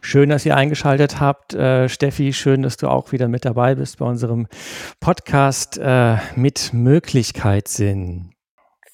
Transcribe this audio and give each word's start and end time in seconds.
Schön, 0.00 0.28
dass 0.28 0.46
ihr 0.46 0.56
eingeschaltet 0.56 1.20
habt. 1.20 1.54
Äh, 1.54 1.88
Steffi, 1.88 2.32
schön, 2.32 2.62
dass 2.62 2.76
du 2.76 2.88
auch 2.88 3.12
wieder 3.12 3.28
mit 3.28 3.44
dabei 3.44 3.74
bist 3.74 3.98
bei 3.98 4.06
unserem 4.06 4.46
Podcast 5.00 5.78
äh, 5.78 6.16
mit 6.36 6.72
Möglichkeitssinn. 6.72 8.30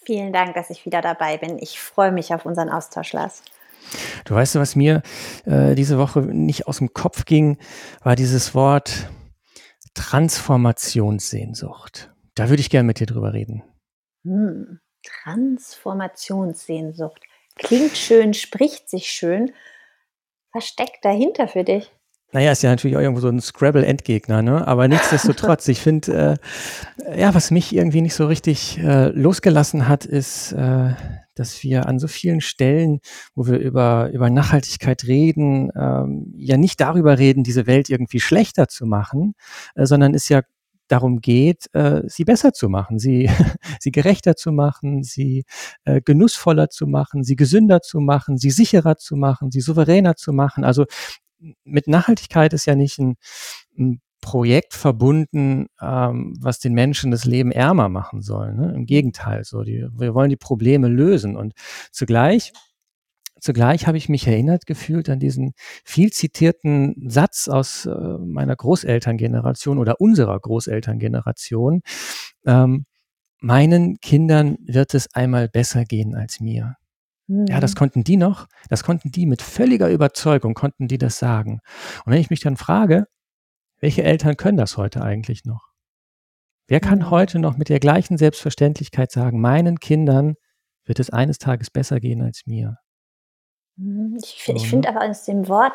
Vielen 0.05 0.33
Dank, 0.33 0.55
dass 0.55 0.71
ich 0.71 0.87
wieder 0.87 1.03
dabei 1.03 1.37
bin. 1.37 1.59
Ich 1.59 1.81
freue 1.81 2.13
mich 2.13 2.35
auf 2.35 2.47
unseren 2.47 2.69
Austausch, 2.69 3.13
Lars. 3.13 3.43
Du 4.25 4.35
weißt, 4.35 4.57
was 4.57 4.77
mir 4.77 5.03
äh, 5.45 5.75
diese 5.75 5.99
Woche 5.99 6.21
nicht 6.21 6.67
aus 6.67 6.79
dem 6.79 6.93
Kopf 6.93 7.25
ging, 7.25 7.59
war 8.03 8.17
dieses 8.17 8.55
Wort 8.55 9.09
Transformationssehnsucht. 9.95 12.13
Da 12.35 12.49
würde 12.49 12.61
ich 12.61 12.71
gerne 12.71 12.87
mit 12.87 13.01
dir 13.01 13.07
drüber 13.07 13.35
reden. 13.35 13.63
Hm, 14.25 14.79
Transformationssehnsucht. 15.25 17.23
Klingt 17.57 17.97
schön, 17.97 18.35
spricht 18.35 18.89
sich 18.89 19.11
schön. 19.11 19.53
Was 20.53 20.67
steckt 20.67 21.05
dahinter 21.05 21.49
für 21.49 21.65
dich? 21.65 21.93
Naja, 22.33 22.53
ist 22.53 22.63
ja 22.63 22.71
natürlich 22.71 22.97
auch 22.97 23.01
irgendwo 23.01 23.21
so 23.21 23.29
ein 23.29 23.41
Scrabble-Endgegner, 23.41 24.41
ne? 24.43 24.67
Aber 24.67 24.87
nichtsdestotrotz, 24.87 25.67
ich 25.67 25.81
finde, 25.81 26.39
äh, 27.05 27.21
ja, 27.21 27.35
was 27.35 27.51
mich 27.51 27.75
irgendwie 27.75 28.03
nicht 28.03 28.15
so 28.15 28.27
richtig 28.27 28.79
äh, 28.79 29.09
losgelassen 29.09 29.89
hat, 29.89 30.05
ist, 30.05 30.53
äh, 30.53 30.91
dass 31.35 31.63
wir 31.65 31.87
an 31.87 31.99
so 31.99 32.07
vielen 32.07 32.41
Stellen, 32.41 33.01
wo 33.35 33.47
wir 33.47 33.59
über, 33.59 34.11
über 34.13 34.31
Nachhaltigkeit 34.31 35.05
reden, 35.05 35.73
ähm, 35.77 36.33
ja 36.37 36.57
nicht 36.57 36.81
darüber 36.81 37.19
reden, 37.19 37.43
diese 37.43 37.67
Welt 37.67 37.91
irgendwie 37.91 38.21
schlechter 38.21 38.69
zu 38.69 38.87
machen, 38.87 39.35
äh, 39.75 39.87
sondern 39.87 40.15
es 40.15 40.29
ja 40.29 40.43
darum 40.91 41.21
geht, 41.21 41.67
äh, 41.73 42.03
sie 42.07 42.25
besser 42.25 42.53
zu 42.53 42.69
machen, 42.69 42.99
sie, 42.99 43.29
sie 43.81 43.93
gerechter 43.93 44.37
zu 44.37 44.53
machen, 44.53 45.03
sie 45.03 45.45
äh, 45.85 46.01
genussvoller 46.01 46.69
zu 46.71 46.87
machen, 46.87 47.25
sie 47.25 47.37
gesünder 47.37 47.81
zu 47.81 48.01
machen, 48.01 48.39
sie 48.39 48.51
sicherer 48.51 48.97
zu 48.97 49.17
machen, 49.17 49.51
sie 49.51 49.61
souveräner 49.61 50.17
zu 50.17 50.33
machen. 50.33 50.65
Also 50.65 50.87
mit 51.65 51.87
Nachhaltigkeit 51.89 52.53
ist 52.53 52.67
ja 52.67 52.75
nicht 52.75 52.99
ein, 52.99 53.17
ein 53.79 54.01
Projekt 54.21 54.75
verbunden, 54.75 55.67
ähm, 55.81 56.37
was 56.41 56.59
den 56.59 56.75
Menschen 56.75 57.11
das 57.11 57.25
Leben 57.25 57.53
ärmer 57.53 57.89
machen 57.89 58.21
soll. 58.21 58.53
Ne? 58.55 58.75
Im 58.75 58.85
Gegenteil, 58.85 59.45
so 59.45 59.63
die, 59.63 59.87
wir 59.93 60.15
wollen 60.15 60.31
die 60.31 60.37
Probleme 60.37 60.89
lösen 60.89 61.37
und 61.37 61.55
zugleich 61.91 62.53
zugleich 63.41 63.87
habe 63.87 63.99
ich 63.99 64.09
mich 64.09 64.27
erinnert 64.27 64.67
gefühlt 64.67 65.09
an 65.09 65.19
diesen 65.19 65.53
viel 65.85 66.13
zitierten 66.13 66.95
Satz 67.09 67.49
aus 67.49 67.87
äh, 67.87 67.91
meiner 67.91 68.57
Großelterngeneration 68.57 69.79
oder 69.79 70.01
unserer 70.01 70.39
Großelterngeneration. 70.39 71.83
Ähm, 72.47 72.87
meinen 73.41 73.99
Kindern 74.01 74.57
wird 74.67 74.95
es 74.95 75.13
einmal 75.15 75.49
besser 75.49 75.85
gehen 75.85 76.15
als 76.15 76.41
mir. 76.41 76.77
Mhm. 77.27 77.47
Ja, 77.49 77.61
das 77.61 77.75
mhm. 77.75 77.79
konnten 77.79 78.05
die 78.05 78.17
noch, 78.17 78.47
das 78.69 78.85
konnten 78.85 79.11
die 79.11 79.27
mit 79.27 79.43
völliger 79.43 79.89
Überzeugung, 79.89 80.55
konnten 80.55 80.89
die 80.89 80.99
das 80.99 81.19
sagen. 81.19 81.61
Und 82.05 82.13
wenn 82.13 82.21
ich 82.21 82.31
mich 82.31 82.41
dann 82.41 82.57
frage, 82.57 83.07
welche 83.81 84.03
Eltern 84.03 84.37
können 84.37 84.59
das 84.59 84.77
heute 84.77 85.03
eigentlich 85.03 85.45
noch? 85.45 85.71
Wer 86.67 86.81
kann 86.81 86.99
mhm. 87.01 87.11
heute 87.11 87.39
noch 87.39 87.57
mit 87.57 87.69
der 87.69 87.81
gleichen 87.81 88.19
Selbstverständlichkeit 88.19 89.11
sagen, 89.11 89.41
meinen 89.41 89.79
Kindern 89.79 90.35
wird 90.85 91.01
es 91.01 91.11
eines 91.11 91.39
Tages 91.39 91.71
besser 91.71 92.01
gehen 92.01 92.23
als 92.23 92.43
mir? 92.47 92.77
Mhm, 93.81 94.19
ich, 94.23 94.49
ich 94.55 94.69
finde 94.69 94.89
aber 94.89 95.03
aus 95.03 95.25
dem 95.25 95.49
Wort 95.49 95.73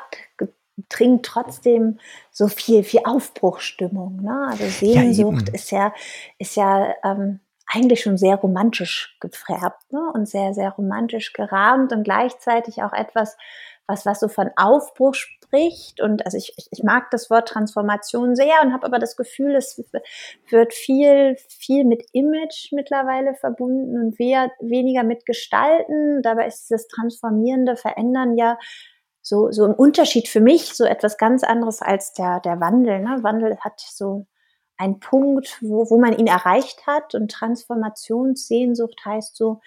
dringt 0.90 1.26
trotzdem 1.26 2.00
so 2.32 2.48
viel, 2.48 2.84
viel 2.84 3.02
Aufbruchstimmung. 3.06 4.22
Ne? 4.22 4.48
Also 4.50 4.66
Sehnsucht 4.66 5.48
ja, 5.48 5.54
ist 5.54 5.72
ja, 5.72 5.94
ist 6.38 6.56
ja 6.56 6.94
ähm, 7.04 7.40
eigentlich 7.68 8.02
schon 8.02 8.18
sehr 8.18 8.36
romantisch 8.36 9.18
gefärbt 9.20 9.92
ne? 9.92 10.12
und 10.14 10.28
sehr, 10.28 10.54
sehr 10.54 10.72
romantisch 10.72 11.34
gerahmt 11.34 11.94
und 11.94 12.04
gleichzeitig 12.04 12.84
auch 12.84 12.94
etwas, 12.94 13.38
was, 13.88 14.06
was 14.06 14.20
so 14.20 14.28
von 14.28 14.52
Aufbruch 14.56 15.16
spricht. 15.56 16.02
Und 16.02 16.26
also 16.26 16.38
ich, 16.38 16.54
ich 16.72 16.84
mag 16.84 17.10
das 17.12 17.30
Wort 17.30 17.50
Transformation 17.50 18.36
sehr 18.36 18.62
und 18.64 18.74
habe 18.74 18.86
aber 18.86 19.00
das 19.00 19.16
Gefühl, 19.16 19.56
es 19.56 19.82
wird 20.50 20.74
viel, 20.74 21.38
viel 21.48 21.86
mit 21.86 22.06
Image 22.12 22.72
mittlerweile 22.72 23.36
verbunden 23.36 23.98
und 24.00 24.20
wer, 24.20 24.52
weniger 24.60 25.04
mit 25.04 25.26
Gestalten. 25.26 26.22
Dabei 26.22 26.48
ist 26.48 26.70
das 26.72 26.88
transformierende 26.88 27.76
Verändern 27.76 28.38
ja 28.38 28.58
so, 29.22 29.52
so 29.52 29.66
ein 29.66 29.74
Unterschied 29.74 30.28
für 30.28 30.42
mich, 30.42 30.74
so 30.74 30.86
etwas 30.86 31.18
ganz 31.18 31.44
anderes 31.44 31.82
als 31.82 32.14
der, 32.14 32.40
der 32.42 32.60
Wandel. 32.60 33.00
Ne? 33.00 33.24
Wandel 33.24 33.58
hat 33.60 33.80
so 33.80 34.28
einen 34.78 35.00
Punkt, 35.00 35.58
wo, 35.62 35.90
wo 35.90 35.98
man 35.98 36.18
ihn 36.18 36.28
erreicht 36.28 36.86
hat 36.86 37.16
und 37.16 37.32
Transformationssehnsucht 37.32 39.04
heißt 39.06 39.36
so, 39.36 39.62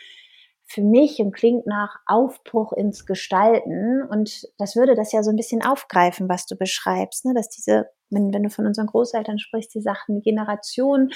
für 0.70 0.82
mich 0.82 1.18
und 1.18 1.32
klingt 1.32 1.66
nach 1.66 1.96
Aufbruch 2.04 2.74
ins 2.74 3.06
Gestalten. 3.06 4.02
Und 4.02 4.46
das 4.58 4.76
würde 4.76 4.94
das 4.94 5.12
ja 5.12 5.22
so 5.22 5.30
ein 5.30 5.36
bisschen 5.36 5.64
aufgreifen, 5.64 6.28
was 6.28 6.44
du 6.44 6.56
beschreibst, 6.56 7.24
ne? 7.24 7.32
dass 7.32 7.48
diese, 7.48 7.88
wenn, 8.10 8.34
wenn 8.34 8.42
du 8.42 8.50
von 8.50 8.66
unseren 8.66 8.86
Großeltern 8.86 9.38
sprichst, 9.38 9.74
die 9.74 9.80
sagten, 9.80 10.16
die 10.16 10.22
Generation 10.22 11.10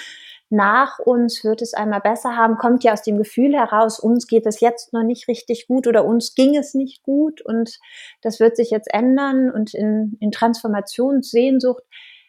nach 0.48 0.98
uns 0.98 1.44
wird 1.44 1.60
es 1.60 1.74
einmal 1.74 2.00
besser 2.00 2.34
haben, 2.34 2.56
kommt 2.56 2.82
ja 2.82 2.94
aus 2.94 3.02
dem 3.02 3.18
Gefühl 3.18 3.52
heraus, 3.54 4.00
uns 4.00 4.26
geht 4.26 4.46
es 4.46 4.60
jetzt 4.60 4.94
noch 4.94 5.02
nicht 5.02 5.28
richtig 5.28 5.66
gut 5.68 5.86
oder 5.86 6.06
uns 6.06 6.34
ging 6.34 6.56
es 6.56 6.72
nicht 6.72 7.02
gut 7.02 7.42
und 7.42 7.78
das 8.22 8.40
wird 8.40 8.56
sich 8.56 8.70
jetzt 8.70 8.92
ändern 8.92 9.50
und 9.50 9.74
in, 9.74 10.16
in 10.20 10.30
Transformationssehnsucht 10.30 11.82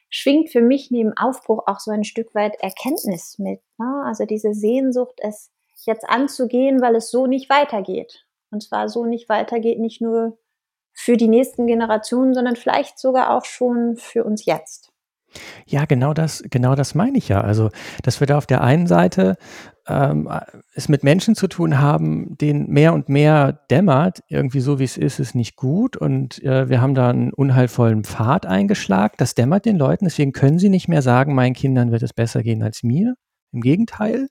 schwingt 0.09 0.50
für 0.51 0.61
mich 0.61 0.91
neben 0.91 1.13
Aufbruch 1.17 1.63
auch 1.67 1.79
so 1.79 1.90
ein 1.90 2.03
Stück 2.03 2.35
weit 2.35 2.55
Erkenntnis 2.61 3.40
mit. 3.40 3.61
Ne? 3.78 4.03
Also 4.05 4.25
diese 4.25 4.53
Sehnsucht, 4.53 5.19
es 5.22 5.53
jetzt 5.85 6.07
anzugehen, 6.07 6.81
weil 6.81 6.95
es 6.95 7.11
so 7.11 7.27
nicht 7.27 7.49
weitergeht. 7.49 8.25
Und 8.51 8.63
zwar 8.63 8.89
so 8.89 9.05
nicht 9.05 9.29
weitergeht, 9.29 9.79
nicht 9.79 10.01
nur 10.01 10.38
für 10.94 11.17
die 11.17 11.27
nächsten 11.27 11.66
Generationen, 11.66 12.33
sondern 12.33 12.55
vielleicht 12.55 12.99
sogar 12.99 13.35
auch 13.35 13.45
schon 13.45 13.95
für 13.97 14.23
uns 14.23 14.45
jetzt. 14.45 14.93
Ja, 15.66 15.85
genau 15.85 16.13
das, 16.13 16.43
genau 16.49 16.75
das 16.75 16.93
meine 16.93 17.17
ich 17.17 17.29
ja. 17.29 17.41
Also, 17.41 17.69
dass 18.03 18.19
wir 18.19 18.27
da 18.27 18.38
auf 18.38 18.45
der 18.45 18.61
einen 18.61 18.85
Seite 18.85 19.35
ähm, 19.88 20.29
es 20.75 20.89
mit 20.89 21.03
Menschen 21.03 21.35
zu 21.35 21.47
tun 21.47 21.79
haben, 21.79 22.38
denen 22.38 22.69
mehr 22.69 22.93
und 22.93 23.09
mehr 23.09 23.53
dämmert, 23.72 24.22
irgendwie 24.29 24.59
so 24.59 24.79
wie 24.79 24.83
es 24.83 24.97
ist, 24.97 25.19
ist 25.19 25.35
nicht 25.35 25.55
gut 25.55 25.97
und 25.97 26.41
äh, 26.43 26.69
wir 26.69 26.81
haben 26.81 26.95
da 26.95 27.09
einen 27.09 27.33
unheilvollen 27.33 28.03
Pfad 28.03 28.45
eingeschlagen. 28.45 29.16
Das 29.17 29.35
dämmert 29.35 29.66
den 29.66 29.77
Leuten, 29.77 30.05
deswegen 30.05 30.31
können 30.31 30.59
sie 30.59 30.69
nicht 30.69 30.88
mehr 30.88 31.01
sagen, 31.01 31.33
meinen 31.33 31.53
Kindern 31.55 31.91
wird 31.91 32.03
es 32.03 32.13
besser 32.13 32.43
gehen 32.43 32.63
als 32.63 32.83
mir. 32.83 33.16
Im 33.53 33.62
Gegenteil, 33.62 34.30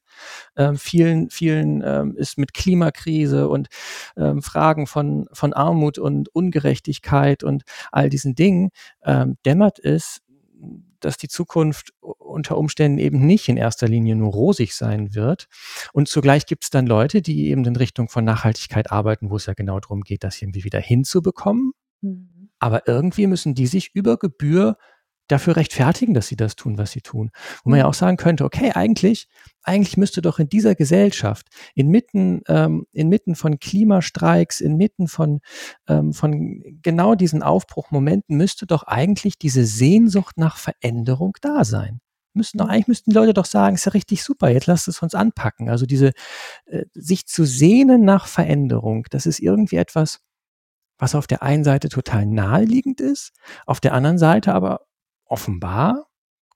ähm, 0.56 0.76
vielen, 0.76 1.30
vielen 1.30 1.82
ähm, 1.84 2.16
ist 2.16 2.38
mit 2.38 2.54
Klimakrise 2.54 3.48
und 3.48 3.68
ähm, 4.16 4.42
Fragen 4.42 4.86
von, 4.86 5.28
von 5.32 5.52
Armut 5.52 5.98
und 5.98 6.28
Ungerechtigkeit 6.34 7.44
und 7.44 7.62
all 7.92 8.10
diesen 8.10 8.34
Dingen 8.34 8.70
ähm, 9.04 9.36
dämmert 9.44 9.78
es, 9.78 10.20
dass 11.00 11.16
die 11.16 11.28
Zukunft 11.28 11.92
unter 12.00 12.56
Umständen 12.56 12.98
eben 12.98 13.26
nicht 13.26 13.48
in 13.48 13.56
erster 13.56 13.88
Linie 13.88 14.16
nur 14.16 14.32
rosig 14.32 14.74
sein 14.74 15.14
wird. 15.14 15.48
Und 15.92 16.08
zugleich 16.08 16.46
gibt 16.46 16.64
es 16.64 16.70
dann 16.70 16.86
Leute, 16.86 17.22
die 17.22 17.48
eben 17.48 17.64
in 17.64 17.76
Richtung 17.76 18.08
von 18.08 18.24
Nachhaltigkeit 18.24 18.90
arbeiten, 18.90 19.30
wo 19.30 19.36
es 19.36 19.46
ja 19.46 19.54
genau 19.54 19.80
darum 19.80 20.02
geht, 20.02 20.24
das 20.24 20.40
irgendwie 20.40 20.64
wieder 20.64 20.80
hinzubekommen. 20.80 21.72
Mhm. 22.00 22.50
Aber 22.58 22.86
irgendwie 22.86 23.26
müssen 23.26 23.54
die 23.54 23.66
sich 23.66 23.90
über 23.92 24.16
Gebühr 24.16 24.76
dafür 25.32 25.56
rechtfertigen, 25.56 26.14
dass 26.14 26.28
sie 26.28 26.36
das 26.36 26.56
tun, 26.56 26.78
was 26.78 26.92
sie 26.92 27.00
tun. 27.00 27.30
Wo 27.64 27.70
man 27.70 27.78
ja 27.78 27.84
mhm. 27.84 27.90
auch 27.90 27.94
sagen 27.94 28.16
könnte, 28.16 28.44
okay, 28.44 28.72
eigentlich, 28.72 29.28
eigentlich 29.62 29.96
müsste 29.96 30.22
doch 30.22 30.38
in 30.38 30.48
dieser 30.48 30.74
Gesellschaft, 30.74 31.48
inmitten, 31.74 32.42
ähm, 32.48 32.86
inmitten 32.92 33.34
von 33.34 33.58
Klimastreiks, 33.58 34.60
inmitten 34.60 35.08
von, 35.08 35.40
ähm, 35.88 36.12
von 36.12 36.62
genau 36.82 37.14
diesen 37.14 37.42
Aufbruchmomenten, 37.42 38.36
müsste 38.36 38.66
doch 38.66 38.84
eigentlich 38.84 39.38
diese 39.38 39.64
Sehnsucht 39.64 40.38
nach 40.38 40.56
Veränderung 40.56 41.36
da 41.40 41.64
sein. 41.64 42.00
Müssten 42.34 42.58
doch, 42.58 42.66
mhm. 42.66 42.72
eigentlich 42.72 42.88
müssten 42.88 43.10
die 43.10 43.16
Leute 43.16 43.34
doch 43.34 43.44
sagen, 43.44 43.74
ist 43.74 43.84
ja 43.84 43.92
richtig 43.92 44.22
super, 44.22 44.48
jetzt 44.48 44.66
lasst 44.66 44.88
es 44.88 45.02
uns 45.02 45.14
anpacken. 45.14 45.68
Also 45.68 45.86
diese, 45.86 46.12
äh, 46.66 46.84
sich 46.94 47.26
zu 47.26 47.44
sehnen 47.44 48.04
nach 48.04 48.26
Veränderung, 48.26 49.06
das 49.10 49.26
ist 49.26 49.40
irgendwie 49.40 49.76
etwas, 49.76 50.20
was 50.98 51.14
auf 51.14 51.26
der 51.26 51.42
einen 51.42 51.64
Seite 51.64 51.88
total 51.88 52.26
naheliegend 52.26 53.00
ist, 53.00 53.32
auf 53.66 53.80
der 53.80 53.92
anderen 53.92 54.18
Seite 54.18 54.54
aber 54.54 54.86
offenbar 55.32 56.06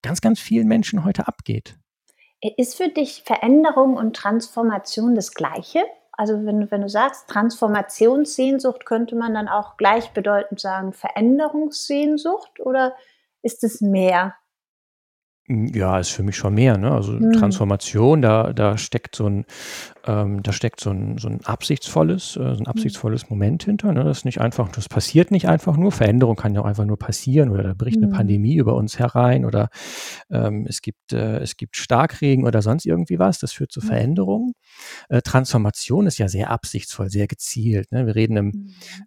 ganz, 0.03 0.21
ganz 0.21 0.39
vielen 0.39 0.69
Menschen 0.69 1.05
heute 1.05 1.27
abgeht. 1.27 1.77
Ist 2.57 2.77
für 2.77 2.89
dich 2.89 3.23
Veränderung 3.25 3.97
und 3.97 4.15
Transformation 4.15 5.15
das 5.15 5.33
Gleiche? 5.33 5.83
Also 6.13 6.45
wenn, 6.45 6.71
wenn 6.71 6.83
du 6.83 6.89
sagst 6.89 7.29
Transformationssehnsucht, 7.29 8.87
könnte 8.87 9.17
man 9.17 9.35
dann 9.35 9.49
auch 9.49 9.77
gleichbedeutend 9.77 10.61
sagen 10.61 10.93
Veränderungssehnsucht 10.93 12.61
oder 12.61 12.95
ist 13.43 13.65
es 13.65 13.81
mehr? 13.81 14.35
Hm, 15.49 15.67
ja, 15.75 15.99
ist 16.01 16.11
für 16.11 16.23
mich 16.25 16.37
schon 16.37 16.55
mehr, 16.55 16.77
ne? 16.77 16.91
Also, 16.91 17.21
Mhm. 17.21 17.31
Transformation, 17.31 18.21
da 18.21 18.53
da 18.53 18.77
steckt 18.79 19.15
so 19.15 19.27
'n 19.27 19.45
ähm, 20.07 20.43
da 20.43 20.53
steckt 20.53 20.81
so 20.81 20.91
'n 20.91 21.19
so 21.19 21.29
'n 21.29 21.41
absichtsvolles 21.45 22.37
äh, 22.37 22.55
so 22.55 22.61
'n 22.63 22.67
Mhm. 22.75 22.97
absichtsvolles 23.07 23.31
Moment 23.31 23.63
hinter, 23.65 23.93
ne? 23.93 24.03
Das 24.05 24.19
ist 24.19 24.25
nicht 24.25 24.41
einfach 24.41 24.71
das 24.73 24.89
passiert 24.89 25.31
nicht 25.31 25.49
einfach 25.49 25.77
nur. 25.77 25.93
Veränderung 25.93 26.35
kann 26.37 26.55
ja 26.55 26.63
auch 26.63 26.65
einfach 26.67 26.85
nur 26.85 26.99
passieren 26.99 27.51
oder 27.51 27.63
da 27.63 27.75
bricht 27.75 28.01
Mhm. 28.01 28.09
Pandemie 28.09 28.57
über 28.57 28.75
uns 28.75 28.99
herein 28.99 29.45
oder, 29.45 29.69
ähm, 30.31 30.67
es 30.69 30.83
gibt 30.83 31.13
äh, 31.13 31.39
es 31.39 31.57
gibt 31.57 31.77
Starkregen 31.77 32.45
oder 32.45 32.61
sonst 32.63 32.85
irgendwie 32.87 33.19
was. 33.21 33.39
Das 33.39 33.53
führt 33.53 33.71
zu 33.73 33.81
Mhm. 33.83 34.07
Veränderungen. 34.07 34.53
Äh, 35.11 35.23
Transformation 35.23 36.07
ist 36.07 36.19
ja 36.19 36.29
sehr 36.29 36.51
absichtsvoll, 36.51 37.11
sehr 37.11 37.29
gezielt, 37.29 37.93
ne? 37.93 38.07
Wir 38.07 38.17
reden 38.17 38.37
im 38.39 38.55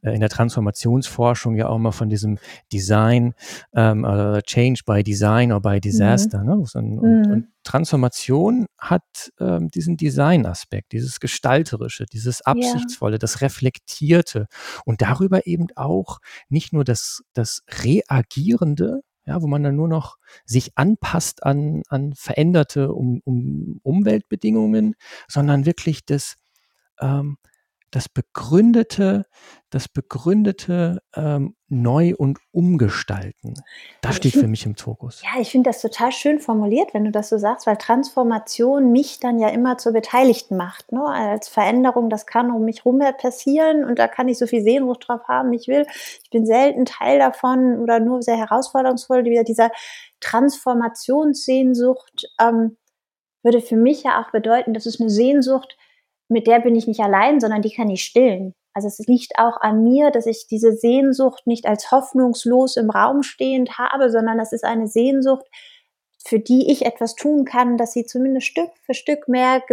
äh, 0.04 0.14
in 0.16 0.22
der 0.22 0.30
Transformationsforschung 0.30 1.56
ja 1.58 1.70
auch 1.70 1.78
immer 1.78 1.92
von 1.94 2.10
diesem 2.10 2.40
Design, 2.74 3.34
ähm, 3.76 4.06
äh, 4.06 4.42
Change 4.44 4.82
by 4.86 5.04
Design 5.04 5.52
or 5.54 5.62
by 5.62 5.80
Mhm. 5.92 6.29
Disaster, 6.30 6.44
ne? 6.44 6.56
Und 6.56 7.00
und 7.00 7.30
und 7.30 7.46
Mhm. 7.46 7.52
Transformation 7.64 8.66
hat, 8.78 9.04
ähm, 9.40 9.70
diesen 9.70 9.98
Designaspekt, 9.98 10.92
dieses 10.94 11.20
Gestalterische, 11.20 12.06
dieses 12.06 12.42
Ja. 12.46 12.46
Absichtsvolle, 12.46 13.20
das 13.20 13.42
Reflektierte 13.42 14.48
und 14.86 15.02
darüber 15.02 15.46
eben 15.48 15.68
auch 15.76 16.20
nicht 16.50 16.74
nur 16.74 16.84
das 16.84 17.24
das 17.34 17.64
Reagierende, 17.84 19.02
ja, 19.26 19.42
wo 19.42 19.48
man 19.48 19.64
dann 19.64 19.76
nur 19.76 19.88
noch 19.88 20.18
sich 20.46 20.72
anpasst 20.78 21.44
an 21.44 21.84
an 21.90 22.14
veränderte 22.16 22.94
Um 22.94 23.22
Um 23.26 23.80
Umweltbedingungen, 23.84 24.96
sondern 25.28 25.66
wirklich 25.66 26.06
das 26.06 26.36
ähm, 27.02 27.38
das 27.92 28.10
begründete 28.10 29.26
das 29.72 29.88
begründete, 29.88 31.00
ähm, 31.16 31.56
Neu 31.68 32.14
und 32.18 32.40
Umgestalten. 32.52 33.54
Das 34.02 34.12
Also, 34.12 34.18
steht 34.18 34.34
für 34.36 34.42
finde 34.42 34.48
mich 34.48 34.66
im 34.66 34.76
Fokus. 34.76 35.22
ja, 35.24 35.40
ich 35.42 35.52
finde 35.52 35.70
das 35.70 35.82
total 35.82 36.12
schön 36.14 36.40
formuliert, 36.40 36.94
wenn 36.94 37.04
du 37.06 37.12
das 37.12 37.28
so 37.30 37.38
sagst, 37.38 37.68
weil 37.68 37.76
Transformation 37.78 38.92
mich 38.94 39.20
dann 39.20 39.38
ja 39.40 39.50
immer 39.50 39.78
zur 39.78 39.92
Beteiligten 39.94 40.56
macht, 40.58 40.92
ne? 40.94 41.04
Als 41.06 41.50
Veränderung, 41.50 42.10
das 42.10 42.26
kann 42.26 42.50
um 42.52 42.64
mich 42.66 42.86
rum 42.86 43.02
halt 43.04 43.18
passieren 43.20 43.84
und 43.86 44.00
da 44.00 44.08
kann 44.08 44.28
ich 44.30 44.38
so 44.40 44.48
viel 44.48 44.64
Sehnsucht 44.64 45.06
drauf 45.08 45.22
haben, 45.28 45.52
ich 45.54 45.68
will. 45.68 45.86
Ich 46.24 46.30
bin 46.32 46.46
selten 46.46 46.86
Teil 46.86 47.20
davon 47.20 47.78
oder 47.80 48.00
nur 48.00 48.22
sehr 48.24 48.38
herausforderungsvoll. 48.38 49.26
Wieder 49.26 49.44
dieser 49.44 49.70
Transformationssehnsucht, 50.22 52.26
ähm, 52.40 52.78
würde 53.44 53.62
für 53.62 53.76
mich 53.78 54.04
ja 54.04 54.22
auch 54.24 54.32
bedeuten, 54.32 54.74
das 54.74 54.86
ist 54.86 55.00
'ne 55.00 55.10
Sehnsucht, 55.10 55.78
mit 56.30 56.48
der 56.48 56.60
bin 56.60 56.76
ich 56.76 56.88
nicht 56.88 57.02
allein, 57.02 57.40
sondern 57.40 57.62
die 57.62 57.74
kann 57.74 57.90
ich 57.90 58.04
stillen. 58.04 58.54
Also, 58.74 58.88
es 58.88 59.00
liegt 59.08 59.34
auch 59.38 59.60
an 59.62 59.84
mir, 59.84 60.12
dass 60.12 60.26
ich 60.26 60.48
diese 60.48 60.74
Sehnsucht 60.74 61.48
nicht 61.48 61.66
als 61.66 61.92
hoffnungslos 61.92 62.78
im 62.78 62.90
Raum 62.90 63.24
stehend 63.24 63.78
habe, 63.78 64.10
sondern 64.10 64.38
das 64.38 64.54
ist 64.54 64.64
eine 64.64 64.88
Sehnsucht, 64.88 65.46
für 66.26 66.40
die 66.40 66.72
ich 66.72 66.86
etwas 66.86 67.16
tun 67.16 67.46
kann, 67.46 67.78
dass 67.78 67.94
sie 67.94 68.06
zumindest 68.06 68.48
Stück 68.48 68.70
für 68.86 68.94
Stück 68.94 69.28
mehr 69.28 69.64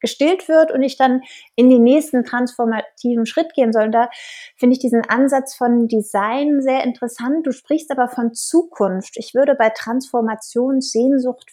gestillt 0.00 0.48
wird 0.48 0.72
und 0.72 0.82
ich 0.82 0.96
dann 0.96 1.22
in 1.56 1.68
den 1.68 1.84
nächsten 1.84 2.24
transformativen 2.24 3.26
Schritt 3.26 3.54
gehen 3.54 3.72
soll. 3.72 3.84
Und 3.84 3.92
da 3.92 4.08
finde 4.56 4.74
ich 4.74 4.80
diesen 4.80 5.02
Ansatz 5.02 5.54
von 5.54 5.88
Design 5.88 6.62
sehr 6.62 6.84
interessant. 6.84 7.46
Du 7.46 7.52
sprichst 7.52 7.90
aber 7.90 8.08
von 8.08 8.34
Zukunft. 8.34 9.16
Ich 9.16 9.34
würde 9.34 9.54
bei 9.54 9.70
Transformationssehnsucht, 9.70 11.50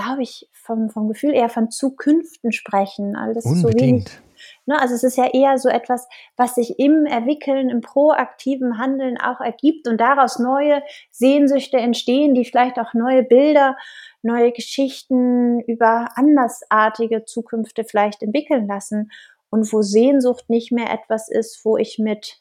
glaube 0.00 0.22
ich, 0.22 0.48
vom 0.52 0.90
vom 0.90 1.08
Gefühl 1.08 1.34
eher 1.34 1.48
von 1.48 1.70
Zukünften 1.70 2.52
sprechen. 2.52 3.16
Also, 3.16 3.34
das 3.34 3.44
ist 3.44 3.60
so 3.60 3.68
wenig 3.68 3.82
Unbedingt. 3.82 4.22
ne, 4.66 4.80
also, 4.80 4.94
es 4.94 5.02
ist 5.02 5.16
ja 5.16 5.26
eher 5.32 5.58
so 5.58 5.68
etwas, 5.68 6.08
was 6.36 6.54
sich 6.54 6.78
im 6.78 7.06
Entwickeln, 7.06 7.68
im 7.68 7.80
proaktiven 7.80 8.78
Handeln 8.78 9.18
auch 9.18 9.40
ergibt 9.40 9.88
und 9.88 10.00
daraus 10.00 10.38
neue 10.38 10.82
Sehnsüchte 11.10 11.76
entstehen, 11.76 12.34
die 12.34 12.44
vielleicht 12.44 12.78
auch 12.78 12.94
neue 12.94 13.22
Bilder, 13.22 13.76
neue 14.22 14.52
Geschichten 14.52 15.60
über 15.60 16.08
andersartige 16.14 17.24
Zukünfte 17.24 17.84
vielleicht 17.84 18.22
entwickeln 18.22 18.66
lassen 18.66 19.10
und 19.50 19.70
wo 19.72 19.82
Sehnsucht 19.82 20.48
nicht 20.48 20.72
mehr 20.72 20.90
etwas 20.90 21.28
ist, 21.28 21.64
wo 21.64 21.76
ich 21.76 21.98
mit 21.98 22.40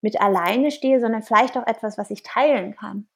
mit 0.00 0.20
alleine 0.20 0.70
stehe, 0.70 1.00
sondern 1.00 1.22
vielleicht 1.22 1.56
auch 1.56 1.66
etwas, 1.66 1.96
was 1.96 2.10
ich 2.10 2.22
teilen 2.22 2.76
kann. 2.76 3.08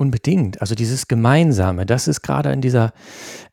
Unbedingt. 0.00 0.60
Also, 0.60 0.76
dieses 0.76 1.08
Gemeinsame, 1.08 1.84
das 1.84 2.06
ist 2.06 2.22
grade 2.22 2.52
in 2.52 2.60
dieser 2.60 2.92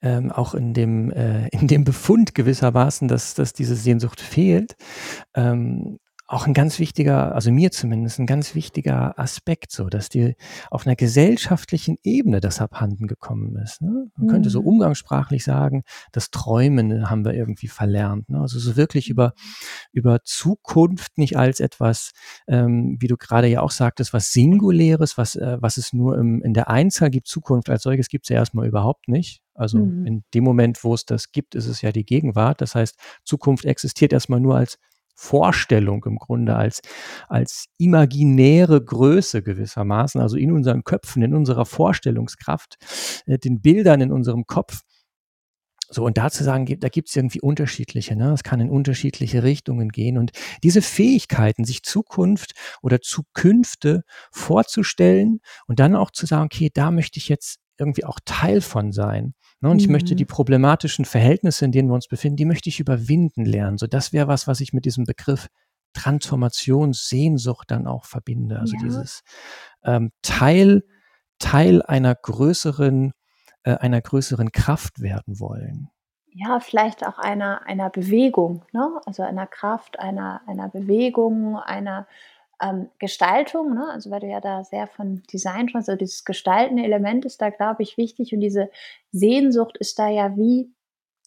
ähm, 0.04 0.32
auch 0.32 0.54
in 0.54 0.76
dem 0.76 1.10
äh, 1.10 1.48
in 1.52 1.68
dem 1.68 1.84
Befund 1.84 2.36
gewissermaßen, 2.36 3.08
dass 3.08 3.34
dass 3.34 3.54
diese 3.54 3.76
Sehnsucht 3.76 4.22
fehlt, 4.22 4.76
ähm, 5.34 5.98
auch 6.28 6.48
'n 6.48 6.54
ganz 6.54 6.80
wichtiger 6.80 7.36
also, 7.36 7.52
mir 7.52 7.72
zumindest 7.72 8.20
'n 8.20 8.26
ganz 8.26 8.56
wichtiger 8.56 9.20
Aspekt 9.20 9.72
so, 9.72 9.90
dass 9.90 10.10
dir 10.10 10.36
auf 10.72 10.86
'ner 10.86 10.96
gesellschaftlichen 10.96 11.98
Ebene 12.04 12.40
das 12.42 12.62
abhanden 12.62 13.08
gekommen 13.08 13.56
ist, 13.58 13.82
ne? 13.82 14.08
Man 14.18 14.28
könnte 14.28 14.50
so 14.50 14.60
Mhm. 14.60 14.64
umgangssprachlich 14.64 15.44
sagen, 15.44 15.84
das 16.12 16.32
Träumen 16.32 17.10
haben 17.10 17.26
wir 17.26 17.34
irgendwie 17.36 17.68
verlernt, 17.68 18.30
ne? 18.30 18.40
Also, 18.42 18.60
so 18.60 18.76
wirklich 18.76 19.10
über 19.10 19.34
Mhm. 19.34 19.56
über 19.94 20.24
Zukunft 20.24 21.18
nicht 21.18 21.38
als 21.38 21.60
etwas, 21.62 22.12
ähm, 22.48 22.98
wie 23.00 23.08
du 23.08 23.18
grade 23.18 23.48
ja 23.48 23.62
auch 23.62 23.72
sagtest, 23.72 24.14
was 24.14 24.32
Singuläres, 24.34 25.18
was 25.18 25.36
äh, 25.36 25.58
was 25.62 25.78
es 25.78 25.94
nur 25.94 26.18
im 26.18 26.42
in 26.44 26.54
der 26.56 26.70
Einzahl 26.70 27.10
gibt. 27.12 27.28
Zukunft 27.28 27.70
als 27.70 27.84
solches 27.84 28.10
gibt's 28.10 28.30
ja 28.30 28.38
erst 28.38 28.54
mal 28.56 28.68
überhaupt 28.68 29.08
nicht. 29.10 29.42
Also, 29.56 29.94
Mhm. 29.94 30.06
in 30.06 30.24
dem 30.34 30.44
Moment, 30.46 30.84
wo 30.84 30.94
es 30.96 31.06
das 31.06 31.32
gibt, 31.32 31.56
ist 31.56 31.68
es 31.68 31.82
ja 31.82 31.92
die 31.92 32.06
Gegenwart. 32.06 32.62
Das 32.62 32.76
heißt, 32.76 32.98
Zukunft 33.26 33.66
existiert 33.66 34.14
erst 34.14 34.30
mal 34.30 34.40
nur 34.42 34.56
als 34.58 34.78
Vorstellung 35.16 36.04
im 36.06 36.18
Grunde, 36.18 36.56
als 36.56 36.82
als 37.30 37.66
imaginäre 37.78 38.84
Größe 38.84 39.42
gewissermaßen, 39.44 40.22
also, 40.22 40.38
in 40.38 40.52
unseren 40.52 40.84
Köpfen, 40.84 41.24
in 41.24 41.34
unserer 41.36 41.66
Vorstellungskraft, 41.66 42.78
äh, 43.28 43.38
den 43.40 43.62
Bildern 43.62 44.02
in 44.02 44.12
unserem 44.12 44.46
Kopf. 44.48 44.82
So, 45.90 46.04
und 46.04 46.18
da 46.18 46.30
zu 46.32 46.44
sagen, 46.44 46.66
da 46.80 46.90
gibt's 46.90 47.16
irgendwie 47.16 47.42
unterschiedliche, 47.42 48.16
ne? 48.16 48.32
Es 48.34 48.44
kann 48.44 48.60
in 48.60 48.70
unterschiedliche 48.70 49.44
Richtungen 49.44 49.90
gehen 49.90 50.18
und 50.18 50.32
diese 50.64 50.82
Fähigkeiten, 50.82 51.64
sich 51.64 51.84
Zukunft 51.84 52.54
oder 52.82 53.02
Zukünfte 53.02 54.04
vorzustellen 54.32 55.40
und 55.68 55.80
dann 55.80 55.96
auch 55.96 56.10
zu 56.12 56.26
sagen: 56.26 56.46
„Okay, 56.46 56.72
da 56.74 56.90
möchte 56.92 57.20
ich 57.20 57.30
jetzt 57.30 57.58
irgendwie 57.80 58.06
auch 58.06 58.20
Teil 58.26 58.62
von 58.62 58.92
sein, 58.92 59.34
ne? 59.62 59.70
Und 59.70 59.82
ich 59.82 59.90
möchte 59.90 60.16
die 60.16 60.26
Mhm. 60.26 60.28
problematischen 60.28 61.06
Verhältnisse, 61.06 61.66
in 61.66 61.72
denen 61.72 61.90
wir 61.90 61.96
uns 61.96 62.08
befinden, 62.08 62.38
die 62.38 62.46
möchte 62.46 62.70
ich 62.70 62.80
überwinden 62.80 63.46
lernen.“ 63.46 63.78
So, 63.78 63.88
das 63.88 64.14
wäre 64.14 64.28
was, 64.28 64.48
was 64.48 64.62
ich 64.62 64.74
mit 64.74 64.86
diesem 64.86 65.06
Begriff 65.06 65.48
Transformationssehnsucht 65.94 67.72
dann 67.72 67.88
auch 67.88 68.06
verbinde. 68.06 68.60
Also, 68.60 68.76
Ja. 68.76 68.78
dieses, 68.78 69.22
ähm, 69.84 70.12
Teil 70.22 70.84
Teil 71.40 71.82
einer 71.84 72.16
größeren 72.16 73.14
äh, 73.64 73.74
einer 73.76 74.02
größeren 74.02 74.52
Kraft 74.52 75.02
werden 75.02 75.40
wollen. 75.40 75.90
Ja, 76.38 76.60
vielleicht 76.60 77.06
auch 77.08 77.18
einer 77.18 77.66
einer 77.66 77.90
Bewegung, 77.90 78.66
ne? 78.74 79.00
Also, 79.06 79.24
einer 79.24 79.48
Kraft, 79.48 80.00
einer 80.00 80.42
einer 80.48 80.68
Bewegung, 80.70 81.58
einer, 81.58 82.08
ähm, 82.62 82.90
Gestaltung, 83.00 83.74
ne? 83.74 83.88
Also, 83.92 84.12
weil 84.12 84.22
du 84.22 84.28
ja 84.28 84.42
da 84.42 84.64
sehr 84.64 84.88
von 84.88 85.24
Design 85.34 85.70
sprichst, 85.70 85.90
also, 85.90 85.98
dieses 86.00 86.26
gestaltende 86.26 86.84
Element 86.84 87.26
ist 87.26 87.42
da, 87.42 87.50
glaube 87.50 87.84
ich, 87.84 87.98
wichtig 87.98 88.34
und 88.34 88.40
diese 88.42 88.70
Sehnsucht 89.12 89.78
ist 89.78 90.00
da 90.00 90.08
ja 90.10 90.36
wie 90.38 90.72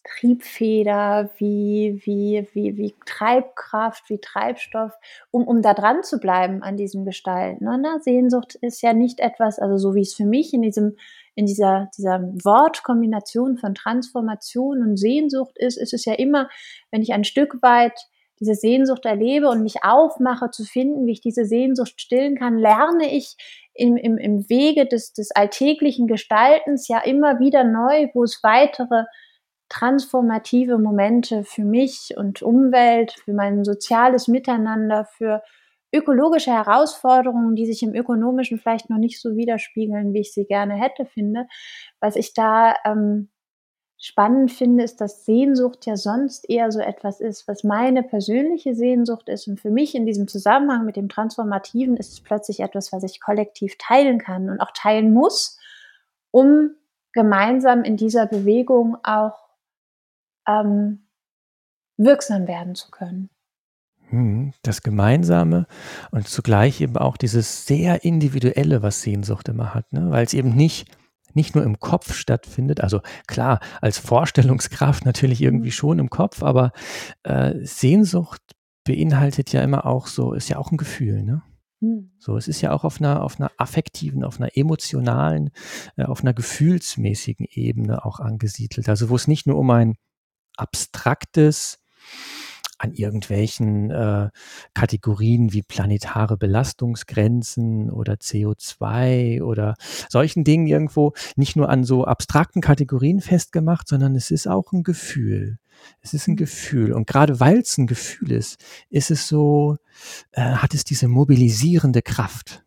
Triebfeder, 0.05 1.29
wie 1.37 2.01
wie 2.05 2.47
wie 2.53 2.77
wie 2.77 2.95
Treibkraft, 3.05 4.09
wie 4.09 4.19
Treibstoff, 4.19 4.93
um 5.31 5.45
um 5.47 5.61
da 5.61 5.73
dran 5.73 6.03
zu 6.03 6.19
bleiben 6.19 6.63
an 6.63 6.77
diesem 6.77 7.05
Gestalten, 7.05 7.65
ne, 7.65 7.77
ne? 7.77 7.99
Sehnsucht 8.01 8.55
ist 8.55 8.81
ja 8.81 8.93
nicht 8.93 9.19
etwas 9.19 9.59
also, 9.59 9.77
so 9.77 9.95
wie 9.95 10.01
es 10.01 10.13
für 10.15 10.25
mich 10.25 10.53
in 10.53 10.61
diesem 10.61 10.95
in 11.35 11.45
dieser 11.45 11.89
dieser 11.97 12.21
Wortkombination 12.43 13.57
von 13.57 13.75
Transformation 13.75 14.81
und 14.83 14.97
Sehnsucht 14.97 15.57
ist, 15.57 15.77
ist 15.77 15.93
es 15.93 16.05
ja 16.05 16.13
immer, 16.13 16.49
wenn 16.91 17.01
ich 17.01 17.13
ein 17.13 17.25
Stück 17.25 17.61
weit 17.61 17.99
diese 18.39 18.55
Sehnsucht 18.55 19.05
erlebe 19.05 19.49
und 19.49 19.63
mich 19.63 19.83
aufmache 19.83 20.49
zu 20.51 20.63
finden, 20.63 21.05
wie 21.05 21.11
ich 21.13 21.21
diese 21.21 21.45
Sehnsucht 21.45 21.99
stillen 21.99 22.37
kann, 22.37 22.57
lerne 22.57 23.13
ich 23.15 23.35
im 23.73 23.97
im 23.97 24.17
im 24.17 24.49
Wege 24.49 24.85
des 24.85 25.13
des 25.13 25.31
alltäglichen 25.31 26.07
Gestaltens 26.07 26.87
ja 26.87 26.99
immer 26.99 27.39
wieder 27.39 27.63
neu, 27.63 28.07
wo 28.13 28.23
es 28.23 28.39
weitere 28.43 29.05
transformative 29.69 30.77
Momente 30.79 31.43
für 31.43 31.63
mich 31.63 32.13
und 32.17 32.41
Umwelt, 32.41 33.13
für 33.23 33.33
mein 33.33 33.63
soziales 33.63 34.27
Miteinander, 34.27 35.05
für 35.05 35.43
ökologische 35.93 36.51
Herausforderungen, 36.51 37.55
die 37.55 37.65
sich 37.65 37.83
im 37.83 37.95
Ökonomischen 37.95 38.59
vielleicht 38.59 38.89
noch 38.89 38.97
nicht 38.97 39.21
so 39.21 39.35
widerspiegeln, 39.35 40.13
wie 40.13 40.21
ich 40.21 40.33
sie 40.33 40.45
gerne 40.45 40.75
hätte, 40.75 41.05
finde. 41.05 41.47
Was 41.99 42.15
ich 42.15 42.33
da, 42.33 42.75
ähm, 42.85 43.29
spannend 43.99 44.51
finde, 44.51 44.83
ist, 44.85 45.01
dass 45.01 45.25
Sehnsucht 45.25 45.85
ja 45.85 45.97
sonst 45.97 46.49
eher 46.49 46.71
so 46.71 46.79
etwas 46.79 47.19
ist, 47.19 47.47
was 47.49 47.65
meine 47.65 48.01
persönliche 48.01 48.73
Sehnsucht 48.73 49.27
ist 49.27 49.47
und 49.47 49.59
für 49.59 49.71
mich 49.71 49.93
in 49.93 50.05
diesem 50.05 50.27
Zusammenhang 50.27 50.85
mit 50.85 50.95
dem 50.95 51.09
Transformativen 51.09 51.97
ist 51.97 52.13
es 52.13 52.21
plötzlich 52.21 52.61
etwas, 52.61 52.93
was 52.93 53.03
ich 53.03 53.19
kollektiv 53.19 53.75
teilen 53.77 54.17
kann 54.17 54.49
und 54.49 54.61
auch 54.61 54.71
teilen 54.73 55.13
muss, 55.13 55.59
um 56.31 56.71
gemeinsam 57.11 57.83
in 57.83 57.97
dieser 57.97 58.25
Bewegung 58.25 58.97
auch 59.03 59.49
ähm, 60.47 61.05
wirksam 61.97 62.47
werden 62.47 62.75
zu 62.75 62.91
können. 62.91 63.29
Mhm. 64.11 64.53
Das 64.63 64.81
Gemeinsame 64.81 65.67
und 66.11 66.25
zugleich 66.25 66.79
eben 66.79 66.95
auch 66.95 67.17
dieses 67.17 67.65
sehr 67.65 68.05
Individuelle, 68.05 68.81
was 68.81 69.01
Sehnsucht 69.01 69.49
immer 69.49 69.73
hat, 69.73 69.91
ne? 69.91 70.09
Weil's 70.09 70.33
eben 70.33 70.55
nicht 70.55 70.89
nicht 71.35 71.55
nur 71.55 71.63
im 71.63 71.79
Kopf 71.79 72.13
stattfindet. 72.13 72.81
Also 72.81 73.01
klar, 73.27 73.59
als 73.81 73.97
Vorstellungskraft 73.97 75.05
natürlich 75.05 75.41
irgendwie 75.41 75.71
schon 75.71 75.99
im 75.99 76.09
Kopf, 76.09 76.43
aber 76.43 76.71
äh, 77.23 77.55
Sehnsucht 77.63 78.41
beinhaltet 78.83 79.51
ja 79.51 79.61
immer 79.61 79.85
auch 79.85 80.07
so, 80.07 80.33
ist 80.33 80.49
ja 80.49 80.57
auch 80.57 80.71
ein 80.71 80.77
Gefühl, 80.77 81.23
ne? 81.23 81.43
Hm. 81.81 82.11
So, 82.19 82.35
es 82.35 82.47
ist 82.47 82.61
ja 82.61 82.73
auch 82.73 82.83
auf 82.83 82.99
einer, 82.99 83.23
auf 83.23 83.39
einer 83.39 83.51
affektiven, 83.57 84.23
auf 84.23 84.39
einer 84.39 84.57
emotionalen, 84.57 85.51
äh, 85.95 86.03
auf 86.03 86.21
einer 86.21 86.33
gefühlsmäßigen 86.33 87.47
Ebene 87.49 88.03
auch 88.05 88.19
angesiedelt. 88.19 88.89
Also 88.89 89.09
wo 89.09 89.15
es 89.15 89.27
nicht 89.27 89.47
nur 89.47 89.57
um 89.57 89.69
ein 89.69 89.95
abstraktes, 90.57 91.79
an 92.79 92.93
irgendwelchen 92.93 93.91
äh, 93.91 94.29
Kategorien 94.73 95.53
wie 95.53 95.61
planetare 95.61 96.37
Belastungsgrenzen 96.37 97.91
oder 97.91 98.13
CO2 98.13 99.43
oder 99.43 99.75
solchen 100.09 100.43
Dingen 100.43 100.65
irgendwo 100.65 101.13
nicht 101.35 101.55
nur 101.55 101.69
an 101.69 101.83
so 101.83 102.05
abstrakten 102.05 102.61
Kategorien 102.61 103.21
festgemacht, 103.21 103.87
sondern 103.87 104.15
es 104.15 104.31
ist 104.31 104.47
auch 104.47 104.71
ein 104.71 104.83
Gefühl. 104.83 105.59
Es 106.01 106.13
ist 106.13 106.27
ein 106.27 106.31
mhm. 106.31 106.37
Gefühl. 106.37 106.93
Und 106.93 107.07
gerade 107.07 107.39
weil 107.39 107.59
es 107.59 107.77
ein 107.77 107.87
Gefühl 107.87 108.31
ist, 108.31 108.57
ist 108.89 109.11
es 109.11 109.27
so, 109.27 109.77
äh, 110.31 110.41
hat 110.41 110.73
es 110.73 110.83
diese 110.83 111.07
mobilisierende 111.07 112.01
Kraft. 112.01 112.63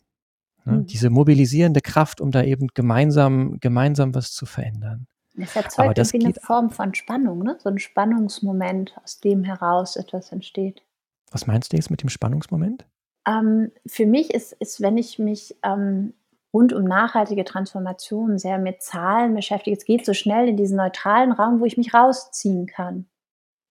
Ne? 0.64 0.74
Mhm. 0.74 0.86
Diese 0.86 1.10
mobilisierende 1.10 1.80
Kraft, 1.80 2.20
um 2.20 2.30
da 2.30 2.42
eben 2.42 2.68
gemeinsam, 2.74 3.58
gemeinsam 3.60 4.14
was 4.14 4.32
zu 4.32 4.46
verändern. 4.46 5.06
Es 5.36 5.56
erzeugt 5.56 5.98
das 5.98 6.12
irgendwie 6.12 6.34
eine 6.34 6.46
Form 6.46 6.70
von 6.70 6.94
Spannung, 6.94 7.42
ne? 7.42 7.56
so 7.58 7.68
ein 7.68 7.78
Spannungsmoment, 7.78 8.94
aus 9.02 9.20
dem 9.20 9.44
heraus 9.44 9.96
etwas 9.96 10.30
entsteht. 10.32 10.82
Was 11.30 11.46
meinst 11.46 11.72
du 11.72 11.76
jetzt 11.76 11.90
mit 11.90 12.02
dem 12.02 12.10
Spannungsmoment? 12.10 12.84
Ähm, 13.26 13.72
für 13.86 14.06
mich 14.06 14.34
ist, 14.34 14.52
ist, 14.52 14.82
wenn 14.82 14.98
ich 14.98 15.18
mich 15.18 15.56
ähm, 15.62 16.12
rund 16.52 16.72
um 16.72 16.84
nachhaltige 16.84 17.44
Transformation 17.44 18.38
sehr 18.38 18.58
mit 18.58 18.82
Zahlen 18.82 19.34
beschäftige, 19.34 19.76
es 19.76 19.84
geht 19.84 20.04
so 20.04 20.12
schnell 20.12 20.48
in 20.48 20.56
diesen 20.56 20.76
neutralen 20.76 21.32
Raum, 21.32 21.60
wo 21.60 21.64
ich 21.64 21.78
mich 21.78 21.94
rausziehen 21.94 22.66
kann. 22.66 23.06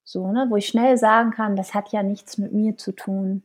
So, 0.04 0.32
ne? 0.32 0.48
wo 0.50 0.56
ich 0.56 0.68
schnell 0.68 0.98
sagen 0.98 1.32
kann, 1.32 1.56
das 1.56 1.74
hat 1.74 1.92
ja 1.92 2.02
nichts 2.02 2.38
mit 2.38 2.54
mir 2.54 2.78
zu 2.78 2.92
tun. 2.92 3.44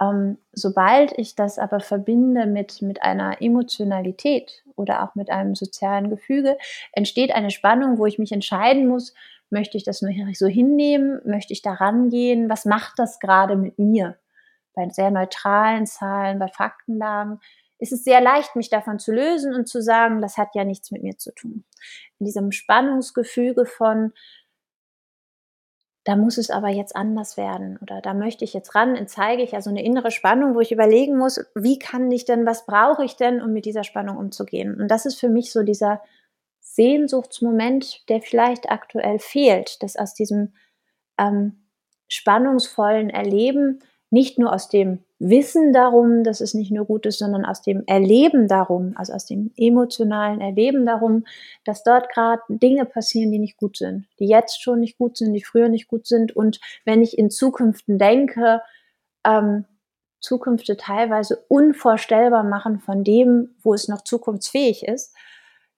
Ähm, 0.00 0.38
sobald 0.52 1.16
ich 1.18 1.34
das 1.34 1.58
aber 1.58 1.80
verbinde 1.80 2.46
mit, 2.46 2.82
mit 2.82 3.02
einer 3.02 3.40
Emotionalität 3.40 4.62
oder 4.76 5.02
auch 5.02 5.14
mit 5.14 5.30
einem 5.30 5.54
sozialen 5.54 6.10
Gefüge, 6.10 6.58
entsteht 6.92 7.32
eine 7.32 7.50
Spannung, 7.50 7.98
wo 7.98 8.06
ich 8.06 8.18
mich 8.18 8.32
entscheiden 8.32 8.86
muss, 8.86 9.14
möchte 9.50 9.76
ich 9.76 9.84
das 9.84 10.02
nur 10.02 10.12
so 10.34 10.46
hinnehmen, 10.46 11.20
möchte 11.24 11.52
ich 11.52 11.62
da 11.62 11.72
rangehen, 11.72 12.50
was 12.50 12.64
macht 12.64 12.98
das 12.98 13.20
gerade 13.20 13.56
mit 13.56 13.78
mir? 13.78 14.16
Bei 14.74 14.88
sehr 14.88 15.10
neutralen 15.10 15.86
Zahlen, 15.86 16.38
bei 16.38 16.48
Faktenlagen 16.48 17.40
ist 17.78 17.92
es 17.92 18.04
sehr 18.04 18.20
leicht, 18.20 18.56
mich 18.56 18.70
davon 18.70 18.98
zu 18.98 19.12
lösen 19.12 19.54
und 19.54 19.68
zu 19.68 19.82
sagen, 19.82 20.20
das 20.20 20.38
hat 20.38 20.54
ja 20.54 20.64
nichts 20.64 20.90
mit 20.90 21.02
mir 21.02 21.18
zu 21.18 21.32
tun. 21.34 21.64
In 22.18 22.26
diesem 22.26 22.52
Spannungsgefüge 22.52 23.66
von, 23.66 24.12
da 26.06 26.14
muss 26.14 26.38
es 26.38 26.50
aber 26.50 26.68
jetzt 26.68 26.94
anders 26.94 27.36
werden 27.36 27.78
oder 27.82 28.00
da 28.00 28.14
möchte 28.14 28.44
ich 28.44 28.54
jetzt 28.54 28.76
ran, 28.76 28.94
dann 28.94 29.08
zeige 29.08 29.42
ich 29.42 29.50
ja 29.50 29.60
so 29.60 29.70
eine 29.70 29.84
innere 29.84 30.12
Spannung, 30.12 30.54
wo 30.54 30.60
ich 30.60 30.70
überlegen 30.70 31.18
muss, 31.18 31.44
wie 31.56 31.80
kann 31.80 32.08
ich 32.12 32.24
denn, 32.24 32.46
was 32.46 32.64
brauche 32.64 33.04
ich 33.04 33.16
denn, 33.16 33.42
um 33.42 33.52
mit 33.52 33.64
dieser 33.64 33.82
Spannung 33.82 34.16
umzugehen? 34.16 34.80
Und 34.80 34.86
das 34.88 35.04
ist 35.04 35.18
für 35.18 35.28
mich 35.28 35.50
so 35.50 35.64
dieser 35.64 36.00
Sehnsuchtsmoment, 36.60 38.08
der 38.08 38.22
vielleicht 38.22 38.70
aktuell 38.70 39.18
fehlt, 39.18 39.82
dass 39.82 39.96
aus 39.96 40.14
diesem 40.14 40.52
ähm, 41.18 41.66
spannungsvollen 42.06 43.10
Erleben 43.10 43.80
nicht 44.08 44.38
nur 44.38 44.52
aus 44.52 44.68
dem 44.68 45.02
Wissen 45.18 45.72
darum, 45.72 46.24
dass 46.24 46.40
es 46.40 46.52
nicht 46.52 46.70
nur 46.70 46.84
gut 46.84 47.06
ist, 47.06 47.18
sondern 47.18 47.46
aus 47.46 47.62
dem 47.62 47.82
Erleben 47.86 48.48
darum, 48.48 48.92
also 48.96 49.14
aus 49.14 49.24
dem 49.24 49.50
emotionalen 49.56 50.42
Erleben 50.42 50.84
darum, 50.84 51.24
dass 51.64 51.82
dort 51.82 52.10
gerade 52.10 52.42
Dinge 52.48 52.84
passieren, 52.84 53.32
die 53.32 53.38
nicht 53.38 53.56
gut 53.56 53.78
sind, 53.78 54.06
die 54.18 54.26
jetzt 54.26 54.62
schon 54.62 54.80
nicht 54.80 54.98
gut 54.98 55.16
sind, 55.16 55.32
die 55.32 55.42
früher 55.42 55.68
nicht 55.68 55.88
gut 55.88 56.06
sind. 56.06 56.36
Und 56.36 56.60
wenn 56.84 57.02
ich 57.02 57.16
in 57.16 57.30
Zukünften 57.30 57.98
denke, 57.98 58.60
ähm, 59.24 59.64
Zukünfte 60.20 60.76
teilweise 60.76 61.44
unvorstellbar 61.48 62.42
machen 62.42 62.80
von 62.80 63.04
dem, 63.04 63.54
wo 63.62 63.74
es 63.74 63.88
noch 63.88 64.02
zukunftsfähig 64.02 64.86
ist, 64.86 65.14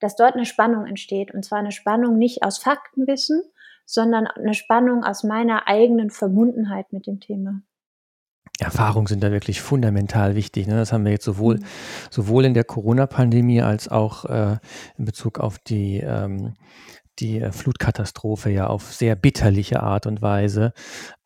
dass 0.00 0.16
dort 0.16 0.35
eine 0.35 0.47
Spannung 0.47 0.87
entsteht. 0.87 1.33
Und 1.33 1.45
zwar 1.45 1.59
eine 1.59 1.73
Spannung 1.73 2.18
nicht 2.18 2.42
aus 2.42 2.59
Faktenwissen, 2.59 3.42
sondern 3.85 4.26
eine 4.26 4.54
Spannung 4.54 5.04
aus 5.04 5.23
meiner 5.23 5.68
eigenen 5.68 6.11
Verbundenheit 6.11 6.92
mit 6.92 7.07
dem 7.07 7.21
Thema. 7.21 7.62
Erfahrungen 8.59 9.07
sind 9.07 9.23
da 9.23 9.31
wirklich 9.31 9.61
fundamental 9.61 10.35
wichtig. 10.35 10.67
Ne? 10.67 10.77
Das 10.77 10.93
haben 10.93 11.05
wir 11.05 11.12
jetzt 11.12 11.25
sowohl, 11.25 11.59
mhm. 11.59 11.65
sowohl 12.11 12.45
in 12.45 12.55
der 12.55 12.65
Corona-Pandemie 12.65 13.62
als 13.62 13.88
auch 13.88 14.25
äh, 14.25 14.57
in 14.97 15.05
Bezug 15.05 15.38
auf 15.38 15.59
die, 15.61 15.99
ähm, 15.99 16.55
die 17.21 17.41
äh, 17.41 17.53
Flutkatastrophe 17.53 18.50
ja 18.50 18.67
auf 18.67 18.93
sehr 18.93 19.15
bitterliche 19.15 19.83
Art 19.83 20.07
und 20.07 20.23
Weise 20.23 20.73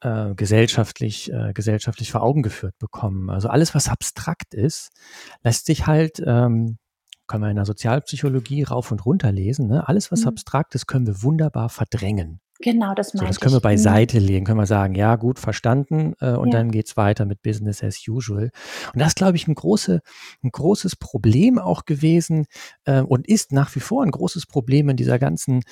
äh, 0.01 0.35
gesellschaftlich, 0.35 1.33
äh, 1.33 1.53
gesellschaftlich 1.55 2.13
vor 2.13 2.23
Augen 2.23 2.43
geführt 2.43 2.79
bekommen. 2.79 3.31
Also 3.31 3.49
alles, 3.49 3.75
was 3.75 3.89
abstrakt 3.89 4.53
ist, 4.53 4.91
lässt 5.43 5.65
sich 5.67 5.87
halt, 5.87 6.23
ähm, 6.25 6.77
können 7.27 7.45
wir 7.45 7.51
in 7.51 7.57
der 7.57 7.65
Sozialpsychologie 7.65 8.65
rauf 8.65 8.93
und 8.93 9.07
runter 9.07 9.33
lesen. 9.33 9.69
Ne? 9.69 9.89
Alles, 9.89 10.13
was 10.13 10.23
mhm. 10.23 10.29
abstrakt 10.29 10.75
ist, 10.75 10.87
können 10.87 11.07
wir 11.07 11.23
wunderbar 11.23 11.71
verdrängen. 11.71 12.41
Genau, 12.63 12.95
das 12.95 13.13
meine 13.15 13.27
so, 13.27 13.29
Das 13.29 13.41
können 13.41 13.55
wir 13.55 13.59
mhm. 13.59 13.63
beiseite 13.63 14.19
legen, 14.19 14.45
können 14.45 14.59
wir 14.59 14.67
sagen, 14.67 14.95
ja, 14.95 15.17
gut, 15.17 15.39
verstanden, 15.39 16.15
äh, 16.21 16.33
und 16.33 16.49
ja. 16.49 16.59
dann 16.59 16.71
geht's 16.71 16.97
weiter 16.97 17.25
mit 17.25 17.43
Business 17.43 17.83
as 17.83 18.07
usual. 18.09 18.51
Und 18.95 19.01
das, 19.01 19.15
glaube 19.15 19.37
ich, 19.37 19.49
ein, 19.49 19.55
große, 19.55 20.01
ein 20.43 20.51
großes 20.51 20.97
Problem 20.97 21.59
auch 21.59 21.85
gewesen 21.85 22.47
äh, 22.85 23.01
und 23.01 23.27
ist 23.27 23.53
nach 23.53 23.75
wie 23.75 23.81
vor 23.81 24.03
ein 24.03 24.11
großes 24.11 24.47
Problem 24.47 24.89
in 24.89 24.97
dieser 24.97 25.19
ganzen, 25.19 25.63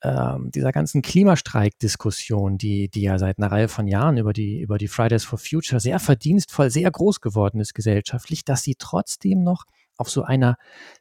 äh, 0.00 0.34
dieser 0.54 0.72
ganzen 0.72 1.02
Klimastreik-Diskussion, 1.02 2.58
die, 2.58 2.88
die 2.88 3.02
ja 3.02 3.18
seit 3.18 3.38
einer 3.38 3.52
Reihe 3.52 3.68
von 3.68 3.86
Jahren 3.86 4.16
über 4.16 4.32
die, 4.32 4.60
über 4.60 4.78
die 4.78 4.88
Fridays 4.88 5.24
for 5.24 5.38
Future 5.38 5.80
sehr 5.80 6.00
verdienstvoll, 6.00 6.70
sehr 6.70 6.90
groß 6.90 7.20
geworden 7.20 7.60
ist 7.60 7.74
gesellschaftlich, 7.74 8.44
dass 8.44 8.62
sie 8.62 8.76
trotzdem 8.78 9.44
noch 9.44 9.64
auf 9.98 10.08
so 10.08 10.22
einer 10.22 10.56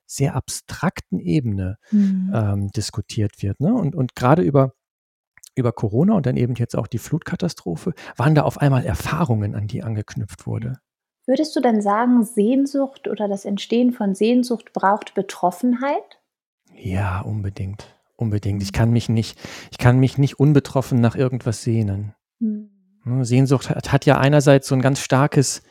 sehr 0.06 0.36
abstrakten 0.36 1.20
Ebene 1.20 1.78
mhm. 1.92 2.32
ähm, 2.34 2.68
diskutiert 2.72 3.42
wird. 3.42 3.60
Ne? 3.60 3.74
Und, 3.74 3.96
und 3.96 4.16
gerade 4.16 4.42
über 4.42 4.74
über 5.58 5.72
Corona 5.72 6.14
und 6.14 6.26
dann 6.26 6.38
eben 6.38 6.56
jetzt 6.56 6.76
auch 6.76 6.88
die 6.88 6.98
Flutkatastrophe, 6.98 7.94
waren 8.16 8.36
da 8.36 8.44
auf 8.44 8.60
einmal 8.60 8.86
Erfahrungen, 8.86 9.56
an 9.56 9.68
die 9.68 9.84
angeknüpft 9.84 10.48
wurde. 10.48 10.80
Würdest 11.26 11.56
du 11.56 11.60
dann 11.60 11.82
sagen, 11.82 12.24
Sehnsucht 12.24 13.08
oder 13.08 13.28
das 13.28 13.44
Entstehen 13.44 13.92
von 13.92 14.16
Sehnsucht 14.16 14.72
braucht 14.72 15.14
Betroffenheit? 15.14 16.20
Ja, 16.74 17.22
unbedingt. 17.22 17.94
Unbedingt. 18.16 18.64
Ich 18.64 18.72
kann 18.72 18.92
mich 18.92 19.10
nicht, 19.10 19.38
ich 19.72 19.78
kann 19.78 20.00
mich 20.00 20.18
nicht 20.18 20.40
unbetroffen 20.40 21.02
nach 21.02 21.16
irgendwas 21.16 21.62
sehnen. 21.64 22.16
Hm. 22.40 22.72
Ne, 23.04 23.26
Sehnsucht 23.26 23.70
hat, 23.70 23.92
hat 23.92 24.06
ja 24.06 24.18
einerseits 24.18 24.68
so 24.68 24.76
ein 24.76 24.82
ganz 24.82 25.00
starkes, 25.00 25.64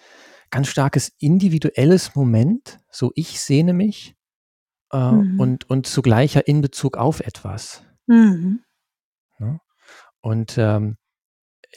ganz 0.50 0.69
starkes 0.69 1.12
individuelles 1.19 2.14
Moment, 2.14 2.78
so 2.90 3.12
ich 3.14 3.40
sehne 3.40 3.73
mich, 3.73 4.14
äh, 4.93 5.12
mhm. 5.12 5.40
und, 5.40 5.71
und 5.71 5.87
zugleich 5.87 6.35
ja 6.35 6.40
in 6.40 6.61
Bezug 6.61 6.97
auf 6.97 7.21
etwas. 7.21 7.83
Mhm. 8.07 8.61
Und 10.26 10.59
ähm, 10.59 10.97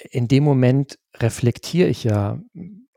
in 0.10 0.28
dem 0.28 0.44
Moment 0.44 0.98
reflektiere 1.18 1.88
ich 1.88 2.04
ja 2.04 2.40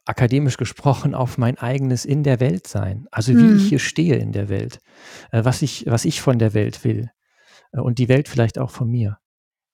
akademisch 0.06 0.56
gesprochen 0.56 1.14
auf 1.14 1.36
mein 1.36 1.58
eigenes 1.58 2.06
in 2.06 2.22
der 2.22 2.40
Welt 2.40 2.66
sein. 2.66 3.06
Also 3.10 3.32
wie 3.32 3.42
mhm. 3.42 3.56
ich 3.58 3.68
hier 3.68 3.78
stehe 3.78 4.16
in 4.16 4.32
der 4.32 4.48
Welt, 4.48 4.80
äh, 5.30 5.44
was 5.44 5.60
ich, 5.60 5.84
was 5.86 6.06
ich 6.06 6.22
von 6.22 6.38
der 6.38 6.54
Welt 6.54 6.84
will 6.84 7.10
äh, 7.74 7.80
und 7.80 7.98
die 7.98 8.08
Welt 8.08 8.30
vielleicht 8.30 8.58
auch 8.58 8.70
von 8.70 8.88
mir. 8.88 9.18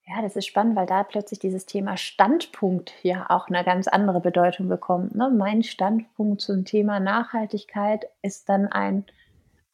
Ja, 0.04 0.20
das 0.20 0.34
ist 0.34 0.46
spannend, 0.46 0.74
weil 0.74 0.86
da 0.86 1.04
plötzlich 1.04 1.38
dieses 1.38 1.64
Thema 1.64 1.96
Standpunkt 1.96 2.92
ja 3.04 3.30
auch 3.30 3.46
eine 3.46 3.62
ganz 3.62 3.86
andere 3.86 4.20
Bedeutung 4.20 4.66
bekommt. 4.66 5.14
Ne? 5.14 5.30
Mein 5.30 5.62
Standpunkt 5.62 6.40
zum 6.40 6.64
Thema 6.64 6.98
Nachhaltigkeit 6.98 8.06
ist 8.20 8.48
dann 8.48 8.66
ein 8.66 9.04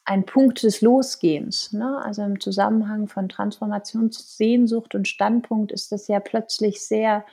ein 0.05 0.27
Punkt 0.27 0.63
des 0.63 0.81
Losgehens. 0.81 1.73
Ne? 1.73 2.01
Also 2.05 2.23
im 2.23 2.41
Zusammenhang 2.41 3.09
von 3.09 3.29
Transformationssehnsucht 3.29 4.95
und 4.95 5.09
Standpunkt 5.09 5.73
ist 5.73 5.93
das 5.93 6.09
ja 6.09 6.21
plötzlich 6.21 6.87
sehr 6.87 7.25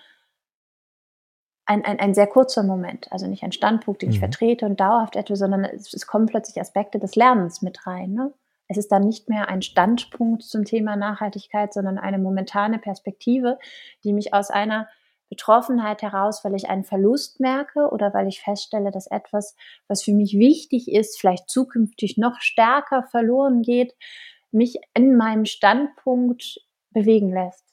ein, 1.65 1.85
ein, 1.85 1.99
ein 1.99 2.13
sehr 2.13 2.27
kurzer 2.27 2.63
Moment. 2.63 3.11
Also 3.11 3.27
nicht 3.27 3.43
ein 3.43 3.51
Standpunkt, 3.51 4.01
den 4.01 4.09
mhm. 4.09 4.13
ich 4.13 4.19
vertrete 4.19 4.65
und 4.65 4.79
dauerhaft 4.79 5.15
etwas, 5.15 5.39
sondern 5.39 5.65
es, 5.65 5.93
es, 5.93 6.07
kommen 6.07 6.25
plötzlich 6.25 6.59
Aspekte 6.59 6.99
des 6.99 7.15
Lernens 7.15 7.61
mit 7.61 7.85
rein. 7.85 8.13
Ne? 8.13 8.33
Es 8.67 8.77
ist 8.77 8.91
dann 8.91 9.03
nicht 9.03 9.29
mehr 9.29 9.49
ein 9.49 9.61
Standpunkt 9.61 10.43
zum 10.43 10.63
Thema 10.65 10.95
Nachhaltigkeit, 10.95 11.73
sondern 11.73 11.97
eine 11.97 12.19
momentane 12.19 12.79
Perspektive, 12.79 13.59
die 14.03 14.13
mich 14.13 14.33
aus 14.33 14.49
einer 14.49 14.87
Betroffenheit 15.31 16.01
heraus, 16.01 16.43
weil 16.43 16.53
ich 16.55 16.69
einen 16.69 16.83
Verlust 16.83 17.39
merke 17.39 17.89
oder 17.89 18.13
weil 18.13 18.27
ich 18.27 18.41
feststelle, 18.41 18.91
dass 18.91 19.07
etwas, 19.07 19.55
was 19.87 20.03
für 20.03 20.11
mich 20.11 20.33
wichtig 20.37 20.91
ist, 20.91 21.17
vielleicht 21.19 21.49
zukünftig 21.49 22.17
noch 22.17 22.41
stärker 22.41 23.03
verloren 23.09 23.61
geht, 23.61 23.95
mich 24.51 24.75
in 24.93 25.15
meinem 25.15 25.45
Standpunkt 25.45 26.59
bewegen 26.91 27.31
lässt. 27.33 27.63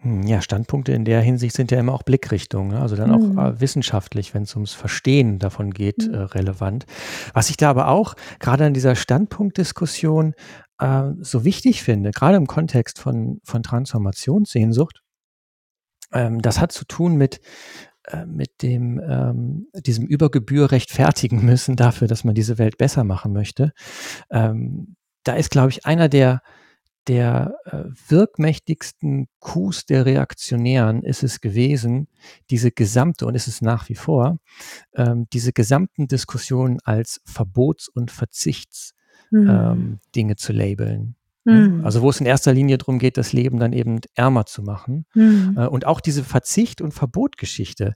Hm, 0.00 0.22
ja, 0.22 0.40
Standpunkte 0.40 0.92
in 0.92 1.04
der 1.04 1.20
Hinsicht 1.20 1.54
sind 1.54 1.70
ja 1.70 1.78
immer 1.78 1.92
auch 1.92 2.04
Blickrichtungen, 2.04 2.70
ne? 2.70 2.80
also 2.80 2.96
dann 2.96 3.10
auch 3.10 3.18
Mhm. 3.18 3.60
wissenschaftlich, 3.60 4.32
wenn 4.32 4.44
es 4.44 4.54
ums 4.54 4.72
Verstehen 4.72 5.38
davon 5.38 5.72
geht, 5.72 6.06
Mhm. 6.08 6.14
relevant. 6.14 6.86
Was 7.34 7.50
ich 7.50 7.58
da 7.58 7.68
aber 7.68 7.88
auch 7.88 8.14
gerade 8.38 8.64
an 8.64 8.74
dieser 8.74 8.94
Standpunktdiskussion 8.96 10.34
äh, 10.80 11.10
so 11.20 11.44
wichtig 11.44 11.82
finde, 11.82 12.12
gerade 12.12 12.36
im 12.36 12.46
Kontext 12.46 13.00
von, 13.00 13.40
von 13.44 13.62
Transformationssehnsucht, 13.64 15.02
ähm, 16.12 16.40
das 16.42 16.60
hat 16.60 16.72
zu 16.72 16.84
tun 16.84 17.16
mit, 17.16 17.40
äh, 18.04 18.26
mit 18.26 18.62
dem, 18.62 19.00
ähm, 19.00 19.68
diesem 19.74 20.06
Übergebühr 20.06 20.70
rechtfertigen 20.70 21.44
müssen 21.44 21.76
dafür, 21.76 22.08
dass 22.08 22.24
man 22.24 22.34
diese 22.34 22.58
Welt 22.58 22.78
besser 22.78 23.04
machen 23.04 23.32
möchte. 23.32 23.72
Ähm, 24.30 24.96
da 25.24 25.34
ist, 25.34 25.50
glaube 25.50 25.70
ich, 25.70 25.86
einer 25.86 26.08
der 26.08 26.42
der 27.08 27.54
äh, 27.64 27.84
wirkmächtigsten 28.08 29.28
Coups 29.40 29.86
der 29.86 30.04
Reaktionären 30.04 31.02
ist 31.02 31.22
es 31.22 31.40
gewesen, 31.40 32.08
diese 32.50 32.70
gesamte, 32.70 33.26
und 33.26 33.34
ist 33.34 33.48
es 33.48 33.62
nach 33.62 33.88
wie 33.88 33.94
vor, 33.94 34.38
ähm, 34.94 35.26
diese 35.32 35.52
gesamten 35.52 36.06
Diskussionen 36.06 36.78
als 36.84 37.22
Verbots- 37.24 37.88
und 37.88 38.10
Verzichtsdinge 38.10 38.98
Mhm. 39.30 39.98
ähm, 40.14 40.36
zu 40.36 40.52
labeln. 40.52 41.16
Ne? 41.48 41.68
Mhm. 41.68 41.84
Also 41.84 42.02
wo 42.02 42.10
es 42.10 42.20
in 42.20 42.26
erster 42.26 42.52
Linie 42.52 42.78
darum 42.78 42.98
geht, 42.98 43.16
das 43.16 43.32
Leben 43.32 43.58
dann 43.58 43.72
eben 43.72 44.00
ärmer 44.14 44.44
zu 44.44 44.62
machen. 44.62 45.06
Mhm. 45.14 45.54
Äh, 45.56 45.66
und 45.66 45.86
auch 45.86 46.00
diese 46.00 46.22
Verzicht- 46.22 46.82
und 46.82 46.92
Verbotgeschichte 46.92 47.94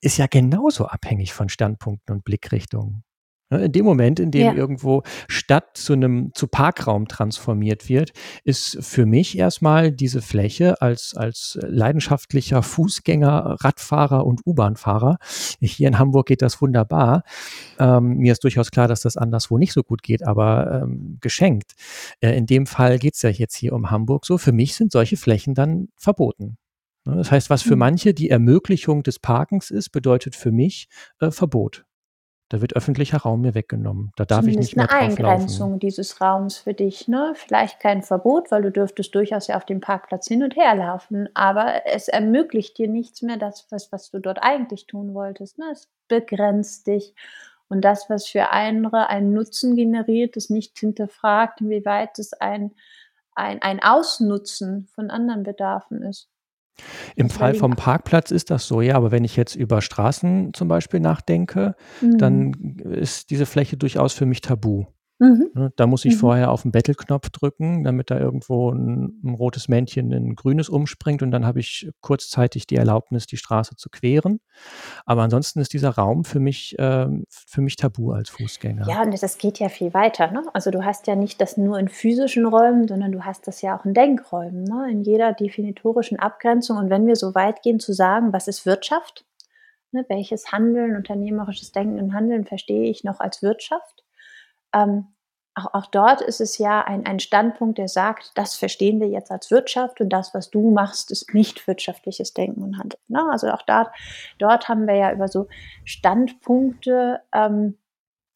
ist 0.00 0.16
ja 0.16 0.26
genauso 0.26 0.86
abhängig 0.86 1.32
von 1.32 1.48
Standpunkten 1.48 2.14
und 2.14 2.24
Blickrichtungen. 2.24 3.04
Ne, 3.50 3.64
in 3.64 3.72
dem 3.72 3.84
Moment, 3.86 4.20
in 4.20 4.30
dem 4.30 4.42
Ja. 4.48 4.52
irgendwo 4.54 5.02
Stadt 5.28 5.76
zu 5.76 5.94
einem 5.94 6.32
zu 6.34 6.46
Parkraum 6.48 7.08
transformiert 7.08 7.88
wird, 7.88 8.12
ist 8.44 8.76
für 8.82 9.06
mich 9.06 9.38
erstmal 9.38 9.90
diese 9.90 10.20
Fläche 10.20 10.80
als 10.82 11.14
als 11.16 11.58
leidenschaftlicher 11.62 12.62
Fußgänger, 12.62 13.56
Radfahrer 13.60 14.26
und 14.26 14.42
U-Bahn-Fahrer. 14.46 15.16
Hier 15.60 15.88
in 15.88 15.98
Hamburg 15.98 16.26
geht 16.26 16.42
das 16.42 16.60
wunderbar. 16.60 17.22
Ähm, 17.78 18.18
mir 18.18 18.32
ist 18.32 18.44
durchaus 18.44 18.70
klar, 18.70 18.86
dass 18.88 19.00
das 19.00 19.16
anderswo 19.16 19.56
nicht 19.58 19.72
so 19.72 19.82
gut 19.82 20.02
geht, 20.02 20.26
aber 20.26 20.82
ähm, 20.82 21.18
geschenkt. 21.20 21.72
Äh, 22.20 22.36
in 22.36 22.46
dem 22.46 22.66
Fall 22.66 22.98
geht's 22.98 23.22
ja 23.22 23.30
jetzt 23.30 23.56
hier 23.56 23.72
um 23.72 23.90
Hamburg 23.90 24.26
so. 24.26 24.36
Für 24.38 24.52
mich 24.52 24.74
sind 24.74 24.92
solche 24.92 25.16
Flächen 25.16 25.54
dann 25.54 25.88
verboten. 25.96 26.58
Ne, 27.06 27.16
Das 27.16 27.30
heißt, 27.30 27.48
was 27.50 27.62
für 27.62 27.74
Mhm. 27.76 27.78
manche 27.80 28.14
die 28.14 28.28
Ermöglichung 28.30 29.02
des 29.02 29.18
Parkens 29.18 29.70
ist, 29.70 29.90
bedeutet 29.90 30.36
für 30.36 30.52
mich 30.52 30.88
äh, 31.20 31.30
Verbot. 31.30 31.84
Da 32.50 32.62
wird 32.62 32.76
öffentlicher 32.76 33.18
Raum 33.18 33.42
mir 33.42 33.54
weggenommen. 33.54 34.12
Da 34.16 34.24
darf 34.24 34.46
ich 34.46 34.54
Zumindest 34.54 34.70
nicht 34.70 34.76
mehr 34.76 34.90
eine 34.90 35.08
drauf 35.08 35.18
laufen. 35.18 35.32
Eingrenzung 35.34 35.78
dieses 35.78 36.20
Raums 36.20 36.56
für 36.56 36.72
dich, 36.72 37.06
ne? 37.06 37.32
Vielleicht 37.34 37.78
kein 37.78 38.02
Verbot, 38.02 38.50
weil 38.50 38.62
du 38.62 38.70
dürftest 38.70 39.14
durchaus 39.14 39.48
ja 39.48 39.56
auf 39.56 39.66
dem 39.66 39.80
Parkplatz 39.80 40.28
hin 40.28 40.42
und 40.42 40.56
her 40.56 40.74
laufen, 40.74 41.28
aber 41.34 41.86
es 41.86 42.08
ermöglicht 42.08 42.78
dir 42.78 42.88
nichts 42.88 43.20
mehr, 43.20 43.36
das, 43.36 43.66
was, 43.70 43.92
was 43.92 44.10
du 44.10 44.18
dort 44.18 44.38
eigentlich 44.42 44.86
tun 44.86 45.12
wolltest, 45.12 45.58
ne? 45.58 45.66
Es 45.72 45.88
begrenzt 46.08 46.86
dich. 46.86 47.14
Und 47.68 47.82
das, 47.82 48.08
was 48.08 48.26
für 48.26 48.50
andere 48.50 49.10
einen 49.10 49.34
Nutzen 49.34 49.76
generiert, 49.76 50.36
ist 50.36 50.50
nicht 50.50 50.78
hinterfragt, 50.78 51.60
inwieweit 51.60 52.18
es 52.18 52.32
ein, 52.32 52.72
ein, 53.34 53.60
ein 53.60 53.82
Ausnutzen 53.82 54.88
von 54.94 55.10
anderen 55.10 55.42
Bedarfen 55.42 56.02
ist. 56.02 56.30
Im 57.16 57.30
Fall 57.30 57.54
vom 57.54 57.76
Parkplatz 57.76 58.30
ist 58.30 58.50
das 58.50 58.66
so, 58.66 58.80
ja, 58.80 58.94
aber 58.94 59.10
wenn 59.10 59.24
ich 59.24 59.36
jetzt 59.36 59.54
über 59.54 59.80
Straßen 59.80 60.52
zum 60.54 60.68
Beispiel 60.68 61.00
nachdenke, 61.00 61.74
Mhm. 62.00 62.18
dann 62.18 62.52
ist 62.90 63.30
diese 63.30 63.46
Fläche 63.46 63.76
durchaus 63.76 64.12
für 64.12 64.26
mich 64.26 64.40
tabu. 64.40 64.84
Mhm. 65.20 65.50
Ne, 65.54 65.72
Da 65.76 65.86
muss 65.86 66.04
ich 66.04 66.14
Mhm. 66.14 66.18
vorher 66.18 66.50
auf 66.52 66.62
den 66.62 66.70
Battle-Knopf 66.70 67.30
drücken, 67.30 67.82
damit 67.82 68.10
da 68.10 68.18
irgendwo 68.18 68.70
ein, 68.70 69.20
ein 69.24 69.34
rotes 69.34 69.66
Männchen 69.68 70.12
in 70.12 70.28
ein 70.28 70.34
grünes 70.36 70.68
umspringt 70.68 71.22
und 71.22 71.30
dann 71.32 71.44
habe 71.44 71.58
ich 71.58 71.90
kurzzeitig 72.00 72.66
die 72.68 72.76
Erlaubnis, 72.76 73.26
die 73.26 73.36
Straße 73.36 73.74
zu 73.76 73.88
queren. 73.90 74.40
Aber 75.06 75.22
ansonsten 75.22 75.58
ist 75.60 75.72
dieser 75.72 75.90
Raum 75.90 76.24
für 76.24 76.38
mich, 76.38 76.76
ähm, 76.78 77.24
für 77.28 77.60
mich 77.60 77.76
tabu 77.76 78.12
als 78.12 78.30
Fußgänger. 78.30 78.86
Ja, 78.88 79.02
und 79.02 79.20
das 79.22 79.38
geht 79.38 79.58
ja 79.58 79.68
viel 79.68 79.92
weiter. 79.92 80.30
Ne? 80.30 80.42
Also 80.52 80.70
du 80.70 80.84
hast 80.84 81.06
ja 81.08 81.16
nicht 81.16 81.40
das 81.40 81.56
nur 81.56 81.78
in 81.78 81.88
physischen 81.88 82.46
Räumen, 82.46 82.86
sondern 82.86 83.10
du 83.10 83.24
hast 83.24 83.46
das 83.48 83.60
ja 83.60 83.76
auch 83.76 83.84
in 83.84 83.94
Denkräumen, 83.94 84.64
ne? 84.64 84.88
in 84.90 85.02
jeder 85.02 85.32
definitorischen 85.32 86.18
Abgrenzung. 86.18 86.78
Und 86.78 86.90
wenn 86.90 87.06
wir 87.06 87.16
so 87.16 87.34
weit 87.34 87.62
gehen 87.62 87.80
zu 87.80 87.92
sagen, 87.92 88.32
was 88.32 88.46
ist 88.46 88.66
Wirtschaft? 88.66 89.24
Ne? 89.90 90.04
Welches 90.08 90.52
Handeln, 90.52 90.94
unternehmerisches 90.96 91.72
Denken 91.72 91.98
und 91.98 92.14
Handeln 92.14 92.44
verstehe 92.44 92.88
ich 92.88 93.02
noch 93.04 93.18
als 93.20 93.42
Wirtschaft? 93.42 94.04
Ähm, 94.74 95.08
auch, 95.58 95.74
auch 95.74 95.86
dort 95.86 96.20
ist 96.20 96.40
es 96.40 96.58
ja 96.58 96.82
ein, 96.82 97.04
ein 97.06 97.18
Standpunkt, 97.18 97.78
der 97.78 97.88
sagt, 97.88 98.32
das 98.36 98.54
verstehen 98.54 99.00
wir 99.00 99.08
jetzt 99.08 99.30
als 99.30 99.50
Wirtschaft 99.50 100.00
und 100.00 100.10
das, 100.10 100.34
was 100.34 100.50
du 100.50 100.70
machst, 100.70 101.10
ist 101.10 101.34
nicht 101.34 101.66
wirtschaftliches 101.66 102.32
Denken 102.34 102.62
und 102.62 102.78
Handeln. 102.78 103.00
Ne? 103.08 103.26
Also 103.30 103.48
auch 103.50 103.62
dort, 103.62 103.88
dort 104.38 104.68
haben 104.68 104.86
wir 104.86 104.94
ja 104.94 105.12
über 105.12 105.28
so 105.28 105.48
Standpunkte, 105.84 107.20
ähm, 107.32 107.76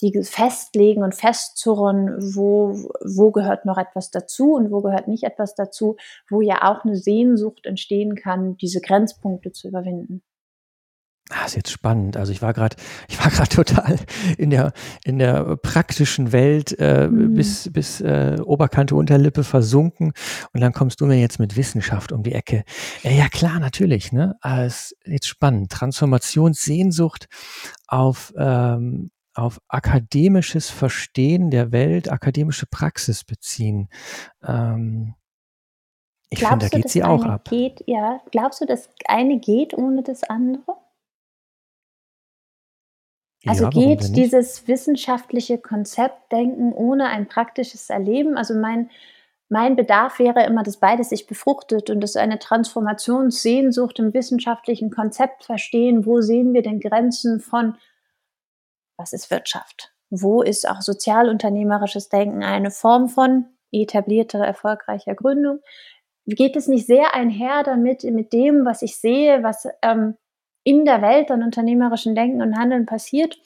die 0.00 0.20
festlegen 0.24 1.04
und 1.04 1.14
festzurren, 1.14 2.34
wo, 2.34 2.72
wo 3.04 3.30
gehört 3.30 3.64
noch 3.64 3.78
etwas 3.78 4.10
dazu 4.10 4.54
und 4.54 4.72
wo 4.72 4.80
gehört 4.80 5.06
nicht 5.06 5.22
etwas 5.22 5.54
dazu, 5.54 5.96
wo 6.28 6.40
ja 6.40 6.68
auch 6.68 6.84
eine 6.84 6.96
Sehnsucht 6.96 7.66
entstehen 7.66 8.16
kann, 8.16 8.56
diese 8.56 8.80
Grenzpunkte 8.80 9.52
zu 9.52 9.68
überwinden. 9.68 10.22
Ah, 11.30 11.46
ist 11.46 11.56
jetzt 11.56 11.70
spannend. 11.70 12.16
Also 12.16 12.32
ich 12.32 12.42
war 12.42 12.52
gerade, 12.52 12.76
ich 13.08 13.18
war 13.22 13.30
gerade 13.30 13.48
total 13.54 13.96
in 14.36 14.50
der 14.50 14.72
in 15.04 15.18
der 15.18 15.56
praktischen 15.56 16.32
Welt 16.32 16.78
äh, 16.78 17.08
Mhm. 17.08 17.34
bis 17.34 17.70
bis 17.72 18.00
äh, 18.00 18.38
Oberkante 18.44 18.94
Unterlippe 18.96 19.44
versunken 19.44 20.12
und 20.52 20.60
dann 20.60 20.72
kommst 20.72 21.00
du 21.00 21.06
mir 21.06 21.18
jetzt 21.18 21.38
mit 21.38 21.56
Wissenschaft 21.56 22.12
um 22.12 22.22
die 22.22 22.32
Ecke. 22.32 22.64
Ja, 23.02 23.12
ja 23.12 23.28
klar, 23.28 23.60
natürlich. 23.60 24.12
Ne, 24.12 24.36
Aber 24.40 24.64
es 24.64 24.92
ist 24.92 24.96
jetzt 25.06 25.28
spannend. 25.28 25.70
Transformationssehnsucht 25.72 27.28
auf 27.86 28.32
ähm, 28.36 29.10
auf 29.34 29.60
akademisches 29.68 30.68
Verstehen 30.68 31.50
der 31.50 31.72
Welt, 31.72 32.10
akademische 32.12 32.66
Praxis 32.66 33.24
beziehen. 33.24 33.88
Ähm, 34.46 35.14
ich 36.28 36.40
finde, 36.40 36.68
da 36.68 36.76
geht 36.76 36.88
sie 36.88 37.02
auch 37.04 37.24
ab. 37.24 37.48
geht, 37.48 37.82
ja, 37.86 38.20
glaubst 38.30 38.60
du, 38.60 38.66
das 38.66 38.88
eine 39.06 39.38
geht 39.38 39.74
ohne 39.74 40.02
das 40.02 40.22
andere? 40.24 40.76
Also 43.46 43.64
Ja, 43.64 43.70
geht 43.70 44.16
dieses 44.16 44.68
wissenschaftliche 44.68 45.58
Konzeptdenken 45.58 46.72
ohne 46.72 47.06
ein 47.08 47.26
praktisches 47.26 47.90
Erleben? 47.90 48.36
Also 48.36 48.54
mein, 48.54 48.90
mein 49.48 49.74
Bedarf 49.74 50.18
wäre 50.18 50.44
immer, 50.44 50.62
dass 50.62 50.76
beides 50.76 51.08
sich 51.08 51.26
befruchtet 51.26 51.90
und 51.90 52.00
dass 52.00 52.16
eine 52.16 52.38
Transformationssehnsucht 52.38 53.98
im 53.98 54.14
wissenschaftlichen 54.14 54.90
Konzept 54.90 55.44
verstehen, 55.44 56.06
wo 56.06 56.20
sehen 56.20 56.54
wir 56.54 56.62
denn 56.62 56.80
Grenzen 56.80 57.40
von, 57.40 57.76
was 58.96 59.12
ist 59.12 59.30
Wirtschaft? 59.30 59.92
Wo 60.10 60.42
ist 60.42 60.68
auch 60.68 60.80
sozialunternehmerisches 60.80 62.08
Denken 62.10 62.44
eine 62.44 62.70
Form 62.70 63.08
von 63.08 63.46
etablierter, 63.72 64.38
erfolgreicher 64.38 65.14
Gründung? 65.14 65.60
Geht 66.26 66.54
es 66.54 66.68
nicht 66.68 66.86
sehr 66.86 67.14
einher 67.14 67.64
damit, 67.64 68.04
mit 68.04 68.32
dem, 68.32 68.64
was 68.64 68.82
ich 68.82 68.96
sehe, 68.96 69.42
was 69.42 69.66
ähm, 69.82 70.16
in 70.64 70.84
der 70.84 71.02
Welt 71.02 71.30
an 71.30 71.42
unternehmerischen 71.42 72.14
Denken 72.14 72.42
und 72.42 72.56
Handeln 72.56 72.86
passiert, 72.86 73.38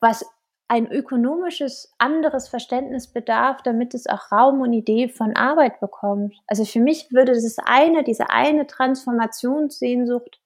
was 0.00 0.24
ein 0.68 0.86
ökonomisches 0.86 1.94
anderes 1.96 2.48
Verständnis 2.48 3.06
bedarf, 3.06 3.62
damit 3.62 3.94
es 3.94 4.06
auch 4.06 4.30
Raum 4.30 4.60
und 4.60 4.74
Idee 4.74 5.08
von 5.08 5.34
Arbeit 5.34 5.80
bekommt. 5.80 6.36
Also 6.46 6.66
für 6.66 6.80
mich 6.80 7.10
würde 7.10 7.32
das 7.32 7.56
eine, 7.64 8.04
diese 8.04 8.28
eine 8.28 8.66
Transformationssehnsucht, 8.66 10.40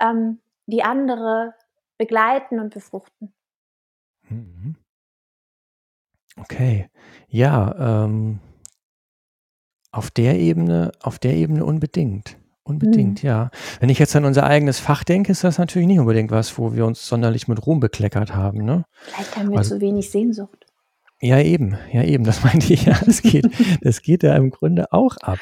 ähm, 0.00 0.40
die 0.66 0.82
andere 0.82 1.54
begleiten 1.98 2.58
und 2.58 2.72
befruchten. 2.72 3.34
Mhm. 4.30 4.76
Okay. 6.40 6.88
Ja, 7.28 8.04
ähm, 8.04 8.40
auf 9.92 10.10
der 10.10 10.38
Ebene, 10.38 10.90
auf 11.02 11.18
der 11.18 11.34
Ebene 11.34 11.64
unbedingt. 11.64 12.38
Unbedingt, 12.64 13.22
Mhm. 13.22 13.28
ja. 13.28 13.50
Wenn 13.80 13.90
ich 13.90 13.98
jetzt 13.98 14.16
an 14.16 14.24
unser 14.24 14.44
eigenes 14.44 14.78
Fach 14.80 15.04
denke, 15.04 15.30
ist 15.32 15.44
das 15.44 15.58
natürlich 15.58 15.86
nicht 15.86 15.98
unbedingt 16.00 16.30
was, 16.30 16.56
wo 16.58 16.74
wir 16.74 16.86
uns 16.86 17.06
sonderlich 17.06 17.46
mit 17.46 17.66
Ruhm 17.66 17.78
bekleckert 17.78 18.34
haben, 18.34 18.64
ne? 18.64 18.84
Vielleicht 19.02 19.36
haben 19.36 19.50
wir 19.50 19.58
Also, 19.58 19.74
zu 19.76 19.80
wenig 19.82 20.10
Sehnsucht. 20.10 20.64
ja, 21.20 21.38
eben, 21.40 21.76
ja, 21.92 22.02
eben, 22.02 22.24
das 22.24 22.42
meinte 22.44 22.72
ich 22.72 22.86
ja. 22.86 22.98
Das 23.04 23.20
geht, 23.20 23.46
das 23.82 24.00
geht 24.00 24.22
ja 24.22 24.34
im 24.36 24.48
Grunde 24.50 24.92
auch 24.92 25.16
ab. 25.18 25.38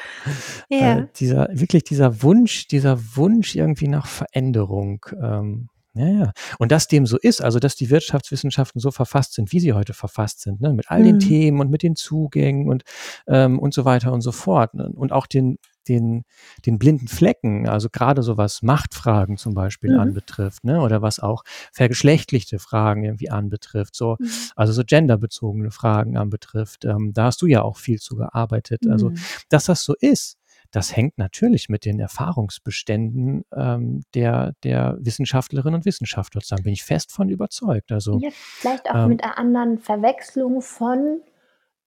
Äh, 0.69 0.79
Ja. 0.81 1.01
dieser, 1.15 1.47
wirklich 1.53 1.85
dieser 1.85 2.21
Wunsch, 2.23 2.67
dieser 2.67 2.99
Wunsch 3.15 3.55
irgendwie 3.55 3.87
nach 3.87 4.05
Veränderung. 4.05 5.05
Ähm, 5.21 5.69
ja, 5.95 6.07
ja. 6.07 6.31
Und 6.59 6.71
dass 6.73 6.87
dem 6.87 7.05
so 7.05 7.17
ist, 7.17 7.41
also 7.41 7.59
dass 7.59 7.75
die 7.75 7.89
Wirtschaftswissenschaften 7.89 8.81
so 8.81 8.91
verfasst 8.91 9.33
sind, 9.35 9.51
wie 9.53 9.59
sie 9.61 9.73
heute 9.73 9.93
verfasst 9.93 10.41
sind, 10.41 10.59
ne? 10.59 10.73
mit 10.73 10.89
all 10.89 11.03
den 11.03 11.15
Mhm. 11.15 11.19
Themen 11.19 11.59
und 11.61 11.69
mit 11.69 11.83
den 11.83 11.95
Zugängen 11.95 12.67
und, 12.67 12.83
ähm, 13.27 13.59
und 13.59 13.73
so 13.73 13.85
weiter 13.85 14.11
und 14.11 14.21
so 14.21 14.31
fort. 14.31 14.73
Ne? 14.73 14.89
Und 14.93 15.11
auch 15.13 15.27
den, 15.27 15.57
den, 15.87 16.23
den 16.65 16.79
blinden 16.79 17.07
Flecken, 17.07 17.67
also 17.67 17.89
gerade 17.89 18.23
so 18.23 18.37
was 18.37 18.61
Machtfragen 18.61 19.37
zum 19.37 19.53
Beispiel 19.53 19.93
Mhm. 19.93 19.99
anbetrifft, 19.99 20.63
ne? 20.63 20.81
oder 20.81 21.01
was 21.01 21.19
auch 21.19 21.43
vergeschlechtlichte 21.71 22.59
Fragen 22.59 23.03
irgendwie 23.03 23.29
anbetrifft, 23.29 23.95
so, 23.95 24.17
Mhm. 24.19 24.27
also 24.55 24.73
so 24.73 24.83
genderbezogene 24.85 25.71
Fragen 25.71 26.17
anbetrifft. 26.17 26.85
Ähm, 26.85 27.13
da 27.13 27.25
hast 27.25 27.41
du 27.41 27.47
ja 27.47 27.61
auch 27.61 27.77
viel 27.77 27.99
zu 27.99 28.15
gearbeitet. 28.15 28.87
Also, 28.87 29.09
Mhm. 29.09 29.15
dass 29.49 29.65
das 29.65 29.83
so 29.83 29.93
ist, 29.99 30.37
das 30.71 30.95
hängt 30.95 31.17
natürlich 31.19 31.69
mit 31.69 31.85
den 31.85 31.99
Erfahrungsbeständen 31.99 33.45
ähm, 33.55 34.01
der, 34.15 34.53
der 34.63 34.97
Wissenschaftlerinnen 34.99 35.75
und 35.75 35.85
Wissenschaftler 35.85 36.41
zusammen. 36.41 36.63
Bin 36.63 36.73
ich 36.73 36.83
fest 36.83 37.11
von 37.11 37.29
überzeugt. 37.29 37.91
Also, 37.91 38.19
ja, 38.19 38.29
vielleicht 38.31 38.89
auch 38.89 38.95
ähm, 38.95 39.09
mit 39.09 39.23
einer 39.23 39.37
anderen 39.37 39.77
Verwechslung 39.77 40.61
von 40.61 41.21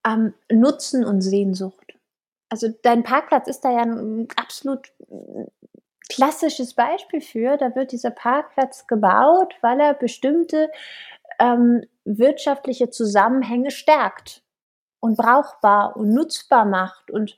ähm, 0.06 0.34
Nutzen 0.52 1.04
und 1.04 1.20
Sehnsucht. 1.20 1.85
Also 2.48 2.68
dein 2.82 3.02
Parkplatz 3.02 3.48
ist 3.48 3.60
da 3.60 3.72
ja 3.72 3.82
ein 3.82 4.28
absolut 4.36 4.92
klassisches 6.08 6.74
Beispiel 6.74 7.20
für. 7.20 7.56
Da 7.56 7.74
wird 7.74 7.92
dieser 7.92 8.10
Parkplatz 8.10 8.86
gebaut, 8.86 9.54
weil 9.60 9.80
er 9.80 9.94
bestimmte 9.94 10.70
ähm, 11.38 11.82
wirtschaftliche 12.04 12.90
Zusammenhänge 12.90 13.70
stärkt 13.70 14.42
und 15.00 15.16
brauchbar 15.16 15.96
und 15.96 16.12
nutzbar 16.12 16.64
macht. 16.64 17.10
Und 17.10 17.36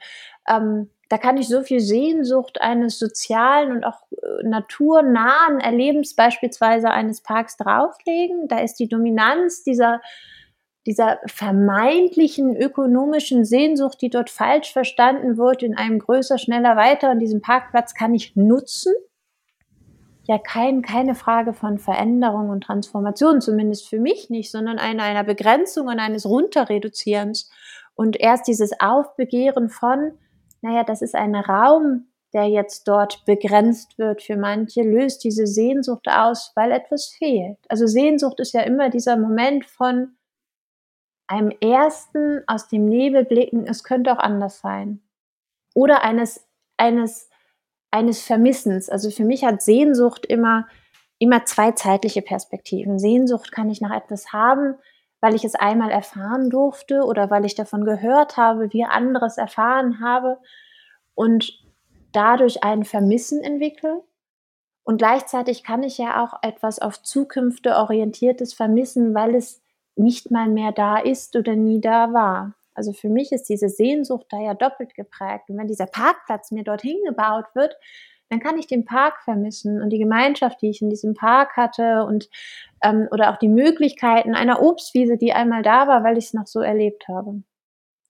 ähm, 0.49 0.91
da 1.09 1.17
kann 1.17 1.39
ich 1.39 1.49
so 1.49 1.63
viel 1.63 1.81
Sehnsucht 1.81 2.61
eines 2.61 2.99
sozialen 2.99 3.73
und 3.73 3.85
auch 3.85 4.03
äh, 4.13 4.47
naturnahen 4.47 5.59
Erlebens 5.59 6.15
beispielsweise 6.15 6.91
eines 6.91 7.23
Parks 7.23 7.57
drauflegen. 7.57 8.47
Da 8.49 8.61
ist 8.61 8.75
die 8.75 8.89
Dominanz 8.89 9.63
dieser 9.63 10.01
dieser 10.89 11.21
vermeintlichen 11.27 12.57
ökonomischen 12.57 13.45
Sehnsucht, 13.45 14.01
die 14.01 14.09
dort 14.09 14.31
falsch 14.31 14.73
verstanden 14.73 15.37
wird, 15.37 15.63
in 15.63 15.77
einem 15.77 15.99
größer, 15.99 16.39
schneller, 16.39 16.77
weiter 16.77 17.11
und 17.11 17.19
diesen 17.19 17.43
Parkplatz 17.43 17.93
kann 17.93 18.15
ich 18.15 18.37
nutzen. 18.37 18.95
Ja, 20.23 20.39
kein, 20.39 20.81
keine 20.81 21.15
Frage 21.15 21.53
von 21.53 21.79
Veränderung 21.79 22.49
und 22.49 22.63
Transformation, 22.63 23.43
zumindest 23.43 23.87
für 23.87 24.01
mich 24.01 24.31
nicht, 24.31 24.51
sondern 24.51 24.79
eine, 24.79 25.03
einer 25.03 25.25
Begrenzung 25.25 25.89
und 25.89 25.99
eines 25.99 26.25
Runterreduzierens. 26.25 27.51
Und 27.95 28.19
erst 28.19 28.49
dieses 28.49 28.81
Aufbegehren 28.81 29.69
von, 29.69 30.13
naja, 30.63 30.85
das 30.85 31.03
ist 31.03 31.15
ein 31.15 31.35
Raum, 31.35 32.07
der 32.33 32.47
jetzt 32.47 32.89
dort 32.89 33.27
begrenzt 33.27 33.99
wird 33.99 34.23
für 34.23 34.39
manche, 34.39 34.81
löst 34.83 35.23
diese 35.23 35.47
Sehnsucht 35.47 36.07
aus, 36.09 36.53
weil 36.55 36.73
etwas 36.73 37.09
fehlt. 37.09 37.59
Also 37.69 37.87
Sehnsucht 37.87 38.41
ist 38.41 38.55
ja 38.55 38.63
immer 38.63 38.89
dieser 38.89 39.19
Moment 39.19 39.67
von, 39.67 40.15
einem 41.29 41.51
ersten 41.61 42.43
aus 42.47 42.69
dem 42.69 42.87
Nebel 42.87 43.25
blicken, 43.25 43.67
es 43.67 43.85
könnte 43.85 44.13
auch 44.13 44.19
anders 44.19 44.61
sein. 44.61 45.01
Oder 45.75 46.03
eines, 46.03 46.47
eines, 46.77 47.29
eines 47.91 48.23
Vermissens. 48.23 48.89
Also 48.89 49.11
für 49.11 49.25
mich 49.25 49.45
hat 49.45 49.63
Sehnsucht 49.63 50.27
immer, 50.27 50.67
immer 51.19 51.45
zwei 51.45 51.73
zeitliche 51.73 52.23
Perspektiven. 52.23 52.99
Sehnsucht 52.99 53.53
kann 53.53 53.71
ich 53.71 53.81
nach 53.81 53.95
etwas 53.95 54.33
haben, 54.33 54.75
weil 55.21 55.35
ich 55.35 55.45
es 55.45 55.55
einmal 55.55 55.91
erfahren 55.91 56.49
durfte 56.49 57.03
oder 57.03 57.31
weil 57.31 57.45
ich 57.45 57.55
davon 57.55 57.85
gehört 57.85 58.37
habe, 58.37 58.73
wie 58.73 58.85
anderes 58.85 59.37
erfahren 59.37 60.01
habe 60.01 60.39
und 61.15 61.53
dadurch 62.13 62.65
ein 62.65 62.85
Vermissen 62.85 63.43
entwickle. 63.43 64.03
Und 64.85 64.99
gleichzeitig 64.99 65.65
kann 65.65 65.83
ich 65.83 65.99
ja 65.99 66.25
auch 66.25 66.43
etwas 66.43 66.79
auf 66.79 67.03
Zukünfte 67.03 67.77
orientiertes 67.77 68.55
vermissen, 68.55 69.15
weil 69.15 69.35
es 69.35 69.61
nicht 69.99 70.31
mal 70.31 70.49
mehr 70.49 70.73
da 70.73 70.99
ist 70.99 71.37
oder 71.37 71.57
nie 71.57 71.81
da 71.81 72.13
war. 72.13 72.55
Also 72.75 72.93
für 72.93 73.09
mich 73.09 73.33
ist 73.33 73.49
diese 73.49 73.69
Sehnsucht 73.69 74.27
da 74.31 74.41
ja 74.41 74.55
doppelt 74.55 74.95
geprägt. 74.95 75.51
Und 75.51 75.59
wenn 75.59 75.67
dieser 75.67 75.87
Parkplatz 75.87 76.53
mir 76.53 76.63
dorthin 76.63 76.99
gebaut 77.05 77.47
wird, 77.55 77.77
dann 78.31 78.41
kann 78.41 78.59
ich 78.59 78.67
den 78.67 78.85
Park 78.85 79.23
vermissen 79.25 79.83
und 79.83 79.91
die 79.91 79.99
Gemeinschaft, 79.99 80.63
die 80.63 80.71
ich 80.71 80.83
in 80.83 80.91
diesem 80.91 81.15
Park 81.15 81.57
hatte 81.57 82.05
und 82.05 82.29
ähm, 82.83 83.09
oder 83.11 83.31
auch 83.31 83.39
die 83.39 83.49
Möglichkeiten 83.49 84.35
einer 84.35 84.63
Obstwiese, 84.63 85.17
die 85.17 85.33
einmal 85.33 85.63
da 85.63 85.89
war, 85.89 86.05
weil 86.05 86.19
ich 86.19 86.27
es 86.27 86.35
noch 86.35 86.47
so 86.47 86.61
erlebt 86.61 87.09
habe. 87.09 87.43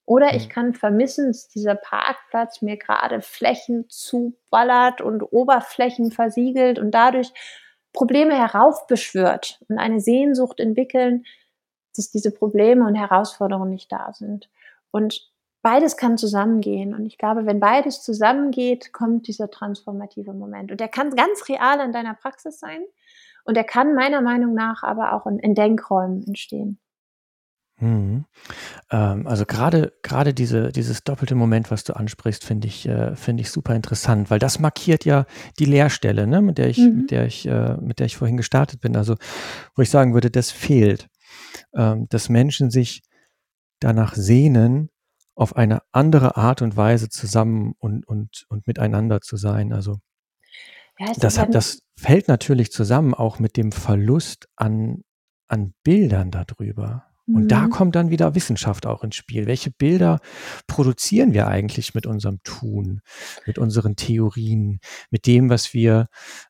Oder 0.05 0.35
ich 0.35 0.48
kann 0.48 0.72
vermissen, 0.72 1.27
dass 1.29 1.48
dieser 1.48 1.74
Parkplatz 1.74 2.62
mir 2.62 2.79
gerade 2.79 3.20
Flächen 3.20 3.85
zuballert 3.90 5.03
und 5.03 5.22
Oberflächen 5.22 6.11
versiegelt 6.11 6.79
und 6.79 6.92
dadurch 6.92 7.31
Probleme 7.92 8.35
heraufbeschwört 8.35 9.61
und 9.68 9.79
eine 9.79 10.01
Sehnsucht 10.01 10.61
entwickeln, 10.61 11.24
dass 11.99 12.11
diese 12.11 12.31
Probleme 12.31 12.87
und 12.87 12.95
Herausforderungen 12.95 13.71
nicht 13.71 13.91
da 13.93 14.13
sind. 14.13 14.49
Und 14.91 15.31
beides 15.63 15.97
kann 15.97 16.17
zusammengehen. 16.17 16.95
Und 16.95 17.07
ich 17.07 17.19
glaube, 17.19 17.47
wenn 17.47 17.61
beides 17.61 18.03
zusammengeht, 18.03 18.93
kommt 18.93 19.27
dieser 19.27 19.51
transformative 19.51 20.33
Moment. 20.33 20.71
Und 20.71 20.81
der 20.81 20.89
kann 20.89 21.15
ganz 21.15 21.49
real 21.49 21.81
in 21.81 21.93
deiner 21.93 22.15
Praxis 22.15 22.59
sein. 22.59 22.83
Und 23.45 23.57
er 23.57 23.65
kann 23.65 23.95
meiner 23.95 24.21
Meinung 24.21 24.55
nach 24.55 24.83
aber 24.83 25.13
auch 25.13 25.27
in, 25.27 25.39
in 25.39 25.55
Denkräumen 25.55 26.23
entstehen. 26.27 26.79
Mhm. 27.81 28.25
Ähm, 28.91 29.27
also 29.27 29.47
gerade 29.47 29.93
gerade 30.03 30.35
diese 30.35 30.73
dieses 30.73 31.05
doppelte 31.05 31.37
Moment, 31.37 31.71
was 31.71 31.85
du 31.85 31.95
ansprichst, 31.95 32.45
finde 32.45 32.67
ich 32.67 32.89
äh, 32.89 33.15
finde 33.15 33.43
ich 33.43 33.51
super 33.51 33.75
interessant, 33.75 34.31
weil 34.31 34.41
das 34.41 34.59
markiert 34.59 35.05
ja 35.05 35.27
die 35.61 35.65
Leerstelle, 35.65 36.27
ne, 36.27 36.43
mit 36.43 36.59
der 36.59 36.69
ich 36.69 36.79
mhm. 36.79 36.97
mit 36.97 37.11
der 37.13 37.27
ich 37.27 37.47
äh, 37.47 37.77
mit 37.81 38.01
der 38.01 38.07
ich 38.07 38.17
vorhin 38.17 38.37
gestartet 38.37 38.81
bin. 38.81 38.97
Also 38.97 39.15
wo 39.77 39.83
ich 39.83 39.91
sagen 39.91 40.13
würde, 40.13 40.31
das 40.31 40.51
fehlt 40.51 41.09
dass 41.73 42.29
Menschen 42.29 42.71
sich 42.71 43.03
danach 43.81 44.15
sehnen, 44.15 44.91
auf 45.35 45.55
eine 45.55 45.83
andere 45.93 46.37
Art 46.37 46.63
und 46.63 46.77
Weise 46.77 47.09
zusammen 47.09 47.75
und, 47.79 48.07
und, 48.09 48.45
und 48.49 48.67
miteinander 48.67 49.21
zu 49.21 49.37
sein. 49.37 49.73
Also 49.73 50.01
ja, 50.99 51.13
das, 51.17 51.39
hat, 51.39 51.55
das 51.55 51.83
fällt 51.97 52.27
natürlich 52.27 52.73
zusammen 52.73 53.15
auch 53.15 53.39
mit 53.39 53.57
dem 53.57 53.71
Verlust 53.71 54.49
an, 54.57 55.05
an 55.47 55.75
Bildern 55.85 56.33
darüber. 56.33 57.08
Und 57.35 57.49
da 57.49 57.62
mhm. 57.62 57.71
kommt 57.71 57.95
dann 57.95 58.11
wieder 58.11 58.35
Wissenschaft 58.35 58.87
auch 58.87 59.05
ins 59.05 59.17
Spiel. 59.17 59.47
Welche 59.47 59.71
Bilder 59.71 60.21
produzieren 60.67 61.35
wir 61.35 61.47
eigentlich 61.47 61.95
mit 61.95 62.07
unserem 62.07 62.43
Tun, 62.43 63.01
mit 63.47 63.59
unseren 63.59 63.97
Theorien, 63.97 64.81
mit 65.11 65.27
dem, 65.27 65.51
was 65.51 65.75
wir, 65.75 66.09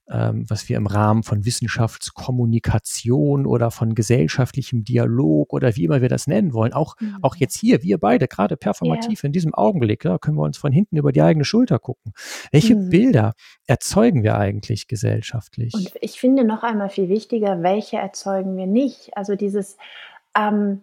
ähm, 0.08 0.44
was 0.48 0.68
wir 0.68 0.76
im 0.76 0.86
Rahmen 0.86 1.24
von 1.24 1.44
Wissenschaftskommunikation 1.44 3.46
oder 3.46 3.70
von 3.70 3.94
gesellschaftlichem 3.94 4.84
Dialog 4.84 5.52
oder 5.52 5.74
wie 5.74 5.84
immer 5.84 6.00
wir 6.00 6.08
das 6.08 6.28
nennen 6.28 6.52
wollen, 6.52 6.72
auch, 6.72 6.94
mhm. 7.00 7.18
auch 7.22 7.34
jetzt 7.36 7.56
hier, 7.56 7.82
wir 7.82 7.98
beide, 7.98 8.28
gerade 8.28 8.56
performativ 8.56 9.22
yeah. 9.22 9.26
in 9.26 9.32
diesem 9.32 9.54
Augenblick, 9.54 10.02
da 10.02 10.18
können 10.18 10.36
wir 10.36 10.44
uns 10.44 10.58
von 10.58 10.70
hinten 10.70 10.96
über 10.96 11.10
die 11.10 11.22
eigene 11.22 11.44
Schulter 11.44 11.80
gucken. 11.80 12.12
Welche 12.52 12.76
mhm. 12.76 12.90
Bilder 12.90 13.32
erzeugen 13.66 14.22
wir 14.22 14.38
eigentlich 14.38 14.86
gesellschaftlich? 14.86 15.74
Und 15.74 15.92
ich 16.00 16.20
finde 16.20 16.44
noch 16.44 16.62
einmal 16.62 16.88
viel 16.88 17.08
wichtiger, 17.08 17.62
welche 17.62 17.96
erzeugen 17.96 18.56
wir 18.56 18.66
nicht? 18.66 19.16
Also 19.16 19.34
dieses 19.34 19.76
ähm, 20.38 20.82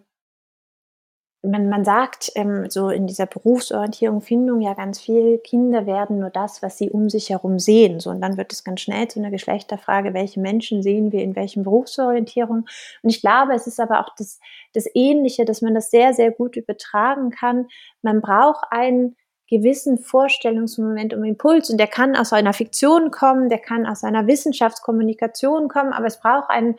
man, 1.46 1.68
man 1.68 1.84
sagt 1.84 2.32
ähm, 2.34 2.68
so 2.68 2.88
in 2.88 3.06
dieser 3.06 3.26
Berufsorientierung, 3.26 4.20
Findung 4.20 4.60
ja 4.60 4.74
ganz 4.74 5.00
viel, 5.00 5.38
Kinder 5.38 5.86
werden 5.86 6.18
nur 6.18 6.30
das, 6.30 6.62
was 6.62 6.78
sie 6.78 6.90
um 6.90 7.08
sich 7.08 7.30
herum 7.30 7.58
sehen. 7.58 8.00
So, 8.00 8.10
und 8.10 8.20
dann 8.20 8.36
wird 8.36 8.52
es 8.52 8.64
ganz 8.64 8.80
schnell 8.80 9.08
zu 9.08 9.20
einer 9.20 9.30
Geschlechterfrage, 9.30 10.14
welche 10.14 10.40
Menschen 10.40 10.82
sehen 10.82 11.12
wir 11.12 11.22
in 11.22 11.36
welchen 11.36 11.62
Berufsorientierung. 11.62 12.66
Und 13.02 13.10
ich 13.10 13.20
glaube, 13.20 13.54
es 13.54 13.66
ist 13.66 13.80
aber 13.80 14.00
auch 14.00 14.14
das, 14.16 14.40
das 14.74 14.86
Ähnliche, 14.94 15.44
dass 15.44 15.62
man 15.62 15.74
das 15.74 15.90
sehr, 15.90 16.14
sehr 16.14 16.32
gut 16.32 16.56
übertragen 16.56 17.30
kann. 17.30 17.66
Man 18.02 18.20
braucht 18.20 18.64
einen 18.70 19.16
gewissen 19.48 19.98
Vorstellungsmoment 19.98 21.14
um 21.14 21.22
Impuls 21.22 21.70
und 21.70 21.78
der 21.78 21.86
kann 21.86 22.16
aus 22.16 22.32
einer 22.32 22.52
Fiktion 22.52 23.12
kommen, 23.12 23.48
der 23.48 23.60
kann 23.60 23.86
aus 23.86 24.02
einer 24.02 24.26
Wissenschaftskommunikation 24.26 25.68
kommen, 25.68 25.92
aber 25.92 26.06
es 26.06 26.18
braucht 26.18 26.50
einen 26.50 26.76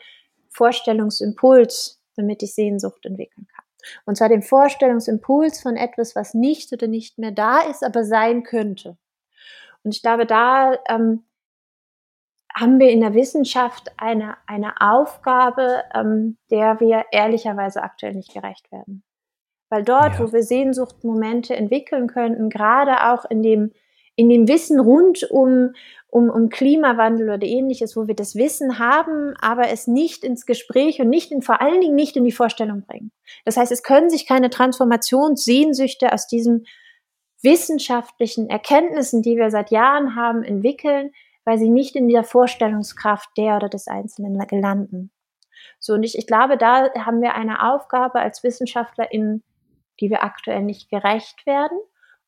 Vorstellungsimpuls, 0.50 1.97
damit 2.18 2.42
ich 2.42 2.54
Sehnsucht 2.54 3.06
entwickeln 3.06 3.46
kann. 3.54 3.64
Und 4.04 4.16
zwar 4.16 4.28
den 4.28 4.42
Vorstellungsimpuls 4.42 5.62
von 5.62 5.76
etwas, 5.76 6.16
was 6.16 6.34
nicht 6.34 6.72
oder 6.72 6.86
nicht 6.86 7.18
mehr 7.18 7.30
da 7.30 7.60
ist, 7.60 7.84
aber 7.84 8.04
sein 8.04 8.42
könnte. 8.42 8.96
Und 9.84 9.94
ich 9.94 10.02
glaube, 10.02 10.26
da 10.26 10.76
ähm, 10.88 11.24
haben 12.54 12.80
wir 12.80 12.90
in 12.90 13.00
der 13.00 13.14
Wissenschaft 13.14 13.92
eine, 13.96 14.36
eine 14.46 14.80
Aufgabe, 14.80 15.84
ähm, 15.94 16.36
der 16.50 16.80
wir 16.80 17.04
ehrlicherweise 17.12 17.82
aktuell 17.82 18.14
nicht 18.14 18.32
gerecht 18.32 18.70
werden. 18.72 19.04
Weil 19.70 19.84
dort, 19.84 20.14
ja. 20.14 20.20
wo 20.20 20.32
wir 20.32 20.42
Sehnsuchtmomente 20.42 21.54
entwickeln 21.54 22.08
könnten, 22.08 22.48
gerade 22.48 23.12
auch 23.12 23.24
in 23.26 23.42
dem, 23.42 23.72
in 24.16 24.28
dem 24.28 24.48
Wissen 24.48 24.80
rund 24.80 25.30
um, 25.30 25.74
um, 26.10 26.30
um 26.30 26.48
Klimawandel 26.48 27.30
oder 27.30 27.46
ähnliches, 27.46 27.96
wo 27.96 28.06
wir 28.06 28.14
das 28.14 28.34
Wissen 28.34 28.78
haben, 28.78 29.34
aber 29.40 29.68
es 29.68 29.86
nicht 29.86 30.24
ins 30.24 30.46
Gespräch 30.46 31.00
und 31.00 31.08
nicht 31.08 31.30
in, 31.30 31.42
vor 31.42 31.60
allen 31.60 31.80
Dingen 31.80 31.94
nicht 31.94 32.16
in 32.16 32.24
die 32.24 32.32
Vorstellung 32.32 32.82
bringen. 32.86 33.12
Das 33.44 33.56
heißt, 33.56 33.70
es 33.70 33.82
können 33.82 34.08
sich 34.08 34.26
keine 34.26 34.48
Transformationssehnsüchte 34.50 36.12
aus 36.12 36.26
diesen 36.26 36.66
wissenschaftlichen 37.42 38.48
Erkenntnissen, 38.48 39.22
die 39.22 39.36
wir 39.36 39.50
seit 39.50 39.70
Jahren 39.70 40.16
haben, 40.16 40.42
entwickeln, 40.42 41.12
weil 41.44 41.58
sie 41.58 41.70
nicht 41.70 41.94
in 41.94 42.08
dieser 42.08 42.24
Vorstellungskraft 42.24 43.30
der 43.36 43.56
oder 43.56 43.68
des 43.68 43.86
Einzelnen 43.86 44.34
landen. 44.50 45.10
So, 45.78 45.94
und 45.94 46.02
ich, 46.02 46.16
ich 46.18 46.26
glaube, 46.26 46.56
da 46.56 46.92
haben 46.94 47.20
wir 47.20 47.34
eine 47.34 47.70
Aufgabe 47.72 48.20
als 48.20 48.42
WissenschaftlerInnen, 48.42 49.42
die 50.00 50.10
wir 50.10 50.22
aktuell 50.22 50.62
nicht 50.62 50.90
gerecht 50.90 51.46
werden 51.46 51.78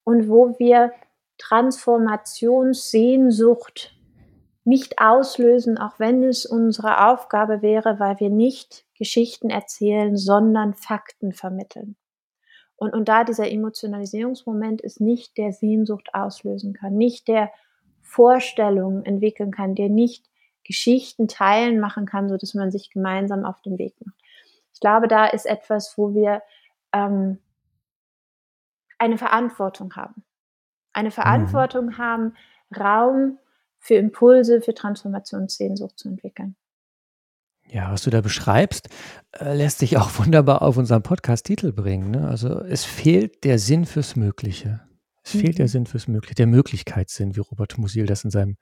und 0.04 0.28
wo 0.28 0.58
wir 0.58 0.92
Transformationssehnsucht 1.40 3.96
nicht 4.64 5.00
auslösen, 5.00 5.78
auch 5.78 5.98
wenn 5.98 6.22
es 6.22 6.46
unsere 6.46 7.08
Aufgabe 7.08 7.62
wäre, 7.62 7.98
weil 7.98 8.20
wir 8.20 8.30
nicht 8.30 8.84
Geschichten 8.94 9.50
erzählen, 9.50 10.16
sondern 10.16 10.74
Fakten 10.74 11.32
vermitteln. 11.32 11.96
Und, 12.76 12.94
und 12.94 13.08
da 13.08 13.24
dieser 13.24 13.50
Emotionalisierungsmoment 13.50 14.80
ist 14.82 15.00
nicht 15.00 15.36
der 15.38 15.52
Sehnsucht 15.52 16.14
auslösen 16.14 16.74
kann, 16.74 16.96
nicht 16.96 17.26
der 17.26 17.50
Vorstellungen 18.00 19.04
entwickeln 19.04 19.50
kann, 19.50 19.74
der 19.74 19.88
nicht 19.88 20.30
Geschichten 20.64 21.26
teilen 21.26 21.80
machen 21.80 22.06
kann, 22.06 22.28
so 22.28 22.36
dass 22.36 22.54
man 22.54 22.70
sich 22.70 22.90
gemeinsam 22.90 23.44
auf 23.44 23.60
den 23.62 23.78
Weg 23.78 23.96
macht. 24.04 24.14
Ich 24.74 24.80
glaube, 24.80 25.08
da 25.08 25.26
ist 25.26 25.46
etwas, 25.46 25.96
wo 25.96 26.14
wir 26.14 26.42
ähm, 26.92 27.38
eine 28.98 29.18
Verantwortung 29.18 29.96
haben. 29.96 30.22
Eine 31.00 31.08
mhm. 31.08 31.12
Verantwortung 31.12 31.86
mhm. 31.86 31.98
haben, 31.98 32.34
Raum 32.78 33.38
für 33.78 33.94
Impulse, 33.94 34.60
für 34.60 34.74
Transformationssehnsucht 34.74 35.98
zu 35.98 36.08
entwickeln. 36.08 36.56
Ja, 37.66 37.90
was 37.90 38.02
du 38.02 38.10
da 38.10 38.20
beschreibst, 38.20 38.90
äh, 39.32 39.56
lässt 39.56 39.78
sich 39.78 39.96
auch 39.96 40.10
wunderbar 40.18 40.60
auf 40.60 40.76
unseren 40.76 41.02
Podcast-Titel 41.02 41.72
bringen. 41.72 42.10
Ne? 42.10 42.28
Also 42.28 42.60
es 42.60 42.84
fehlt 42.84 43.44
der 43.44 43.58
Sinn 43.58 43.86
fürs 43.86 44.14
Mögliche. 44.14 44.82
Es 45.24 45.34
mhm. 45.34 45.38
fehlt 45.40 45.58
der 45.58 45.66
mhm. 45.66 45.70
Sinn 45.70 45.86
fürs 45.86 46.06
Mögliche, 46.06 46.34
der 46.34 46.46
Möglichkeitssinn, 46.46 47.34
wie 47.34 47.40
Robert 47.40 47.78
Musil 47.78 48.04
das 48.04 48.22
in 48.24 48.30
seinem 48.30 48.56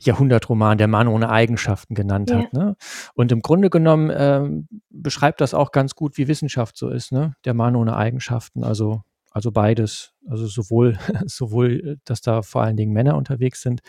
Jahrhundertroman 0.00 0.78
Der 0.78 0.88
Mann 0.88 1.08
ohne 1.08 1.30
Eigenschaften 1.30 1.94
genannt 1.94 2.30
ja. 2.30 2.38
hat. 2.38 2.52
Ne? 2.52 2.76
Und 3.14 3.32
im 3.32 3.42
Grunde 3.42 3.70
genommen 3.70 4.12
ähm, 4.14 4.68
beschreibt 4.90 5.40
das 5.40 5.52
auch 5.52 5.72
ganz 5.72 5.96
gut, 5.96 6.16
wie 6.16 6.28
Wissenschaft 6.28 6.76
so 6.76 6.90
ist. 6.90 7.10
Ne? 7.10 7.34
Der 7.44 7.54
Mann 7.54 7.74
ohne 7.74 7.96
Eigenschaften, 7.96 8.62
also 8.62 9.02
also 9.32 9.50
beides, 9.50 10.12
also 10.28 10.46
sowohl, 10.46 10.98
sowohl, 11.26 11.98
dass 12.04 12.20
da 12.20 12.42
vor 12.42 12.62
allen 12.62 12.76
Dingen 12.76 12.92
Männer 12.92 13.16
unterwegs 13.16 13.62
sind, 13.62 13.80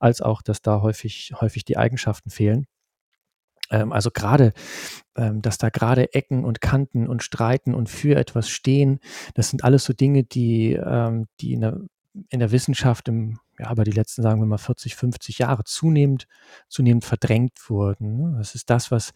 als 0.00 0.20
auch, 0.20 0.42
dass 0.42 0.62
da 0.62 0.82
häufig, 0.82 1.32
häufig 1.40 1.64
die 1.64 1.76
Eigenschaften 1.76 2.30
fehlen. 2.30 2.66
Ähm, 3.70 3.92
also 3.92 4.10
gerade, 4.10 4.52
ähm, 5.16 5.42
dass 5.42 5.58
da 5.58 5.68
gerade 5.70 6.12
Ecken 6.14 6.44
und 6.44 6.60
Kanten 6.60 7.06
und 7.06 7.22
Streiten 7.22 7.74
und 7.74 7.88
für 7.88 8.16
etwas 8.16 8.48
stehen, 8.48 9.00
das 9.34 9.50
sind 9.50 9.64
alles 9.64 9.84
so 9.84 9.92
Dinge, 9.92 10.24
die, 10.24 10.72
ähm, 10.72 11.26
die 11.40 11.52
in 11.52 11.60
der, 11.60 11.80
in 12.30 12.40
der 12.40 12.50
Wissenschaft 12.50 13.08
im 13.08 13.38
ja, 13.58 13.66
aber 13.66 13.84
die 13.84 13.90
letzten, 13.90 14.22
sagen 14.22 14.40
wir 14.40 14.46
mal, 14.46 14.58
40, 14.58 14.94
50 14.94 15.38
Jahre 15.38 15.64
zunehmend, 15.64 16.26
zunehmend 16.68 17.04
verdrängt 17.04 17.58
wurden. 17.68 18.16
Ne? 18.16 18.34
Das 18.38 18.54
ist 18.54 18.70
das, 18.70 18.90
was, 18.90 19.12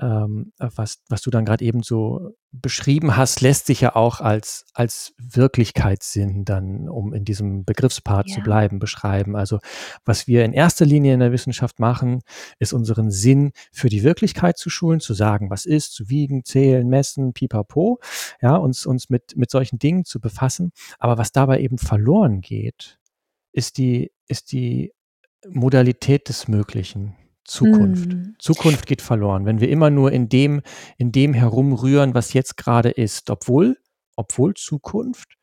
ähm, 0.00 0.52
was, 0.58 1.02
was 1.08 1.20
du 1.20 1.30
dann 1.30 1.44
gerade 1.44 1.64
eben 1.64 1.82
so 1.82 2.34
beschrieben 2.52 3.16
hast, 3.16 3.40
lässt 3.40 3.66
sich 3.66 3.80
ja 3.80 3.96
auch 3.96 4.20
als, 4.20 4.66
als 4.74 5.14
Wirklichkeitssinn 5.18 6.44
dann, 6.44 6.88
um 6.88 7.14
in 7.14 7.24
diesem 7.24 7.64
Begriffspart 7.64 8.28
ja. 8.28 8.34
zu 8.36 8.40
bleiben, 8.42 8.78
beschreiben. 8.78 9.36
Also 9.36 9.58
was 10.04 10.26
wir 10.26 10.44
in 10.44 10.52
erster 10.52 10.84
Linie 10.84 11.14
in 11.14 11.20
der 11.20 11.32
Wissenschaft 11.32 11.80
machen, 11.80 12.20
ist 12.58 12.74
unseren 12.74 13.10
Sinn 13.10 13.52
für 13.72 13.88
die 13.88 14.02
Wirklichkeit 14.02 14.58
zu 14.58 14.68
schulen, 14.68 15.00
zu 15.00 15.14
sagen, 15.14 15.48
was 15.48 15.64
ist, 15.64 15.94
zu 15.94 16.10
wiegen, 16.10 16.44
zählen, 16.44 16.86
messen, 16.86 17.32
pipapo, 17.32 18.00
ja, 18.42 18.56
uns, 18.56 18.84
uns 18.84 19.08
mit, 19.08 19.34
mit 19.36 19.50
solchen 19.50 19.78
Dingen 19.78 20.04
zu 20.04 20.20
befassen. 20.20 20.72
Aber 20.98 21.16
was 21.16 21.32
dabei 21.32 21.60
eben 21.60 21.78
verloren 21.78 22.42
geht, 22.42 22.98
ist 23.52 23.78
die, 23.78 24.10
ist 24.28 24.52
die 24.52 24.92
Modalität 25.48 26.28
des 26.28 26.48
Möglichen. 26.48 27.16
Zukunft. 27.44 28.12
Mm. 28.12 28.34
Zukunft 28.38 28.86
geht 28.86 29.02
verloren, 29.02 29.46
wenn 29.46 29.60
wir 29.60 29.68
immer 29.68 29.90
nur 29.90 30.12
in 30.12 30.28
dem, 30.28 30.62
in 30.96 31.12
dem 31.12 31.34
herumrühren, 31.34 32.14
was 32.14 32.32
jetzt 32.32 32.56
gerade 32.56 32.90
ist, 32.90 33.30
obwohl, 33.30 33.78
obwohl 34.16 34.54
Zukunft 34.54 35.36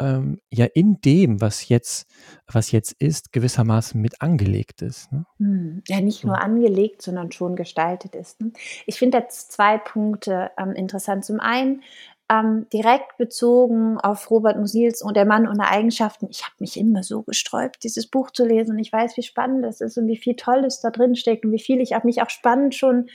ähm, 0.00 0.40
ja 0.50 0.64
in 0.64 1.00
dem, 1.02 1.40
was 1.40 1.68
jetzt, 1.68 2.06
was 2.46 2.72
jetzt 2.72 2.92
ist, 2.92 3.32
gewissermaßen 3.32 4.00
mit 4.00 4.22
angelegt 4.22 4.80
ist. 4.82 5.12
Ne? 5.12 5.26
Mm. 5.38 5.82
Ja, 5.86 6.00
nicht 6.00 6.22
so. 6.22 6.28
nur 6.28 6.40
angelegt, 6.40 7.02
sondern 7.02 7.30
schon 7.32 7.54
gestaltet 7.54 8.14
ist. 8.14 8.40
Ne? 8.40 8.52
Ich 8.86 8.98
finde 8.98 9.18
jetzt 9.18 9.52
zwei 9.52 9.76
Punkte 9.76 10.50
ähm, 10.56 10.72
interessant. 10.72 11.24
Zum 11.24 11.40
einen 11.40 11.82
ähm, 12.30 12.68
direkt 12.72 13.18
bezogen 13.18 13.98
auf 13.98 14.30
Robert 14.30 14.56
Musils 14.56 15.02
und 15.02 15.16
der 15.16 15.24
Mann 15.24 15.48
ohne 15.48 15.68
Eigenschaften. 15.68 16.28
Ich 16.30 16.44
habe 16.44 16.54
mich 16.60 16.78
immer 16.78 17.02
so 17.02 17.22
gesträubt, 17.22 17.82
dieses 17.82 18.06
Buch 18.06 18.30
zu 18.30 18.46
lesen. 18.46 18.78
Ich 18.78 18.92
weiß, 18.92 19.16
wie 19.16 19.22
spannend 19.22 19.64
es 19.64 19.80
ist 19.80 19.98
und 19.98 20.06
wie 20.06 20.16
viel 20.16 20.36
Tolles 20.36 20.80
da 20.80 20.90
drin 20.90 21.16
steckt 21.16 21.44
und 21.44 21.52
wie 21.52 21.58
viel 21.58 21.80
ich 21.80 21.96
auch 21.96 22.04
mich 22.04 22.22
auch 22.22 22.30
spannend 22.30 22.76
schon 22.76 23.10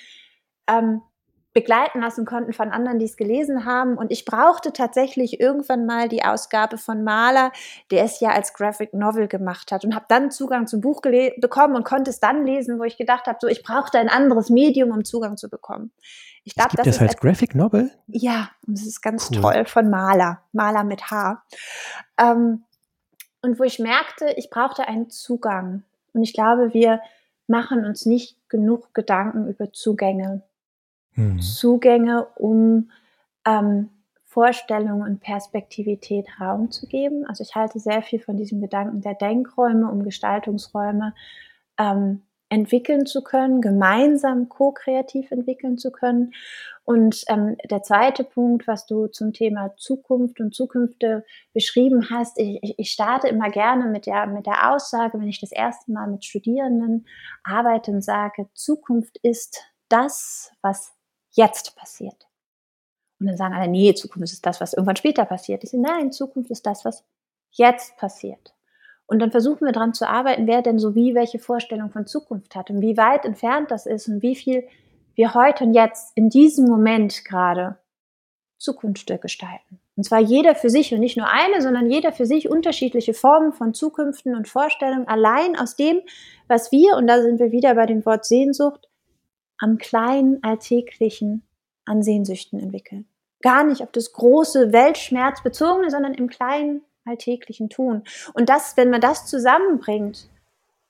ähm, 0.68 1.02
begleiten 1.56 2.02
lassen 2.02 2.26
konnten 2.26 2.52
von 2.52 2.70
anderen, 2.72 3.00
die 3.00 3.06
es 3.06 3.16
gelesen 3.16 3.64
haben. 3.64 3.98
Und 3.98 4.12
ich 4.12 4.26
brauchte 4.26 4.74
tatsächlich 4.74 5.40
irgendwann 5.40 5.86
mal 5.86 6.10
die 6.10 6.24
Ausgabe 6.24 6.78
von 6.78 7.04
Mahler, 7.04 7.54
der 7.92 8.04
es 8.04 8.20
ja 8.20 8.32
als 8.32 8.54
Graphic 8.54 8.94
Novel 8.94 9.30
gemacht 9.30 9.72
hat 9.72 9.86
und 9.86 9.96
habe 9.96 10.06
dann 10.10 10.32
Zugang 10.32 10.68
zum 10.68 10.82
Buch 10.82 11.02
bekommen 11.02 11.76
und 11.76 11.86
konnte 11.86 12.12
es 12.12 12.20
dann 12.20 12.46
lesen, 12.46 12.78
wo 12.78 12.84
ich 12.84 12.98
gedacht 12.98 13.26
habe, 13.26 13.38
so 13.42 13.48
ich 13.48 13.64
brauchte 13.64 13.98
ein 13.98 14.10
anderes 14.10 14.50
Medium, 14.50 14.92
um 14.92 15.06
Zugang 15.06 15.38
zu 15.38 15.50
bekommen. 15.50 15.92
Ich 16.44 16.56
glaube, 16.56 16.76
das, 16.76 16.86
das 16.86 17.02
als 17.02 17.18
Graphic 17.18 17.56
Novel? 17.56 17.90
Ja, 18.08 18.50
und 18.68 18.78
es 18.78 18.86
ist 18.86 19.02
ganz 19.02 19.32
cool. 19.32 19.42
toll 19.42 19.66
von 19.66 19.90
Maler, 19.90 20.42
Maler 20.52 20.84
mit 20.84 21.10
H. 21.10 21.42
Ähm, 22.18 22.66
und 23.42 23.60
wo 23.60 23.64
ich 23.64 23.80
merkte, 23.80 24.34
ich 24.36 24.50
brauchte 24.50 24.90
einen 24.90 25.10
Zugang. 25.10 25.84
Und 26.12 26.22
ich 26.22 26.34
glaube, 26.34 26.74
wir 26.74 27.00
machen 27.48 27.86
uns 27.86 28.06
nicht 28.06 28.38
genug 28.50 28.94
Gedanken 28.94 29.48
über 29.48 29.72
Zugänge. 29.72 30.44
Hm. 31.16 31.42
Zugänge, 31.42 32.28
um 32.36 32.92
ähm, 33.46 33.90
Vorstellungen 34.24 35.02
und 35.02 35.22
Perspektivität 35.22 36.28
Raum 36.42 36.70
zu 36.70 36.88
geben. 36.88 37.26
Also 37.26 37.42
ich 37.44 37.56
halte 37.56 37.80
sehr 37.80 38.02
viel 38.02 38.20
von 38.20 38.36
diesem 38.36 38.60
Gedanken 38.60 39.02
der 39.02 39.14
Denkräume, 39.14 39.90
um 39.90 40.04
Gestaltungsräume 40.04 41.14
ähm, 41.80 42.24
entwickeln 42.50 43.06
zu 43.06 43.24
können, 43.24 43.62
gemeinsam 43.62 44.50
ko-kreativ 44.50 45.32
entwickeln 45.32 45.78
zu 45.78 45.92
können. 45.92 46.34
Und 46.84 47.24
ähm, 47.30 47.56
der 47.70 47.82
zweite 47.82 48.24
Punkt, 48.24 48.68
was 48.68 48.86
du 48.86 49.08
zum 49.08 49.34
Thema 49.34 49.76
Zukunft 49.78 50.40
und 50.40 50.54
Zukünfte 50.54 51.26
beschrieben 51.54 52.10
hast, 52.10 52.38
ich, 52.40 52.76
ich 52.78 52.92
starte 52.92 53.28
immer 53.28 53.50
gerne 53.50 53.86
mit 53.90 54.06
der, 54.06 54.28
mit 54.28 54.46
der 54.46 54.72
Aussage, 54.72 55.20
wenn 55.20 55.28
ich 55.28 55.42
das 55.42 55.52
erste 55.52 55.92
Mal 55.92 56.08
mit 56.08 56.26
Studierenden 56.26 57.08
arbeite 57.44 57.92
und 57.92 58.04
sage, 58.04 58.48
Zukunft 58.54 59.18
ist 59.24 59.64
das, 59.90 60.52
was 60.62 60.95
jetzt 61.36 61.76
passiert. 61.76 62.28
Und 63.20 63.28
dann 63.28 63.38
sagen 63.38 63.54
alle, 63.54 63.70
nee, 63.70 63.94
Zukunft 63.94 64.34
ist 64.34 64.46
das, 64.46 64.60
was 64.60 64.74
irgendwann 64.74 64.98
später 64.98 65.26
passiert. 65.26 65.64
Ich 65.64 65.72
sage, 65.72 65.84
nein, 65.84 66.12
Zukunft 66.12 66.52
ist 66.52 66.66
das, 66.66 66.84
was 66.84 67.04
jetzt 67.52 67.96
passiert. 67.98 68.54
Und 69.08 69.20
dann 69.20 69.32
versuchen 69.32 69.66
wir 69.66 69.72
daran 69.72 69.94
zu 69.94 70.08
arbeiten, 70.08 70.48
wer 70.48 70.62
denn 70.62 70.80
so 70.80 70.96
wie 70.96 71.16
welche 71.16 71.40
Vorstellung 71.40 71.92
von 71.92 72.08
Zukunft 72.08 72.56
hat 72.56 72.70
und 72.70 72.82
wie 72.82 72.98
weit 72.98 73.24
entfernt 73.24 73.72
das 73.72 73.86
ist 73.86 74.08
und 74.08 74.22
wie 74.22 74.36
viel 74.36 74.68
wir 75.14 75.34
heute 75.34 75.64
und 75.64 75.74
jetzt 75.74 76.12
in 76.16 76.30
diesem 76.30 76.66
Moment 76.66 77.24
gerade 77.24 77.78
Zukunft 78.58 79.12
gestalten. 79.22 79.80
Und 79.96 80.04
zwar 80.04 80.20
jeder 80.20 80.56
für 80.56 80.70
sich 80.70 80.94
und 80.94 81.00
nicht 81.00 81.18
nur 81.18 81.30
eine, 81.30 81.62
sondern 81.62 81.90
jeder 81.90 82.12
für 82.12 82.26
sich 82.26 82.50
unterschiedliche 82.50 83.14
Formen 83.14 83.54
von 83.54 83.74
Zukünften 83.74 84.36
und 84.36 84.48
Vorstellungen, 84.48 85.08
allein 85.08 85.58
aus 85.58 85.76
dem, 85.76 86.02
was 86.48 86.72
wir, 86.72 86.98
und 86.98 87.08
da 87.08 87.22
sind 87.22 87.40
wir 87.40 87.52
wieder 87.52 87.76
bei 87.76 87.86
dem 87.86 88.06
Wort 88.06 88.26
Sehnsucht, 88.26 88.90
am 89.58 89.78
kleinen 89.78 90.44
Alltäglichen 90.44 91.44
an 91.86 92.04
Sehnsüchten 92.04 92.60
entwickeln. 92.60 93.08
Gar 93.42 93.64
nicht 93.64 93.82
auf 93.82 93.92
das 93.92 94.12
große 94.12 94.72
Weltschmerzbezogene, 94.72 95.90
sondern 95.90 96.14
im 96.14 96.30
kleinen 96.30 96.82
alltäglichen 97.06 97.70
tun. 97.70 98.04
Und 98.34 98.50
das, 98.50 98.76
wenn 98.78 98.90
man 98.90 99.02
das 99.02 99.28
zusammenbringt, 99.28 100.30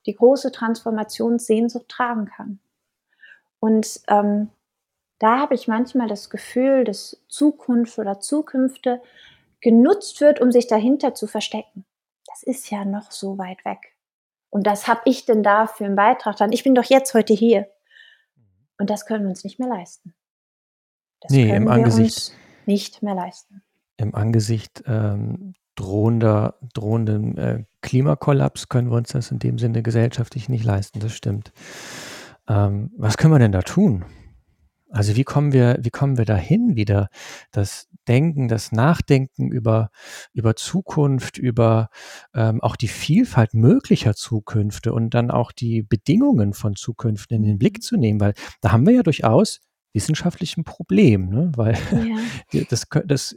die 0.05 0.15
große 0.15 0.51
Transformationssehnsucht 0.51 1.89
tragen 1.89 2.25
kann. 2.25 2.59
Und 3.59 4.01
ähm, 4.07 4.49
da 5.19 5.39
habe 5.39 5.55
ich 5.55 5.67
manchmal 5.67 6.07
das 6.07 6.29
Gefühl, 6.29 6.83
dass 6.83 7.21
Zukunft 7.27 7.97
oder 7.97 8.19
Zukünfte 8.19 9.01
genutzt 9.61 10.21
wird, 10.21 10.41
um 10.41 10.51
sich 10.51 10.67
dahinter 10.67 11.15
zu 11.15 11.27
verstecken. 11.27 11.85
Das 12.27 12.43
ist 12.43 12.69
ja 12.69 12.85
noch 12.85 13.11
so 13.11 13.37
weit 13.37 13.63
weg. 13.65 13.95
Und 14.49 14.67
das 14.67 14.87
habe 14.87 15.01
ich 15.05 15.25
denn 15.25 15.41
da 15.41 15.67
für 15.67 15.85
einen 15.85 15.95
Beitrag 15.95 16.37
dann? 16.37 16.51
Ich 16.51 16.63
bin 16.63 16.75
doch 16.75 16.83
jetzt 16.83 17.13
heute 17.13 17.33
hier. 17.33 17.67
Und 18.77 18.89
das 18.89 19.05
können 19.05 19.23
wir 19.23 19.29
uns 19.29 19.43
nicht 19.43 19.59
mehr 19.59 19.69
leisten. 19.69 20.13
Das 21.21 21.31
nee, 21.31 21.45
können 21.45 21.57
im 21.57 21.63
wir 21.65 21.71
Angesicht, 21.71 22.17
uns 22.17 22.33
nicht 22.65 23.01
mehr 23.01 23.15
leisten. 23.15 23.61
Im 23.97 24.13
Angesicht 24.13 24.83
ähm, 24.87 25.53
drohender, 25.75 26.55
drohenden 26.73 27.37
äh, 27.37 27.63
Klimakollaps 27.81 28.69
können 28.69 28.89
wir 28.89 28.97
uns 28.97 29.09
das 29.09 29.31
in 29.31 29.39
dem 29.39 29.57
Sinne 29.57 29.81
gesellschaftlich 29.83 30.49
nicht 30.49 30.65
leisten, 30.65 30.99
das 30.99 31.13
stimmt. 31.13 31.51
Ähm, 32.47 32.91
was 32.97 33.17
können 33.17 33.33
wir 33.33 33.39
denn 33.39 33.51
da 33.51 33.61
tun? 33.61 34.05
Also 34.95 35.17
wie 35.17 35.25
kommen 35.25 35.51
wir, 35.51 35.77
wie 35.81 35.89
kommen 35.89 36.17
wir 36.17 36.23
dahin, 36.23 36.77
wieder 36.77 37.09
das 37.51 37.89
Denken, 38.07 38.47
das 38.47 38.71
Nachdenken 38.71 39.51
über, 39.51 39.89
über 40.31 40.55
Zukunft, 40.55 41.37
über 41.37 41.89
ähm, 42.33 42.61
auch 42.61 42.77
die 42.77 42.87
Vielfalt 42.87 43.53
möglicher 43.53 44.13
Zukünfte 44.13 44.93
und 44.93 45.13
dann 45.13 45.31
auch 45.31 45.51
die 45.51 45.83
Bedingungen 45.83 46.53
von 46.53 46.77
Zukünften 46.77 47.35
in 47.35 47.43
den 47.43 47.57
Blick 47.57 47.83
zu 47.83 47.97
nehmen, 47.97 48.21
weil 48.21 48.35
da 48.61 48.71
haben 48.71 48.87
wir 48.87 48.93
ja 48.93 49.03
durchaus 49.03 49.59
wissenschaftlichen 49.91 50.63
Problem, 50.63 51.29
ne? 51.29 51.51
weil 51.57 51.77
ja. 52.51 52.63
das, 52.69 52.87
das 53.05 53.35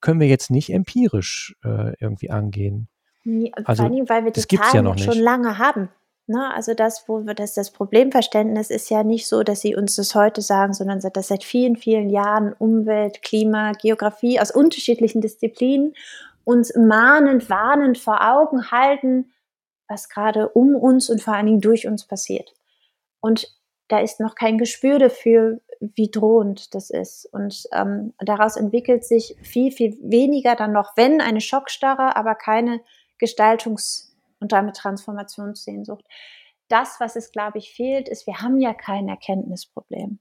können 0.00 0.20
wir 0.20 0.28
jetzt 0.28 0.50
nicht 0.50 0.70
empirisch 0.74 1.56
äh, 1.64 1.94
irgendwie 2.00 2.30
angehen. 2.30 2.88
Nee, 3.24 3.50
also, 3.64 3.84
vor 3.84 3.92
allem, 3.92 4.08
weil 4.10 4.24
wir 4.24 4.32
die 4.32 4.42
Zahlen 4.42 4.86
ja 4.86 4.98
schon 4.98 5.18
lange 5.18 5.56
haben. 5.56 5.88
Ne? 6.28 6.52
Also 6.54 6.74
das, 6.74 7.08
wo 7.08 7.24
wir 7.24 7.32
das, 7.32 7.54
das 7.54 7.70
Problemverständnis 7.70 8.68
ist 8.68 8.90
ja 8.90 9.02
nicht 9.02 9.26
so, 9.26 9.42
dass 9.42 9.62
sie 9.62 9.74
uns 9.74 9.96
das 9.96 10.14
heute 10.14 10.42
sagen, 10.42 10.74
sondern 10.74 11.00
dass 11.00 11.28
seit 11.28 11.42
vielen, 11.42 11.76
vielen 11.76 12.10
Jahren 12.10 12.52
Umwelt, 12.52 13.22
Klima, 13.22 13.72
Geografie 13.72 14.38
aus 14.38 14.50
unterschiedlichen 14.50 15.22
Disziplinen 15.22 15.94
uns 16.44 16.74
mahnend, 16.76 17.48
warnend 17.48 17.96
vor 17.96 18.20
Augen 18.20 18.70
halten, 18.70 19.32
was 19.88 20.10
gerade 20.10 20.50
um 20.50 20.76
uns 20.76 21.08
und 21.08 21.22
vor 21.22 21.32
allen 21.32 21.46
Dingen 21.46 21.60
durch 21.62 21.86
uns 21.86 22.06
passiert. 22.06 22.52
Und 23.20 23.48
da 23.88 24.00
ist 24.00 24.20
noch 24.20 24.34
kein 24.34 24.58
Gespür 24.58 24.98
dafür, 24.98 25.60
wie 25.80 26.10
drohend 26.10 26.74
das 26.74 26.90
ist. 26.90 27.26
Und 27.32 27.66
ähm, 27.72 28.12
daraus 28.18 28.56
entwickelt 28.56 29.02
sich 29.02 29.34
viel, 29.40 29.72
viel 29.72 29.96
weniger 30.02 30.56
dann 30.56 30.72
noch, 30.72 30.94
wenn 30.94 31.22
eine 31.22 31.40
Schockstarre, 31.40 32.16
aber 32.16 32.34
keine 32.34 32.80
Gestaltungs- 33.18 34.07
und 34.40 34.52
damit 34.52 34.76
Transformationssehnsucht. 34.76 36.04
Das, 36.68 37.00
was 37.00 37.16
es, 37.16 37.32
glaube 37.32 37.58
ich, 37.58 37.72
fehlt, 37.72 38.08
ist, 38.08 38.26
wir 38.26 38.40
haben 38.40 38.60
ja 38.60 38.74
kein 38.74 39.08
Erkenntnisproblem, 39.08 40.18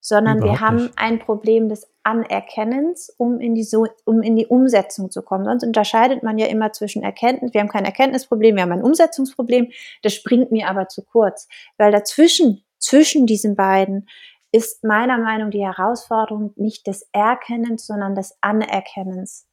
sondern 0.00 0.38
Überhaupt 0.38 0.60
wir 0.60 0.66
haben 0.66 0.76
nicht. 0.76 0.98
ein 0.98 1.18
Problem 1.18 1.68
des 1.68 1.88
Anerkennens, 2.02 3.14
um 3.18 3.38
in, 3.38 3.54
die 3.54 3.64
so 3.64 3.86
um 4.04 4.22
in 4.22 4.34
die 4.34 4.46
Umsetzung 4.46 5.10
zu 5.10 5.22
kommen. 5.22 5.44
Sonst 5.44 5.64
unterscheidet 5.64 6.22
man 6.22 6.38
ja 6.38 6.46
immer 6.46 6.72
zwischen 6.72 7.02
Erkenntnis, 7.02 7.54
wir 7.54 7.60
haben 7.60 7.68
kein 7.68 7.84
Erkenntnisproblem, 7.84 8.56
wir 8.56 8.62
haben 8.62 8.72
ein 8.72 8.82
Umsetzungsproblem. 8.82 9.70
Das 10.02 10.14
springt 10.14 10.50
mir 10.50 10.68
aber 10.68 10.88
zu 10.88 11.04
kurz, 11.04 11.48
weil 11.76 11.92
dazwischen, 11.92 12.64
zwischen 12.78 13.26
diesen 13.26 13.56
beiden, 13.56 14.08
ist 14.50 14.82
meiner 14.82 15.18
Meinung 15.18 15.48
nach 15.48 15.50
die 15.50 15.64
Herausforderung 15.64 16.52
nicht 16.56 16.86
des 16.86 17.08
Erkennens, 17.12 17.86
sondern 17.86 18.14
des 18.14 18.38
Anerkennens. 18.40 19.46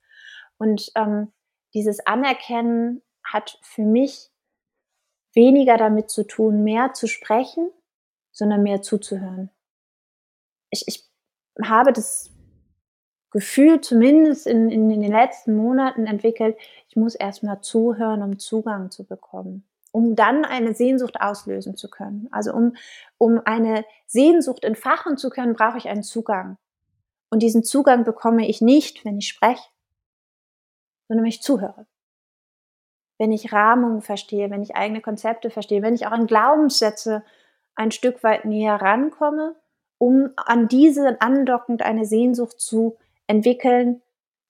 Und 0.57 0.91
ähm, 0.95 1.33
dieses 1.73 2.05
Anerkennen 2.05 3.01
hat 3.25 3.59
für 3.61 3.83
mich 3.83 4.29
weniger 5.33 5.77
damit 5.77 6.09
zu 6.09 6.23
tun, 6.25 6.63
mehr 6.63 6.93
zu 6.93 7.07
sprechen, 7.07 7.69
sondern 8.31 8.63
mehr 8.63 8.81
zuzuhören. 8.81 9.49
Ich, 10.69 10.87
ich 10.87 11.09
habe 11.63 11.93
das 11.93 12.31
Gefühl, 13.31 13.81
zumindest 13.81 14.47
in, 14.47 14.69
in, 14.69 14.89
in 14.89 15.01
den 15.01 15.11
letzten 15.11 15.55
Monaten 15.55 16.05
entwickelt, 16.05 16.57
ich 16.87 16.95
muss 16.95 17.15
erstmal 17.15 17.61
zuhören, 17.61 18.21
um 18.21 18.39
Zugang 18.39 18.91
zu 18.91 19.03
bekommen, 19.05 19.65
um 19.91 20.15
dann 20.15 20.45
eine 20.45 20.73
Sehnsucht 20.73 21.19
auslösen 21.19 21.75
zu 21.75 21.89
können. 21.89 22.29
Also 22.31 22.53
um, 22.53 22.75
um 23.17 23.41
eine 23.43 23.83
Sehnsucht 24.05 24.63
entfachen 24.63 25.17
zu 25.17 25.29
können, 25.29 25.53
brauche 25.53 25.77
ich 25.77 25.89
einen 25.89 26.03
Zugang. 26.03 26.57
Und 27.29 27.41
diesen 27.41 27.63
Zugang 27.63 28.05
bekomme 28.05 28.47
ich 28.47 28.61
nicht, 28.61 29.03
wenn 29.03 29.17
ich 29.17 29.27
spreche, 29.27 29.67
sondern 31.07 31.23
wenn 31.23 31.29
ich 31.29 31.41
zuhöre 31.41 31.85
wenn 33.17 33.31
ich 33.31 33.53
Rahmung 33.53 34.01
verstehe, 34.01 34.49
wenn 34.49 34.61
ich 34.61 34.75
eigene 34.75 35.01
Konzepte 35.01 35.49
verstehe, 35.49 35.81
wenn 35.81 35.95
ich 35.95 36.07
auch 36.07 36.11
an 36.11 36.27
Glaubenssätze 36.27 37.23
ein 37.75 37.91
Stück 37.91 38.23
weit 38.23 38.45
näher 38.45 38.75
rankomme, 38.75 39.55
um 39.97 40.31
an 40.35 40.67
diese 40.67 41.21
andockend 41.21 41.81
eine 41.81 42.05
Sehnsucht 42.05 42.59
zu 42.59 42.97
entwickeln, 43.27 44.01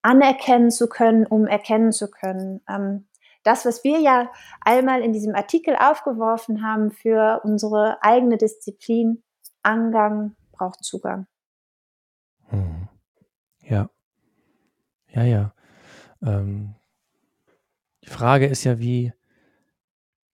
anerkennen 0.02 0.72
zu 0.72 0.88
können, 0.88 1.26
um 1.26 1.48
erkennen 1.48 1.92
zu 1.92 2.10
können. 2.10 2.62
Ähm, 2.70 3.08
das, 3.44 3.66
was 3.66 3.84
wir 3.84 4.00
ja 4.00 4.32
einmal 4.62 5.02
in 5.02 5.14
diesem 5.14 5.36
Artikel 5.36 5.76
aufgeworfen 5.76 6.64
haben 6.64 6.92
für 6.92 7.42
unsere 7.44 8.02
eigene 8.02 8.38
Disziplin, 8.38 9.24
Angang 9.62 10.36
braucht 10.52 10.84
Zugang. 10.84 11.28
Hm. 12.50 12.88
Ja, 13.62 13.90
ja, 15.10 15.24
ja. 15.24 15.54
Ähm, 16.24 16.76
die 18.06 18.10
Frage 18.10 18.46
ist 18.46 18.64
ja, 18.64 18.80
wie, 18.80 19.14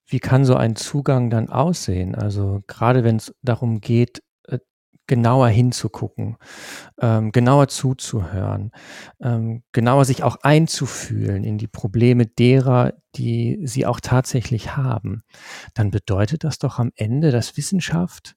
wie 0.06 0.20
kann 0.20 0.46
so 0.46 0.56
ein 0.56 0.76
Zugang 0.76 1.30
dann 1.30 1.50
aussehen? 1.50 2.16
Also 2.16 2.64
gerade 2.68 3.04
wenn 3.04 3.16
es 3.16 3.34
darum 3.42 3.80
geht, 3.80 4.22
äh, 4.48 4.60
genauer 5.08 5.48
hinzugucken, 5.48 6.38
ähm, 7.00 7.32
genauer 7.32 7.70
zuzuhören, 7.70 8.72
ähm, 9.22 9.64
genauer 9.72 10.06
sich 10.06 10.24
auch 10.24 10.38
einzufühlen 10.44 11.44
in 11.44 11.58
die 11.58 11.68
Probleme 11.68 12.26
derer, 12.26 12.94
die 13.16 13.62
sie 13.64 13.86
auch 13.86 14.02
tatsächlich 14.02 14.76
haben, 14.76 15.24
dann 15.74 15.92
bedeutet 15.92 16.44
das 16.44 16.60
doch 16.60 16.78
am 16.78 16.92
Ende, 16.96 17.32
dass 17.32 17.58
Wissenschaft 17.58 18.36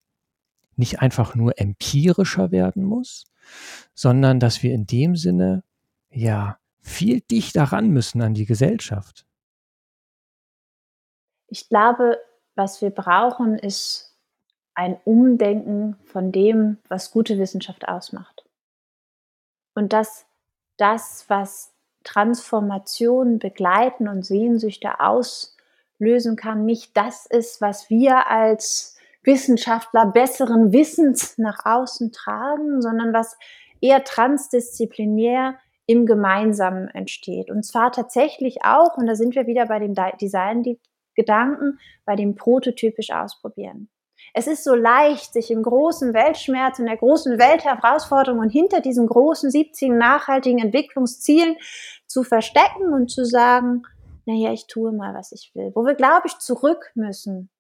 nicht 0.77 1.01
einfach 1.01 1.35
nur 1.35 1.59
empirischer 1.59 2.51
werden 2.51 2.85
muss, 2.85 3.25
sondern 3.95 4.41
dass 4.41 4.63
wir 4.63 4.73
in 4.73 4.87
dem 4.87 5.17
Sinne 5.17 5.63
ja 6.11 6.59
viel 6.85 7.21
dichter 7.21 7.65
ran 7.65 7.91
müssen 7.91 8.23
an 8.23 8.35
die 8.35 8.45
Gesellschaft. 8.45 9.27
Ich 11.49 11.69
glaube, 11.69 12.19
was 12.55 12.83
wir 12.83 12.91
brauchen, 12.91 13.59
ist 13.59 14.15
ein 14.75 15.01
Umdenken 15.05 15.97
von 16.05 16.31
dem, 16.31 16.79
was 16.89 17.11
gute 17.11 17.39
Wissenschaft 17.39 17.89
ausmacht. 17.89 18.45
Und 19.75 19.93
dass 19.93 20.27
das, 20.77 21.25
was 21.29 21.73
Transformation 22.03 23.39
begleiten 23.39 24.09
und 24.09 24.27
Sehnsüchte 24.27 25.01
auslösen 25.01 26.37
kann, 26.37 26.65
nicht 26.65 26.97
das 26.97 27.27
ist, 27.27 27.61
was 27.61 27.89
wir 27.89 28.29
als 28.29 28.97
Wissenschaftler 29.23 30.07
besseren 30.07 30.73
Wissens 30.73 31.39
nach 31.39 31.65
außen 31.65 32.13
tragen, 32.13 32.83
sondern 32.83 33.15
was 33.15 33.39
eher 33.81 34.05
transdisziplinär 34.05 35.59
im 35.87 36.07
Gemeinsamen 36.07 36.89
entsteht. 36.89 37.51
Und 37.51 37.65
zwar 37.65 37.93
tatsächlich 37.93 38.65
auch, 38.65 38.97
und 38.97 39.07
da 39.07 39.15
sind 39.15 39.35
wir 39.35 39.47
wieder 39.47 39.67
bei 39.67 39.79
dem 39.79 39.95
Design-Gedanken, 40.21 41.79
bei 42.05 42.17
dem 42.17 42.35
prototypisch 42.35 43.11
ausprobieren. 43.11 43.89
Es 44.33 44.47
ist 44.47 44.65
so 44.65 44.75
leicht, 44.75 45.33
sich 45.33 45.51
im 45.51 45.63
großen 45.63 46.15
Weltschmerz 46.15 46.79
und 46.79 46.87
der 46.87 46.97
großen 46.97 47.39
Weltherausforderung 47.39 48.41
und 48.41 48.51
hinter 48.51 48.81
diesen 48.81 49.07
großen 49.07 49.51
17 49.51 49.99
nachhaltigen 49.99 50.59
Entwicklungszielen 50.61 51.57
zu 52.07 52.23
verstecken 52.23 52.93
und 52.93 53.11
zu 53.11 53.25
sagen, 53.25 53.83
naja, 54.25 54.53
ich 54.53 54.67
tue 54.67 54.93
mal, 54.93 55.15
was 55.15 55.33
ich 55.33 55.55
will. 55.55 55.73
Wo 55.75 55.85
wir, 55.85 55.95
glaube 55.95 56.27
ich, 56.27 56.39
zurück 56.39 56.93
müssen, 56.95 57.51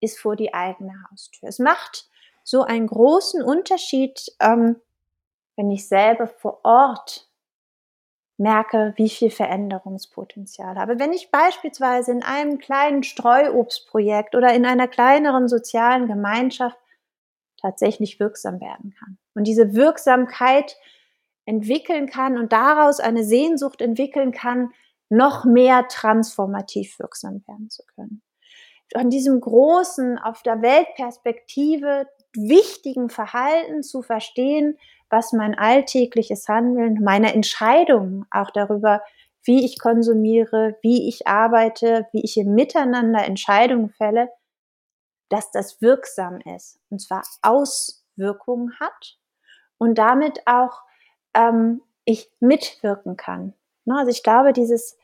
ist 0.00 0.18
vor 0.18 0.36
die 0.36 0.52
eigene 0.52 0.92
Haustür. 1.10 1.48
Es 1.48 1.58
macht 1.58 2.08
so 2.44 2.62
einen 2.62 2.86
großen 2.86 3.42
Unterschied, 3.42 4.32
ähm, 4.40 4.76
wenn 5.56 5.70
ich 5.70 5.88
selber 5.88 6.26
vor 6.26 6.60
Ort 6.64 7.29
merke, 8.40 8.94
wie 8.96 9.10
viel 9.10 9.30
Veränderungspotenzial 9.30 10.76
habe. 10.76 10.98
Wenn 10.98 11.12
ich 11.12 11.30
beispielsweise 11.30 12.10
in 12.10 12.22
einem 12.22 12.58
kleinen 12.58 13.02
Streuobstprojekt 13.02 14.34
oder 14.34 14.54
in 14.54 14.64
einer 14.64 14.88
kleineren 14.88 15.46
sozialen 15.46 16.08
Gemeinschaft 16.08 16.78
tatsächlich 17.60 18.18
wirksam 18.18 18.60
werden 18.60 18.94
kann 18.98 19.18
und 19.34 19.46
diese 19.46 19.74
Wirksamkeit 19.74 20.78
entwickeln 21.44 22.08
kann 22.08 22.38
und 22.38 22.52
daraus 22.52 22.98
eine 22.98 23.24
Sehnsucht 23.24 23.82
entwickeln 23.82 24.32
kann, 24.32 24.70
noch 25.10 25.44
mehr 25.44 25.86
transformativ 25.88 26.98
wirksam 26.98 27.42
werden 27.46 27.68
zu 27.68 27.82
können. 27.94 28.22
Von 28.92 29.10
diesem 29.10 29.40
großen, 29.40 30.18
auf 30.18 30.42
der 30.42 30.62
Weltperspektive 30.62 32.06
wichtigen 32.34 33.10
Verhalten 33.10 33.82
zu 33.82 34.00
verstehen, 34.02 34.78
was 35.10 35.32
mein 35.32 35.58
alltägliches 35.58 36.48
Handeln, 36.48 37.02
meine 37.02 37.34
Entscheidungen 37.34 38.26
auch 38.30 38.50
darüber, 38.50 39.02
wie 39.42 39.64
ich 39.64 39.78
konsumiere, 39.78 40.76
wie 40.82 41.08
ich 41.08 41.26
arbeite, 41.26 42.06
wie 42.12 42.22
ich 42.22 42.36
im 42.36 42.54
Miteinander 42.54 43.24
Entscheidungen 43.24 43.90
fälle, 43.90 44.30
dass 45.28 45.50
das 45.50 45.80
wirksam 45.80 46.40
ist 46.56 46.78
und 46.90 47.00
zwar 47.00 47.22
Auswirkungen 47.42 48.78
hat 48.78 49.18
und 49.78 49.96
damit 49.98 50.46
auch 50.46 50.82
ähm, 51.34 51.82
ich 52.04 52.30
mitwirken 52.40 53.16
kann. 53.16 53.54
Ne, 53.84 53.96
also 53.96 54.10
ich 54.10 54.22
glaube, 54.22 54.52
dieses, 54.52 54.98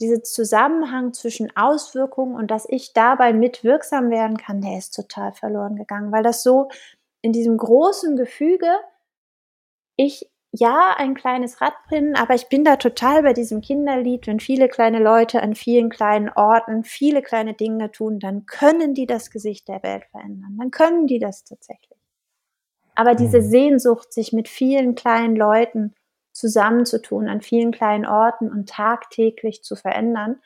dieser 0.00 0.22
Zusammenhang 0.22 1.12
zwischen 1.12 1.54
Auswirkungen 1.56 2.34
und 2.34 2.50
dass 2.50 2.66
ich 2.68 2.92
dabei 2.92 3.32
mitwirksam 3.32 4.10
werden 4.10 4.36
kann, 4.36 4.60
der 4.60 4.78
ist 4.78 4.94
total 4.94 5.32
verloren 5.32 5.76
gegangen, 5.76 6.10
weil 6.12 6.22
das 6.22 6.42
so 6.42 6.70
in 7.22 7.32
diesem 7.32 7.56
großen 7.56 8.16
Gefüge 8.16 8.68
ich 10.00 10.30
ja 10.52 10.94
ein 10.96 11.14
kleines 11.14 11.60
Rad 11.60 11.74
bin, 11.88 12.16
aber 12.16 12.34
ich 12.34 12.48
bin 12.48 12.64
da 12.64 12.76
total 12.76 13.22
bei 13.22 13.32
diesem 13.32 13.60
Kinderlied, 13.60 14.26
wenn 14.26 14.40
viele 14.40 14.68
kleine 14.68 14.98
Leute 14.98 15.42
an 15.42 15.54
vielen 15.54 15.90
kleinen 15.90 16.28
Orten 16.30 16.82
viele 16.82 17.22
kleine 17.22 17.54
Dinge 17.54 17.92
tun, 17.92 18.18
dann 18.18 18.46
können 18.46 18.94
die 18.94 19.06
das 19.06 19.30
Gesicht 19.30 19.68
der 19.68 19.82
Welt 19.82 20.04
verändern. 20.10 20.56
Dann 20.58 20.70
können 20.70 21.06
die 21.06 21.18
das 21.18 21.44
tatsächlich. 21.44 21.98
Aber 22.96 23.14
diese 23.14 23.40
mhm. 23.40 23.50
Sehnsucht, 23.50 24.12
sich 24.12 24.32
mit 24.32 24.48
vielen 24.48 24.94
kleinen 24.94 25.36
Leuten 25.36 25.94
zusammenzutun, 26.32 27.28
an 27.28 27.40
vielen 27.40 27.70
kleinen 27.70 28.06
Orten 28.06 28.50
und 28.50 28.68
tagtäglich 28.68 29.62
zu 29.62 29.76
verändern 29.76 30.40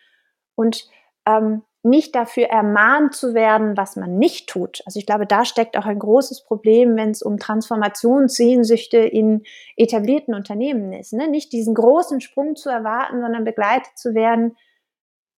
und 0.55 0.88
ähm, 1.27 1.63
nicht 1.85 2.15
dafür 2.15 2.47
ermahnt 2.47 3.15
zu 3.15 3.35
werden, 3.35 3.77
was 3.77 3.97
man 3.97 4.19
nicht 4.19 4.49
tut. 4.49 4.83
Also 4.87 4.99
ich 4.99 5.07
glaube, 5.07 5.27
da 5.27 5.45
steckt 5.45 5.77
auch 5.77 5.85
ein 5.85 5.99
großes 5.99 6.45
Problem, 6.45 6.97
wenn 6.97 7.11
es 7.11 7.23
um 7.23 7.39
Transformationssehnsüchte 7.39 8.99
in 8.99 9.43
etablierten 9.77 10.35
Unternehmen 10.35 10.93
ist. 10.93 11.13
Ne? 11.13 11.29
Nicht 11.29 11.53
diesen 11.53 11.75
großen 11.75 12.21
Sprung 12.23 12.57
zu 12.57 12.71
erwarten, 12.71 13.21
sondern 13.21 13.45
begleitet 13.45 13.97
zu 13.97 14.15
werden 14.15 14.57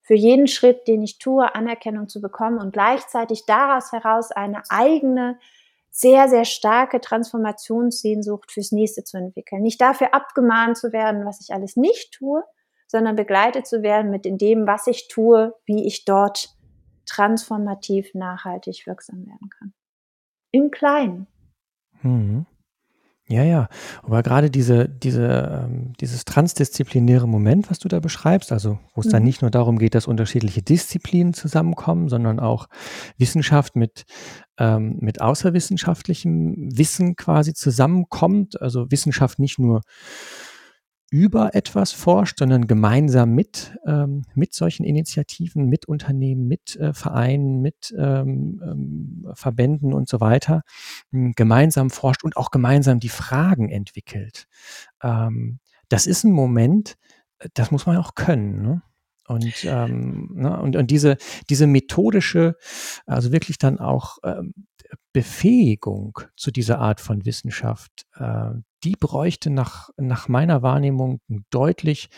für 0.03 0.15
jeden 0.15 0.47
Schritt, 0.47 0.87
den 0.87 1.03
ich 1.03 1.19
tue, 1.19 1.53
Anerkennung 1.53 2.09
zu 2.09 2.21
bekommen 2.21 2.59
und 2.59 2.73
gleichzeitig 2.73 3.45
daraus 3.45 3.91
heraus 3.91 4.31
eine 4.31 4.63
eigene, 4.69 5.41
sehr, 5.91 6.29
sehr 6.29 6.45
starke 6.45 7.01
Transformationssehnsucht 7.01 8.53
fürs 8.53 8.71
nächste 8.71 9.03
zu 9.03 9.17
entwickeln. 9.17 9.63
Nicht 9.63 9.81
dafür 9.81 10.15
abgemahnt 10.15 10.77
zu 10.77 10.93
werden, 10.93 11.25
was 11.25 11.41
ich 11.41 11.53
alles 11.53 11.75
nicht 11.75 12.13
tue, 12.13 12.45
sondern 12.87 13.16
begleitet 13.16 13.66
zu 13.66 13.82
werden 13.82 14.11
mit 14.11 14.26
in 14.26 14.39
dem, 14.39 14.66
was 14.66 14.87
ich 14.87 15.09
tue, 15.09 15.55
wie 15.64 15.87
ich 15.87 16.05
dort 16.05 16.57
transformativ 17.07 18.14
nachhaltig 18.14 18.87
wirksam 18.87 19.26
werden 19.26 19.51
kann. 19.51 19.72
Im 20.51 20.70
Kleinen. 20.70 21.26
Mhm. 22.03 22.47
Ja, 23.28 23.43
ja. 23.43 23.68
Aber 24.05 24.22
gerade 24.22 24.51
diese, 24.51 24.89
diese, 24.89 25.64
ähm, 25.66 25.95
dieses 26.01 26.24
transdisziplinäre 26.24 27.26
Moment, 27.26 27.68
was 27.70 27.80
du 27.80 27.89
da 27.89 27.99
beschreibst, 27.99 28.53
also 28.53 28.78
wo 28.95 29.01
es 29.01 29.09
dann 29.09 29.22
mhm. 29.22 29.26
nicht 29.26 29.43
nur 29.43 29.51
darum 29.51 29.78
geht, 29.78 29.97
dass 29.97 30.07
unterschiedliche 30.07 30.62
Disziplinen 30.62 31.34
zusammenkommen, 31.34 32.09
sondern 32.09 32.39
auch 32.39 32.68
Wissenschaft 33.18 33.74
mit, 33.74 34.05
ähm, 34.59 34.99
mit 35.01 35.20
außerwissenschaftlichem 35.20 36.78
Wissen 36.78 37.16
quasi 37.16 37.53
zusammenkommt. 37.53 38.61
Also 38.62 38.93
Wissenschaft 38.93 39.41
nicht 39.41 39.59
nur 39.59 39.80
über 41.11 41.55
etwas 41.55 41.93
forscht, 41.93 42.39
sondern 42.39 42.67
gemeinsam 42.67 43.33
mit, 43.35 43.77
ähm, 43.87 44.23
mit 44.35 44.55
solchen 44.55 44.85
Initiativen, 44.85 45.67
mit 45.67 45.87
Unternehmen, 45.87 46.49
mit 46.49 46.77
äh, 46.77 46.93
Vereinen, 46.93 47.61
mit 47.61 47.95
ähm, 47.97 48.61
ähm, 48.63 49.29
Verbänden 49.35 49.93
und 49.93 50.09
so 50.09 50.21
weiter 50.21 50.63
hm, 51.13 51.35
gemeinsam 51.37 51.91
forscht 51.91 52.25
und 52.25 52.37
auch 52.37 52.51
gemeinsam 52.51 52.99
die 52.99 53.09
Fragen 53.09 53.69
entwickelt. 53.71 54.47
Ähm, 55.03 55.61
das 55.89 56.07
ist 56.07 56.25
ein 56.25 56.33
Moment, 56.33 56.97
äh, 57.39 57.49
das 57.55 57.71
muss 57.71 57.87
man 57.87 57.97
auch 57.99 58.15
können. 58.15 58.63
Ne? 58.63 58.83
Und, 59.29 59.65
ähm, 59.65 60.31
ne, 60.35 60.61
und, 60.61 60.77
und 60.77 60.91
diese, 60.91 61.17
diese 61.51 61.67
methodische, 61.67 62.57
also 63.07 63.33
wirklich 63.33 63.59
dann 63.59 63.79
auch 63.79 64.19
ähm, 64.25 64.55
Befähigung 65.17 66.21
zu 66.37 66.51
dieser 66.51 66.79
Art 66.79 67.01
von 67.01 67.25
Wissenschaft, 67.25 68.05
äh, 68.17 68.51
die 68.85 68.95
bräuchte 68.95 69.51
nach, 69.51 69.89
nach 69.97 70.29
meiner 70.29 70.62
Wahrnehmung 70.62 71.21
einen 71.29 71.45
deutlich 71.51 72.09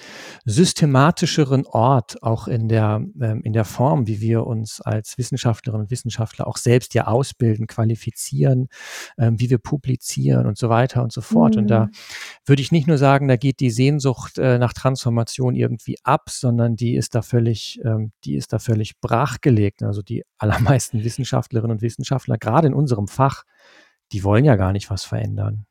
systematischeren 0.44 1.66
Ort, 1.66 2.22
auch 2.22 2.48
in 2.48 2.68
der, 2.68 3.02
ähm, 3.20 3.40
in 3.42 3.52
der 3.52 3.64
Form, 3.64 4.06
wie 4.06 4.20
wir 4.20 4.46
uns 4.46 4.80
als 4.80 5.16
Wissenschaftlerinnen 5.16 5.84
und 5.84 5.90
Wissenschaftler 5.90 6.46
auch 6.48 6.56
selbst 6.56 6.94
ja 6.94 7.06
ausbilden, 7.06 7.68
qualifizieren, 7.68 8.68
ähm, 9.16 9.38
wie 9.38 9.50
wir 9.50 9.58
publizieren 9.58 10.46
und 10.46 10.58
so 10.58 10.68
weiter 10.68 11.02
und 11.02 11.12
so 11.12 11.20
fort. 11.20 11.54
Mhm. 11.54 11.62
Und 11.62 11.66
da 11.68 11.86
mhm. 11.86 11.90
würde 12.44 12.62
ich 12.62 12.72
nicht 12.72 12.88
nur 12.88 12.98
sagen, 12.98 13.28
da 13.28 13.36
geht 13.36 13.60
die 13.60 13.70
Sehnsucht 13.70 14.36
äh, 14.38 14.58
nach 14.58 14.72
Transformation 14.72 15.54
irgendwie 15.54 15.96
ab, 16.02 16.28
sondern 16.28 16.74
die 16.74 16.96
ist 16.96 17.14
da 17.14 17.22
völlig, 17.22 17.80
ähm, 17.84 18.12
die 18.24 18.34
ist 18.34 18.52
da 18.52 18.58
völlig 18.58 19.00
brachgelegt. 19.00 19.82
Also 19.84 20.02
die 20.02 20.24
allermeisten 20.38 21.04
Wissenschaftlerinnen 21.04 21.76
und 21.76 21.82
Wissenschaftler, 21.82 22.36
gerade 22.36 22.66
in 22.66 22.74
unserem 22.74 22.87
Fach, 23.08 23.44
die 24.12 24.24
wollen 24.24 24.44
ja 24.44 24.56
gar 24.56 24.72
nicht 24.72 24.90
was 24.90 25.04
verändern. 25.04 25.66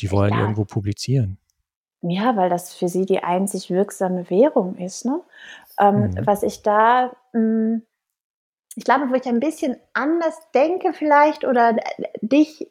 Die 0.00 0.10
wollen 0.10 0.32
ja. 0.32 0.40
irgendwo 0.40 0.64
publizieren. 0.64 1.38
Ja, 2.02 2.36
weil 2.36 2.48
das 2.48 2.74
für 2.74 2.88
sie 2.88 3.06
die 3.06 3.22
einzig 3.24 3.70
wirksame 3.70 4.30
Währung 4.30 4.76
ist. 4.76 5.04
Ne? 5.04 5.20
Ähm, 5.80 6.10
mhm. 6.10 6.26
Was 6.26 6.42
ich 6.42 6.62
da, 6.62 7.12
mh, 7.32 7.40
hm, 7.40 7.82
ich 8.76 8.84
glaube, 8.84 9.10
wo 9.10 9.14
ich 9.14 9.26
ein 9.26 9.40
bisschen 9.40 9.76
anders 9.92 10.38
denke 10.54 10.92
vielleicht 10.92 11.44
oder 11.44 11.76
dich 12.20 12.70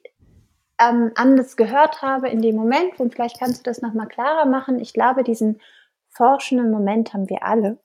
ähm, 0.80 1.12
anders 1.16 1.58
gehört 1.58 2.02
habe 2.02 2.30
in 2.30 2.42
dem 2.42 2.56
Moment, 2.56 3.00
und 3.00 3.14
vielleicht 3.14 3.40
kannst 3.40 3.60
du 3.60 3.64
das 3.64 3.82
nochmal 3.82 4.08
klarer 4.08 4.46
machen. 4.46 4.80
Ich 4.80 4.94
glaube, 4.94 5.24
diesen 5.24 5.60
forschenden 6.08 6.72
Moment 6.72 7.14
haben 7.14 7.30
wir 7.30 7.44
alle. 7.44 7.78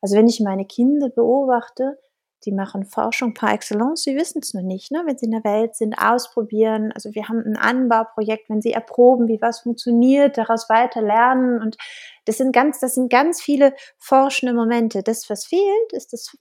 Also 0.00 0.16
wenn 0.16 0.28
ich 0.28 0.40
meine 0.40 0.64
Kinder 0.64 1.10
beobachte, 1.10 1.98
die 2.46 2.52
machen 2.52 2.84
Forschung 2.84 3.34
par 3.34 3.52
excellence, 3.52 4.04
sie 4.04 4.16
wissen 4.16 4.40
es 4.42 4.54
nur 4.54 4.62
nicht, 4.62 4.92
ne? 4.92 5.02
wenn 5.04 5.18
sie 5.18 5.26
in 5.26 5.32
der 5.32 5.44
Welt 5.44 5.74
sind, 5.74 5.94
ausprobieren. 5.94 6.92
Also 6.92 7.14
wir 7.14 7.28
haben 7.28 7.44
ein 7.44 7.56
Anbauprojekt, 7.56 8.48
wenn 8.48 8.62
sie 8.62 8.72
erproben, 8.72 9.28
wie 9.28 9.42
was 9.42 9.60
funktioniert, 9.60 10.38
daraus 10.38 10.68
weiter 10.68 11.02
lernen. 11.02 11.60
Und 11.60 11.76
das 12.24 12.38
sind 12.38 12.52
ganz, 12.52 12.78
das 12.80 12.94
sind 12.94 13.10
ganz 13.10 13.42
viele 13.42 13.74
forschende 13.98 14.54
Momente. 14.54 15.02
Das, 15.02 15.28
was 15.28 15.44
fehlt, 15.44 15.92
ist 15.92 16.12
das 16.12 16.36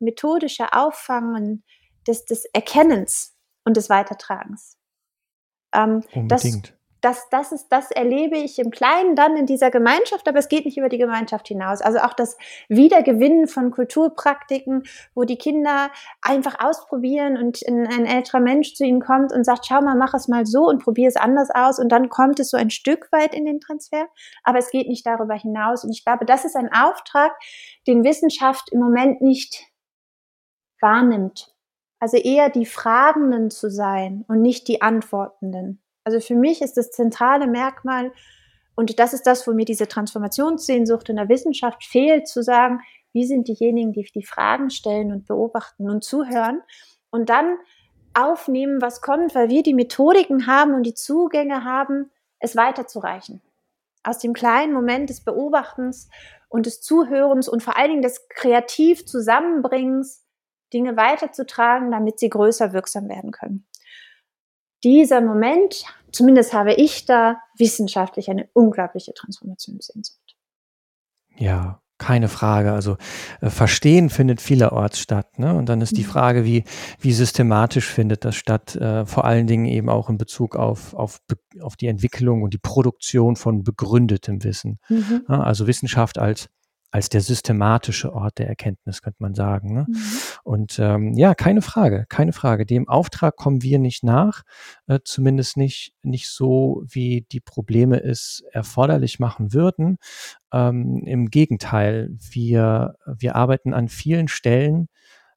methodische 0.00 0.72
Auffangen 0.72 1.62
des, 2.08 2.24
des 2.24 2.46
Erkennens 2.46 3.36
und 3.64 3.76
des 3.76 3.90
Weitertragens. 3.90 4.78
Ähm, 5.74 6.02
Unbedingt. 6.12 6.68
Das, 6.70 6.79
das, 7.00 7.28
das, 7.30 7.52
ist, 7.52 7.68
das 7.68 7.90
erlebe 7.90 8.36
ich 8.36 8.58
im 8.58 8.70
Kleinen 8.70 9.16
dann 9.16 9.36
in 9.36 9.46
dieser 9.46 9.70
Gemeinschaft, 9.70 10.28
aber 10.28 10.38
es 10.38 10.48
geht 10.48 10.64
nicht 10.64 10.76
über 10.76 10.88
die 10.88 10.98
Gemeinschaft 10.98 11.48
hinaus. 11.48 11.80
Also 11.80 11.98
auch 11.98 12.14
das 12.14 12.36
Wiedergewinnen 12.68 13.46
von 13.46 13.70
Kulturpraktiken, 13.70 14.82
wo 15.14 15.24
die 15.24 15.36
Kinder 15.36 15.90
einfach 16.20 16.56
ausprobieren 16.62 17.36
und 17.36 17.60
ein 17.66 18.06
älterer 18.06 18.40
Mensch 18.40 18.74
zu 18.74 18.84
ihnen 18.84 19.00
kommt 19.00 19.32
und 19.32 19.44
sagt, 19.44 19.66
schau 19.66 19.80
mal, 19.80 19.96
mach 19.96 20.14
es 20.14 20.28
mal 20.28 20.46
so 20.46 20.66
und 20.66 20.82
probier 20.82 21.08
es 21.08 21.16
anders 21.16 21.50
aus 21.50 21.78
und 21.78 21.90
dann 21.90 22.08
kommt 22.08 22.40
es 22.40 22.50
so 22.50 22.56
ein 22.56 22.70
Stück 22.70 23.10
weit 23.12 23.34
in 23.34 23.44
den 23.44 23.60
Transfer, 23.60 24.06
aber 24.44 24.58
es 24.58 24.70
geht 24.70 24.88
nicht 24.88 25.06
darüber 25.06 25.34
hinaus. 25.34 25.84
Und 25.84 25.90
ich 25.90 26.04
glaube, 26.04 26.24
das 26.24 26.44
ist 26.44 26.56
ein 26.56 26.70
Auftrag, 26.72 27.32
den 27.86 28.04
Wissenschaft 28.04 28.70
im 28.72 28.80
Moment 28.80 29.22
nicht 29.22 29.66
wahrnimmt. 30.80 31.54
Also 31.98 32.16
eher 32.16 32.48
die 32.48 32.66
Fragenden 32.66 33.50
zu 33.50 33.70
sein 33.70 34.24
und 34.26 34.40
nicht 34.40 34.68
die 34.68 34.80
Antwortenden. 34.80 35.82
Also 36.10 36.18
für 36.18 36.34
mich 36.34 36.60
ist 36.60 36.76
das 36.76 36.90
zentrale 36.90 37.46
Merkmal, 37.46 38.10
und 38.74 38.98
das 38.98 39.12
ist 39.12 39.28
das, 39.28 39.46
wo 39.46 39.52
mir 39.52 39.64
diese 39.64 39.86
Transformationssehnsucht 39.86 41.08
in 41.08 41.16
der 41.16 41.28
Wissenschaft 41.28 41.84
fehlt, 41.84 42.26
zu 42.26 42.42
sagen, 42.42 42.80
wie 43.12 43.24
sind 43.24 43.46
diejenigen, 43.46 43.92
die 43.92 44.10
die 44.12 44.24
Fragen 44.24 44.70
stellen 44.70 45.12
und 45.12 45.28
beobachten 45.28 45.88
und 45.88 46.02
zuhören 46.02 46.62
und 47.10 47.28
dann 47.28 47.58
aufnehmen, 48.12 48.82
was 48.82 49.02
kommt, 49.02 49.36
weil 49.36 49.50
wir 49.50 49.62
die 49.62 49.74
Methodiken 49.74 50.48
haben 50.48 50.74
und 50.74 50.82
die 50.82 50.94
Zugänge 50.94 51.62
haben, 51.62 52.10
es 52.40 52.56
weiterzureichen. 52.56 53.40
Aus 54.02 54.18
dem 54.18 54.32
kleinen 54.32 54.72
Moment 54.72 55.10
des 55.10 55.20
Beobachtens 55.20 56.08
und 56.48 56.66
des 56.66 56.80
Zuhörens 56.80 57.48
und 57.48 57.62
vor 57.62 57.76
allen 57.76 57.90
Dingen 57.90 58.02
des 58.02 58.28
kreativ 58.28 59.06
Zusammenbringens, 59.06 60.24
Dinge 60.72 60.96
weiterzutragen, 60.96 61.92
damit 61.92 62.18
sie 62.18 62.30
größer 62.30 62.72
wirksam 62.72 63.08
werden 63.08 63.30
können 63.30 63.66
dieser 64.84 65.20
Moment, 65.20 65.84
zumindest 66.12 66.52
habe 66.52 66.74
ich 66.74 67.04
da 67.04 67.40
wissenschaftlich 67.56 68.30
eine 68.30 68.48
unglaubliche 68.52 69.14
Transformationssehnsucht. 69.14 70.36
Ja, 71.36 71.80
keine 72.00 72.28
Frage. 72.28 72.72
Also 72.72 72.96
äh, 73.40 73.50
Verstehen 73.50 74.10
findet 74.10 74.40
vielerorts 74.40 74.98
statt. 74.98 75.38
Ne? 75.38 75.54
Und 75.54 75.68
dann 75.68 75.80
ist 75.80 75.96
die 75.96 76.02
mhm. 76.02 76.08
Frage, 76.08 76.44
wie, 76.44 76.64
wie 76.98 77.12
systematisch 77.12 77.86
findet 77.86 78.24
das 78.24 78.34
statt, 78.34 78.74
äh, 78.76 79.06
vor 79.06 79.24
allen 79.24 79.46
Dingen 79.46 79.66
eben 79.66 79.88
auch 79.88 80.08
in 80.08 80.18
Bezug 80.18 80.56
auf, 80.56 80.94
auf, 80.94 81.20
auf 81.60 81.76
die 81.76 81.86
Entwicklung 81.86 82.42
und 82.42 82.54
die 82.54 82.58
Produktion 82.58 83.36
von 83.36 83.62
begründetem 83.62 84.42
Wissen. 84.42 84.78
Mhm. 84.88 85.24
Ja, 85.28 85.40
also 85.42 85.66
Wissenschaft 85.66 86.18
als 86.18 86.48
als 86.92 87.08
der 87.08 87.20
systematische 87.20 88.12
Ort 88.12 88.38
der 88.38 88.48
Erkenntnis, 88.48 89.00
könnte 89.02 89.22
man 89.22 89.34
sagen. 89.34 89.74
Ne? 89.74 89.86
Mhm. 89.88 89.96
Und 90.50 90.80
ähm, 90.80 91.12
ja, 91.12 91.36
keine 91.36 91.62
Frage, 91.62 92.06
keine 92.08 92.32
Frage. 92.32 92.66
Dem 92.66 92.88
Auftrag 92.88 93.36
kommen 93.36 93.62
wir 93.62 93.78
nicht 93.78 94.02
nach, 94.02 94.42
äh, 94.88 94.98
zumindest 95.04 95.56
nicht, 95.56 95.92
nicht 96.02 96.28
so, 96.28 96.82
wie 96.88 97.24
die 97.30 97.38
Probleme 97.38 98.02
es 98.02 98.42
erforderlich 98.50 99.20
machen 99.20 99.52
würden. 99.52 99.98
Ähm, 100.52 101.04
Im 101.06 101.30
Gegenteil, 101.30 102.10
wir, 102.32 102.96
wir 103.06 103.36
arbeiten 103.36 103.72
an 103.72 103.86
vielen 103.86 104.26
Stellen, 104.26 104.88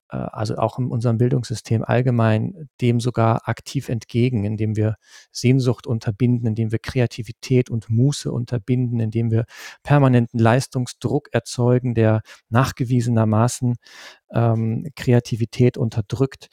äh, 0.09 0.17
also 0.17 0.57
auch 0.57 0.79
in 0.79 0.87
unserem 0.87 1.17
Bildungssystem 1.17 1.83
allgemein, 1.83 2.69
dem 2.81 2.99
sogar 2.99 3.47
aktiv 3.47 3.89
entgegen, 3.89 4.45
indem 4.45 4.75
wir 4.75 4.95
Sehnsucht 5.31 5.87
unterbinden, 5.87 6.47
indem 6.47 6.71
wir 6.71 6.79
Kreativität 6.79 7.69
und 7.69 7.89
Muße 7.89 8.31
unterbinden, 8.31 8.99
indem 8.99 9.31
wir 9.31 9.45
permanenten 9.83 10.39
Leistungsdruck 10.39 11.29
erzeugen, 11.33 11.93
der 11.95 12.21
nachgewiesenermaßen 12.49 13.75
ähm, 14.33 14.87
Kreativität 14.95 15.77
unterdrückt, 15.77 16.47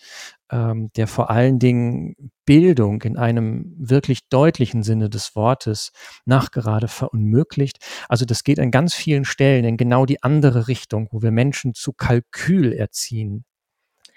ähm, 0.50 0.90
der 0.96 1.06
vor 1.06 1.30
allen 1.30 1.58
Dingen 1.58 2.14
Bildung 2.44 3.02
in 3.02 3.16
einem 3.16 3.74
wirklich 3.78 4.28
deutlichen 4.28 4.82
Sinne 4.82 5.10
des 5.10 5.34
Wortes 5.36 5.92
nachgerade 6.24 6.88
verunmöglicht. 6.88 7.78
Also 8.08 8.24
das 8.24 8.44
geht 8.44 8.60
an 8.60 8.70
ganz 8.70 8.94
vielen 8.94 9.24
Stellen 9.24 9.64
in 9.64 9.76
genau 9.76 10.06
die 10.06 10.22
andere 10.22 10.68
Richtung, 10.68 11.08
wo 11.10 11.22
wir 11.22 11.30
Menschen 11.30 11.74
zu 11.74 11.92
Kalkül 11.92 12.72
erziehen, 12.72 13.44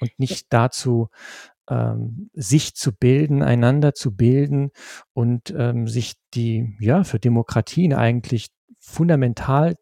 und 0.04 0.20
nicht 0.20 0.48
dazu, 0.50 1.10
ähm, 1.70 2.30
sich 2.34 2.76
zu 2.76 2.92
bilden, 2.92 3.42
einander 3.42 3.94
zu 3.94 4.16
bilden 4.16 4.72
und 5.14 5.54
ähm, 5.58 5.88
sich 5.88 6.14
die, 6.34 6.76
ja, 6.80 7.04
für 7.04 7.20
Demokratien 7.20 7.94
eigentlich 7.94 8.48
fundamental 8.80 9.76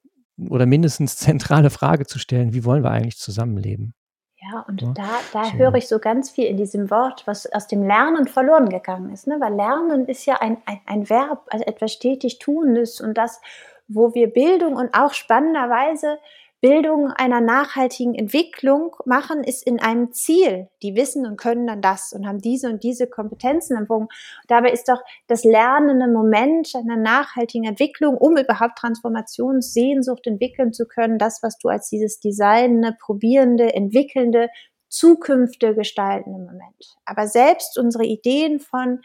oder 0.50 0.66
mindestens 0.66 1.18
zentrale 1.18 1.70
Frage 1.70 2.06
zu 2.06 2.20
stellen, 2.20 2.54
wie 2.54 2.66
wollen 2.66 2.84
wir 2.84 2.92
eigentlich 2.92 3.18
zusammenleben? 3.18 3.94
Ja, 4.42 4.66
und 4.68 4.82
ja, 4.82 4.94
da, 4.96 5.04
da 5.34 5.46
so. 5.46 5.54
höre 5.54 5.76
ich 5.76 5.88
so 5.88 6.00
ganz 6.00 6.32
viel 6.32 6.46
in 6.46 6.58
diesem 6.58 6.90
Wort, 6.90 7.24
was 7.28 7.52
aus 7.54 7.68
dem 7.68 7.84
Lernen 7.84 8.28
verloren 8.28 8.70
gegangen 8.70 9.12
ist. 9.12 9.28
Ne? 9.28 9.38
Weil 9.40 9.54
Lernen 9.54 10.08
ist 10.08 10.26
ja 10.26 10.42
ein, 10.42 10.58
ein, 10.66 10.80
ein 10.88 11.10
Verb, 11.10 11.46
also 11.52 11.64
etwas 11.66 11.94
stetig 11.94 12.40
Tuendes 12.40 13.00
und 13.00 13.18
das, 13.18 13.40
wo 13.88 14.16
wir 14.16 14.34
Bildung 14.34 14.76
und 14.76 14.96
auch 14.96 15.14
spannenderweise 15.14 16.18
Bildung 16.62 17.08
einer 17.08 17.42
nachhaltigen 17.42 18.14
Entwicklung 18.14 18.96
machen, 19.06 19.44
ist 19.44 19.66
in 19.66 19.82
einem 19.82 20.14
Ziel. 20.14 20.70
Die 20.84 20.96
wissen 20.96 21.26
und 21.26 21.38
können 21.38 21.66
dann 21.66 21.82
das 21.82 22.14
und 22.14 22.28
haben 22.28 22.38
diese 22.38 22.70
und 22.70 22.84
diese 22.84 23.08
Kompetenzen 23.08 23.76
empfohlen. 23.76 24.08
Dabei 24.48 24.70
ist 24.72 24.88
doch 24.88 25.02
das 25.26 25.44
lernende 25.44 26.08
Moment 26.08 26.72
einer 26.76 26.98
nachhaltigen 26.98 27.68
Entwicklung, 27.68 28.16
um 28.16 28.38
überhaupt 28.38 28.78
Transformationssehnsucht 28.78 30.28
entwickeln 30.28 30.72
zu 30.72 30.86
können, 30.86 31.18
das, 31.18 31.42
was 31.42 31.58
du 31.58 31.70
als 31.70 31.90
dieses 31.90 32.20
designende, 32.20 32.96
probierende, 33.00 33.74
entwickelnde, 33.74 34.50
Zukünfte 34.88 35.74
gestaltende 35.74 36.38
Moment. 36.38 36.98
Aber 37.06 37.26
selbst 37.28 37.80
unsere 37.80 38.04
Ideen 38.04 38.60
von 38.60 39.00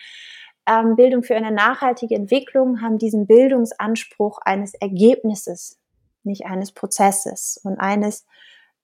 ähm, 0.69 0.97
Bildung 0.97 1.23
für 1.23 1.37
eine 1.37 1.53
nachhaltige 1.53 2.17
Entwicklung 2.17 2.83
haben 2.83 2.99
diesen 2.99 3.27
Bildungsanspruch 3.27 4.39
eines 4.45 4.75
Ergebnisses 4.75 5.79
nicht 6.27 6.47
eines 6.47 6.73
Prozesses 6.73 7.59
und 7.63 7.79
eines 7.79 8.27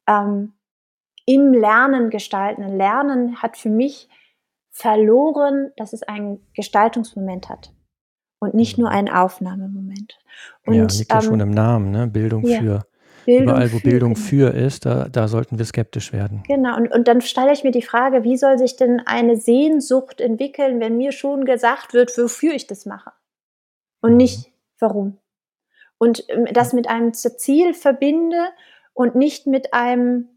ähm, 0.08 0.54
im 1.26 1.52
Lernen 1.52 2.10
gestalten. 2.10 2.62
Lernen 2.76 3.42
hat 3.42 3.56
für 3.56 3.70
mich 3.70 4.08
verloren, 4.70 5.70
dass 5.76 5.92
es 5.92 6.02
einen 6.02 6.46
Gestaltungsmoment 6.54 7.48
hat 7.48 7.72
und 8.40 8.54
nicht 8.54 8.78
nur 8.78 8.90
einen 8.90 9.08
Aufnahmemoment. 9.08 10.18
Und, 10.66 10.74
ja, 10.74 10.82
liegt 10.84 11.10
ja 11.10 11.18
ähm, 11.18 11.22
schon 11.22 11.40
im 11.40 11.50
Namen, 11.50 11.90
ne? 11.90 12.06
Bildung 12.06 12.44
ja, 12.46 12.58
für. 12.58 12.86
Bildung 13.24 13.44
Überall, 13.44 13.72
wo 13.72 13.78
für, 13.78 13.88
Bildung 13.88 14.16
für 14.16 14.52
ist, 14.52 14.84
da, 14.84 15.08
da 15.08 15.28
sollten 15.28 15.58
wir 15.58 15.64
skeptisch 15.64 16.12
werden. 16.12 16.42
Genau, 16.48 16.76
und, 16.76 16.90
und 16.92 17.06
dann 17.06 17.20
stelle 17.20 17.52
ich 17.52 17.62
mir 17.62 17.70
die 17.70 17.82
Frage, 17.82 18.24
wie 18.24 18.36
soll 18.36 18.58
sich 18.58 18.76
denn 18.76 19.00
eine 19.04 19.36
Sehnsucht 19.36 20.20
entwickeln, 20.20 20.80
wenn 20.80 20.96
mir 20.96 21.12
schon 21.12 21.44
gesagt 21.44 21.94
wird, 21.94 22.10
wofür 22.18 22.52
ich 22.52 22.66
das 22.66 22.84
mache 22.84 23.12
und 24.00 24.12
mhm. 24.12 24.16
nicht 24.16 24.52
warum 24.80 25.18
und 26.02 26.24
ähm, 26.30 26.46
das 26.52 26.72
mit 26.72 26.88
einem 26.88 27.14
Ziel 27.14 27.74
verbinde 27.74 28.48
und 28.92 29.14
nicht 29.14 29.46
mit 29.46 29.72
einem 29.72 30.28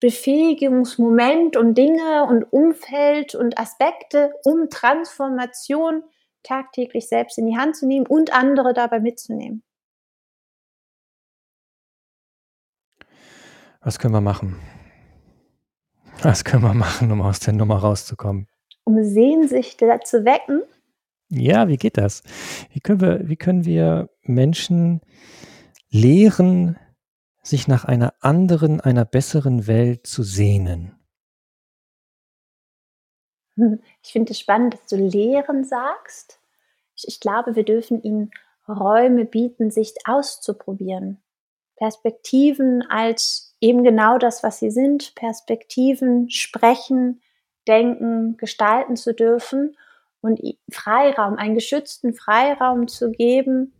Befähigungsmoment 0.00 1.54
und 1.58 1.74
Dinge 1.74 2.24
und 2.24 2.50
Umfeld 2.50 3.34
und 3.34 3.58
Aspekte, 3.58 4.32
um 4.42 4.70
Transformation 4.70 6.02
tagtäglich 6.42 7.10
selbst 7.10 7.36
in 7.36 7.44
die 7.46 7.58
Hand 7.58 7.76
zu 7.76 7.86
nehmen 7.86 8.06
und 8.06 8.32
andere 8.32 8.72
dabei 8.72 9.00
mitzunehmen. 9.00 9.62
Was 13.82 13.98
können 13.98 14.14
wir 14.14 14.22
machen? 14.22 14.58
Was 16.22 16.42
können 16.42 16.62
wir 16.62 16.72
machen, 16.72 17.12
um 17.12 17.20
aus 17.20 17.40
der 17.40 17.52
Nummer 17.52 17.76
rauszukommen? 17.80 18.48
Um 18.84 19.04
Sehnsüchte 19.04 20.00
zu 20.04 20.24
wecken, 20.24 20.62
ja, 21.28 21.68
wie 21.68 21.76
geht 21.76 21.96
das? 21.96 22.22
Wie 22.70 22.80
können 22.80 23.00
wir, 23.00 23.28
wie 23.28 23.36
können 23.36 23.64
wir 23.64 24.10
Menschen 24.22 25.00
lehren, 25.90 26.78
sich 27.42 27.68
nach 27.68 27.84
einer 27.84 28.14
anderen, 28.20 28.80
einer 28.80 29.04
besseren 29.04 29.66
Welt 29.66 30.06
zu 30.06 30.22
sehnen? 30.22 30.92
Ich 34.02 34.12
finde 34.12 34.32
es 34.32 34.38
spannend, 34.38 34.74
dass 34.74 34.86
du 34.86 34.96
Lehren 34.96 35.64
sagst. 35.64 36.38
Ich, 36.94 37.08
ich 37.08 37.20
glaube, 37.20 37.56
wir 37.56 37.64
dürfen 37.64 38.02
ihnen 38.02 38.30
Räume 38.68 39.24
bieten, 39.24 39.70
sich 39.70 39.94
auszuprobieren. 40.04 41.22
Perspektiven 41.76 42.82
als 42.82 43.56
eben 43.60 43.82
genau 43.82 44.18
das, 44.18 44.42
was 44.42 44.58
sie 44.58 44.70
sind. 44.70 45.14
Perspektiven 45.14 46.28
sprechen, 46.28 47.22
denken, 47.66 48.36
gestalten 48.36 48.96
zu 48.96 49.14
dürfen 49.14 49.74
und 50.26 50.40
Freiraum, 50.70 51.36
einen 51.36 51.54
geschützten 51.54 52.12
Freiraum 52.12 52.88
zu 52.88 53.10
geben, 53.10 53.72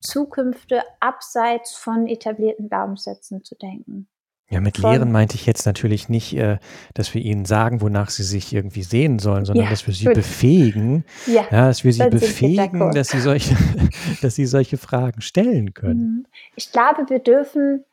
Zukünfte 0.00 0.82
abseits 1.00 1.74
von 1.74 2.06
etablierten 2.06 2.68
Glaubenssätzen 2.68 3.42
zu 3.42 3.56
denken. 3.56 4.08
Ja, 4.48 4.60
mit 4.60 4.78
von, 4.78 4.92
Lehren 4.92 5.10
meinte 5.10 5.34
ich 5.34 5.44
jetzt 5.44 5.66
natürlich 5.66 6.08
nicht, 6.08 6.36
äh, 6.36 6.58
dass 6.94 7.12
wir 7.14 7.20
ihnen 7.20 7.46
sagen, 7.46 7.80
wonach 7.80 8.10
sie 8.10 8.22
sich 8.22 8.54
irgendwie 8.54 8.84
sehen 8.84 9.18
sollen, 9.18 9.44
sondern 9.44 9.64
ja, 9.64 9.70
dass 9.70 9.88
wir 9.88 9.94
sie 9.94 10.04
gut. 10.04 10.14
befähigen, 10.14 11.04
ja, 11.26 11.46
ja, 11.50 11.66
dass 11.66 11.82
wir 11.82 11.92
sie 11.92 12.08
befähigen, 12.08 12.92
dass 12.92 13.08
sie 13.08 13.18
solche, 13.18 13.56
dass 14.22 14.36
sie 14.36 14.46
solche 14.46 14.76
Fragen 14.76 15.20
stellen 15.20 15.74
können. 15.74 15.98
Mhm. 15.98 16.26
Ich 16.54 16.70
glaube, 16.70 17.08
wir 17.08 17.18
dürfen 17.18 17.84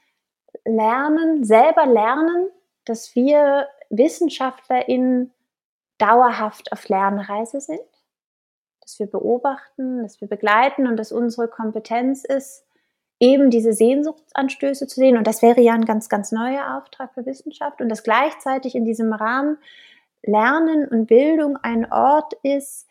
lernen, 0.63 1.43
selber 1.43 1.87
lernen, 1.87 2.49
dass 2.85 3.15
wir 3.15 3.67
WissenschaftlerInnen 3.89 5.31
dauerhaft 5.97 6.71
auf 6.71 6.87
Lernreise 6.89 7.61
sind, 7.61 7.79
dass 8.81 8.99
wir 8.99 9.07
beobachten, 9.07 10.03
dass 10.03 10.19
wir 10.21 10.27
begleiten 10.27 10.87
und 10.87 10.97
dass 10.97 11.11
unsere 11.11 11.47
Kompetenz 11.47 12.23
ist, 12.23 12.65
eben 13.19 13.49
diese 13.49 13.73
Sehnsuchtsanstöße 13.73 14.87
zu 14.87 14.99
sehen. 14.99 15.17
Und 15.17 15.27
das 15.27 15.41
wäre 15.41 15.61
ja 15.61 15.73
ein 15.73 15.85
ganz, 15.85 16.09
ganz 16.09 16.31
neuer 16.31 16.77
Auftrag 16.77 17.13
für 17.13 17.25
Wissenschaft 17.25 17.79
und 17.81 17.89
dass 17.89 18.03
gleichzeitig 18.03 18.75
in 18.75 18.85
diesem 18.85 19.13
Rahmen 19.13 19.57
Lernen 20.23 20.87
und 20.87 21.07
Bildung 21.07 21.57
ein 21.57 21.91
Ort 21.91 22.33
ist, 22.43 22.87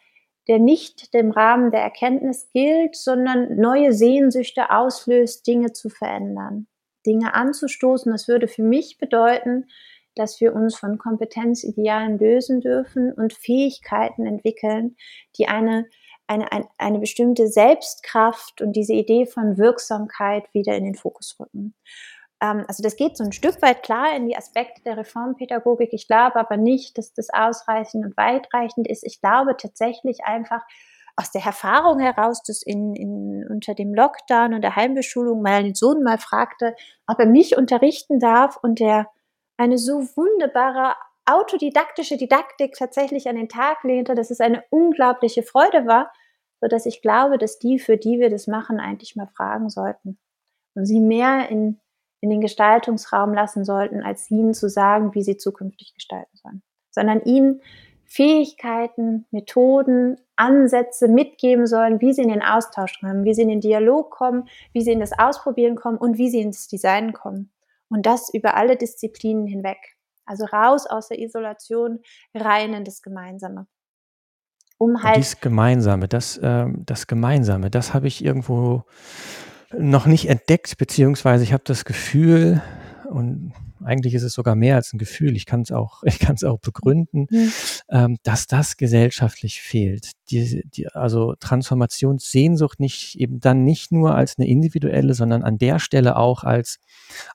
der 0.48 0.58
nicht 0.58 1.14
dem 1.14 1.30
Rahmen 1.30 1.70
der 1.70 1.80
Erkenntnis 1.80 2.48
gilt, 2.50 2.96
sondern 2.96 3.56
neue 3.56 3.92
Sehnsüchte 3.92 4.70
auslöst, 4.70 5.46
Dinge 5.46 5.72
zu 5.72 5.88
verändern, 5.88 6.66
Dinge 7.06 7.34
anzustoßen. 7.34 8.10
Das 8.10 8.28
würde 8.28 8.48
für 8.48 8.62
mich 8.62 8.98
bedeuten, 8.98 9.66
dass 10.14 10.40
wir 10.40 10.54
uns 10.54 10.76
von 10.76 10.98
Kompetenzidealen 10.98 12.18
lösen 12.18 12.60
dürfen 12.60 13.12
und 13.12 13.32
Fähigkeiten 13.32 14.26
entwickeln, 14.26 14.96
die 15.36 15.48
eine, 15.48 15.86
eine, 16.26 16.50
eine, 16.52 16.68
eine 16.78 16.98
bestimmte 16.98 17.48
Selbstkraft 17.48 18.60
und 18.60 18.72
diese 18.74 18.94
Idee 18.94 19.26
von 19.26 19.58
Wirksamkeit 19.58 20.44
wieder 20.52 20.76
in 20.76 20.84
den 20.84 20.94
Fokus 20.94 21.36
rücken. 21.38 21.74
Ähm, 22.40 22.64
also 22.68 22.82
das 22.82 22.96
geht 22.96 23.16
so 23.16 23.24
ein 23.24 23.32
Stück 23.32 23.62
weit 23.62 23.82
klar 23.82 24.14
in 24.16 24.26
die 24.26 24.36
Aspekte 24.36 24.82
der 24.82 24.96
Reformpädagogik. 24.96 25.90
Ich 25.92 26.08
glaube 26.08 26.36
aber 26.36 26.56
nicht, 26.56 26.98
dass 26.98 27.12
das 27.14 27.28
ausreichend 27.30 28.04
und 28.04 28.16
weitreichend 28.16 28.88
ist. 28.88 29.04
Ich 29.04 29.20
glaube 29.20 29.56
tatsächlich 29.56 30.24
einfach, 30.24 30.62
aus 31.16 31.30
der 31.30 31.44
Erfahrung 31.44 32.00
heraus, 32.00 32.42
dass 32.42 32.62
in, 32.62 32.94
in, 32.94 33.46
unter 33.48 33.74
dem 33.74 33.94
Lockdown 33.94 34.54
und 34.54 34.62
der 34.62 34.76
Heimbeschulung 34.76 35.42
mein 35.42 35.74
Sohn 35.74 36.02
mal 36.02 36.18
fragte, 36.18 36.74
ob 37.06 37.18
er 37.18 37.26
mich 37.26 37.56
unterrichten 37.56 38.18
darf 38.18 38.56
und 38.62 38.80
der 38.80 39.08
eine 39.62 39.78
so 39.78 40.00
wunderbare 40.16 40.94
autodidaktische 41.24 42.16
Didaktik 42.16 42.74
tatsächlich 42.74 43.28
an 43.28 43.36
den 43.36 43.48
Tag 43.48 43.84
lehnte, 43.84 44.16
dass 44.16 44.32
es 44.32 44.40
eine 44.40 44.64
unglaubliche 44.70 45.44
Freude 45.44 45.86
war, 45.86 46.12
so 46.60 46.66
dass 46.66 46.84
ich 46.84 47.00
glaube, 47.00 47.38
dass 47.38 47.60
die, 47.60 47.78
für 47.78 47.96
die 47.96 48.18
wir 48.18 48.28
das 48.28 48.48
machen, 48.48 48.80
eigentlich 48.80 49.14
mal 49.14 49.28
fragen 49.28 49.70
sollten 49.70 50.18
und 50.74 50.86
sie 50.86 50.98
mehr 50.98 51.48
in, 51.48 51.78
in 52.20 52.30
den 52.30 52.40
Gestaltungsraum 52.40 53.32
lassen 53.32 53.64
sollten, 53.64 54.02
als 54.02 54.28
ihnen 54.32 54.52
zu 54.52 54.68
sagen, 54.68 55.14
wie 55.14 55.22
sie 55.22 55.36
zukünftig 55.36 55.94
gestalten 55.94 56.36
sollen, 56.36 56.62
sondern 56.90 57.22
ihnen 57.22 57.62
Fähigkeiten, 58.04 59.26
Methoden, 59.30 60.18
Ansätze 60.34 61.06
mitgeben 61.06 61.68
sollen, 61.68 62.00
wie 62.00 62.12
sie 62.12 62.22
in 62.22 62.30
den 62.30 62.42
Austausch 62.42 62.98
kommen, 63.00 63.24
wie 63.24 63.32
sie 63.32 63.42
in 63.42 63.48
den 63.48 63.60
Dialog 63.60 64.10
kommen, 64.10 64.48
wie 64.72 64.82
sie 64.82 64.92
in 64.92 65.00
das 65.00 65.16
Ausprobieren 65.16 65.76
kommen 65.76 65.98
und 65.98 66.18
wie 66.18 66.30
sie 66.30 66.40
ins 66.40 66.66
Design 66.66 67.12
kommen. 67.12 67.52
Und 67.92 68.06
das 68.06 68.32
über 68.32 68.56
alle 68.56 68.76
Disziplinen 68.76 69.46
hinweg. 69.46 69.78
Also 70.24 70.44
raus 70.46 70.86
aus 70.86 71.08
der 71.08 71.18
Isolation, 71.18 72.00
rein 72.34 72.74
in 72.74 72.84
das 72.84 73.02
Gemeinsame. 73.02 73.66
Um 74.78 75.02
halt. 75.02 75.16
Und 75.16 75.40
Gemeinsame, 75.40 76.08
das, 76.08 76.38
äh, 76.38 76.66
das 76.86 77.06
Gemeinsame, 77.06 77.70
das 77.70 77.92
habe 77.92 78.08
ich 78.08 78.24
irgendwo 78.24 78.84
noch 79.76 80.06
nicht 80.06 80.28
entdeckt, 80.28 80.78
beziehungsweise 80.78 81.44
ich 81.44 81.52
habe 81.52 81.64
das 81.66 81.84
Gefühl, 81.84 82.62
und 83.08 83.52
eigentlich 83.84 84.14
ist 84.14 84.22
es 84.22 84.32
sogar 84.32 84.54
mehr 84.54 84.76
als 84.76 84.92
ein 84.92 84.98
Gefühl, 84.98 85.36
ich 85.36 85.46
kann 85.46 85.62
es 85.62 85.72
auch, 85.72 86.02
ich 86.06 86.18
kann 86.18 86.34
es 86.34 86.44
auch 86.44 86.58
begründen, 86.58 87.26
mhm. 87.30 87.52
ähm, 87.90 88.16
dass 88.22 88.46
das 88.46 88.76
gesellschaftlich 88.76 89.60
fehlt. 89.60 90.12
Die, 90.30 90.62
die, 90.68 90.88
also 90.88 91.34
Transformationssehnsucht 91.40 92.80
nicht 92.80 93.16
eben 93.18 93.40
dann 93.40 93.64
nicht 93.64 93.92
nur 93.92 94.14
als 94.14 94.38
eine 94.38 94.48
individuelle, 94.48 95.14
sondern 95.14 95.42
an 95.42 95.58
der 95.58 95.78
Stelle 95.78 96.16
auch 96.16 96.44
als, 96.44 96.78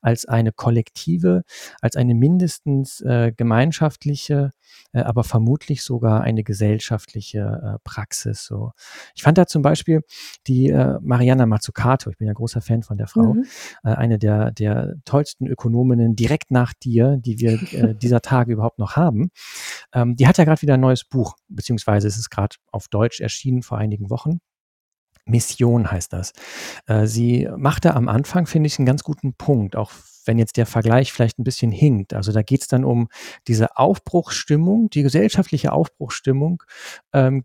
als 0.01 0.25
eine 0.25 0.51
kollektive, 0.51 1.43
als 1.81 1.95
eine 1.95 2.15
mindestens 2.15 3.01
äh, 3.01 3.31
gemeinschaftliche 3.35 4.51
äh, 4.93 4.99
aber 5.01 5.23
vermutlich 5.23 5.83
sogar 5.83 6.21
eine 6.21 6.43
gesellschaftliche 6.43 7.39
äh, 7.39 7.79
Praxis. 7.83 8.45
So. 8.45 8.71
Ich 9.15 9.23
fand 9.23 9.37
da 9.37 9.47
zum 9.47 9.61
Beispiel 9.61 10.01
die 10.47 10.69
äh, 10.69 10.97
Mariana 11.01 11.45
Mazzucato, 11.45 12.09
ich 12.09 12.17
bin 12.17 12.27
ja 12.27 12.33
großer 12.33 12.61
Fan 12.61 12.83
von 12.83 12.97
der 12.97 13.07
Frau, 13.07 13.33
mhm. 13.33 13.45
äh, 13.83 13.89
eine 13.89 14.19
der, 14.19 14.51
der 14.51 14.95
tollsten 15.05 15.47
Ökonominnen 15.47 16.15
direkt 16.15 16.36
nach 16.49 16.73
dir, 16.73 17.17
die 17.17 17.39
wir 17.39 17.61
äh, 17.73 17.95
dieser 18.01 18.21
Tage 18.21 18.53
überhaupt 18.53 18.79
noch 18.79 18.95
haben. 18.95 19.29
Ähm, 19.93 20.15
die 20.15 20.27
hat 20.27 20.37
ja 20.37 20.43
gerade 20.43 20.61
wieder 20.61 20.75
ein 20.75 20.79
neues 20.79 21.03
Buch, 21.03 21.35
beziehungsweise 21.47 22.07
ist 22.07 22.17
es 22.17 22.29
gerade 22.29 22.55
auf 22.71 22.87
Deutsch 22.87 23.19
erschienen 23.19 23.61
vor 23.63 23.77
einigen 23.77 24.09
Wochen. 24.09 24.39
Mission 25.25 25.91
heißt 25.91 26.13
das. 26.13 26.33
Äh, 26.85 27.05
sie 27.05 27.49
machte 27.57 27.95
am 27.95 28.07
Anfang, 28.07 28.45
finde 28.45 28.67
ich, 28.67 28.79
einen 28.79 28.85
ganz 28.85 29.03
guten 29.03 29.33
Punkt, 29.33 29.75
auch 29.75 29.91
wenn 30.27 30.37
jetzt 30.37 30.57
der 30.57 30.65
Vergleich 30.65 31.13
vielleicht 31.13 31.39
ein 31.39 31.43
bisschen 31.43 31.71
hinkt. 31.71 32.13
Also 32.13 32.31
da 32.31 32.41
geht 32.41 32.61
es 32.61 32.67
dann 32.67 32.83
um 32.83 33.09
diese 33.47 33.77
Aufbruchsstimmung, 33.77 34.89
die 34.89 35.03
gesellschaftliche 35.03 35.71
Aufbruchsstimmung 35.71 36.63
ähm, 37.13 37.43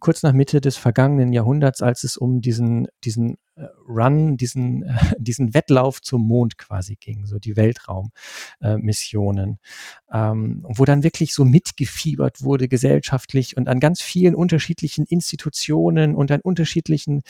kurz 0.00 0.22
nach 0.22 0.32
Mitte 0.32 0.60
des 0.60 0.76
vergangenen 0.76 1.32
Jahrhunderts, 1.32 1.82
als 1.82 2.04
es 2.04 2.16
um 2.16 2.40
diesen, 2.40 2.88
diesen 3.04 3.36
äh, 3.60 3.68
Run, 3.88 4.36
diesen, 4.36 4.84
äh, 4.84 4.94
diesen 5.18 5.54
Wettlauf 5.54 6.00
zum 6.00 6.26
Mond 6.26 6.58
quasi 6.58 6.96
ging, 6.96 7.26
so 7.26 7.38
die 7.38 7.56
Weltraummissionen, 7.56 9.58
äh, 10.10 10.30
ähm, 10.30 10.64
wo 10.68 10.84
dann 10.84 11.02
wirklich 11.02 11.34
so 11.34 11.44
mitgefiebert 11.44 12.42
wurde 12.42 12.68
gesellschaftlich 12.68 13.56
und 13.56 13.68
an 13.68 13.80
ganz 13.80 14.00
vielen 14.00 14.34
unterschiedlichen 14.34 15.04
Institutionen 15.06 16.14
und 16.14 16.30
an 16.30 16.40
unterschiedlichen 16.40 17.22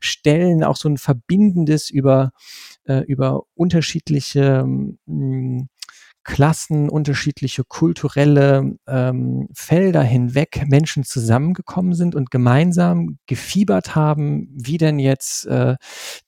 Stellen 0.00 0.64
auch 0.64 0.76
so 0.76 0.88
ein 0.88 0.98
verbindendes 0.98 1.90
über, 1.90 2.32
äh, 2.84 3.00
über 3.00 3.42
unterschiedliche 3.54 4.45
mh, 4.46 4.94
hm, 5.06 5.68
Klassen, 6.26 6.88
unterschiedliche 6.88 7.62
kulturelle 7.62 8.76
ähm, 8.88 9.48
Felder 9.54 10.02
hinweg 10.02 10.64
Menschen 10.66 11.04
zusammengekommen 11.04 11.94
sind 11.94 12.16
und 12.16 12.32
gemeinsam 12.32 13.18
gefiebert 13.26 13.94
haben, 13.94 14.48
wie 14.52 14.76
denn 14.76 14.98
jetzt 14.98 15.46
äh, 15.46 15.76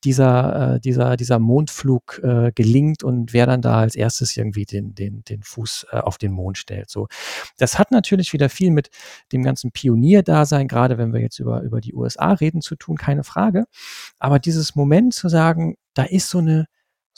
dieser, 0.05 0.77
äh, 0.77 0.81
dieser, 0.81 1.16
dieser 1.16 1.41
Mondflug 1.41 2.21
äh, 2.23 2.53
gelingt 2.55 3.03
und 3.03 3.33
wer 3.33 3.47
dann 3.47 3.61
da 3.61 3.81
als 3.81 3.97
erstes 3.97 4.37
irgendwie 4.37 4.66
den, 4.66 4.95
den, 4.95 5.25
den 5.25 5.43
Fuß 5.43 5.87
äh, 5.91 5.97
auf 5.97 6.16
den 6.16 6.31
Mond 6.31 6.59
stellt. 6.59 6.91
So, 6.91 7.09
das 7.57 7.77
hat 7.77 7.91
natürlich 7.91 8.33
wieder 8.33 8.49
viel 8.49 8.71
mit 8.71 8.91
dem 9.33 9.43
ganzen 9.43 9.73
Pionierdasein, 9.73 10.69
gerade 10.69 10.97
wenn 10.97 11.12
wir 11.12 11.21
jetzt 11.21 11.41
über, 11.41 11.62
über 11.62 11.81
die 11.81 11.95
USA 11.95 12.35
reden, 12.35 12.61
zu 12.61 12.77
tun, 12.77 12.97
keine 12.97 13.25
Frage. 13.25 13.64
Aber 14.21 14.39
dieses 14.39 14.77
Moment 14.77 15.12
zu 15.12 15.29
sagen, 15.29 15.75
da 15.95 16.05
ist 16.05 16.29
so 16.31 16.39
eine, 16.39 16.66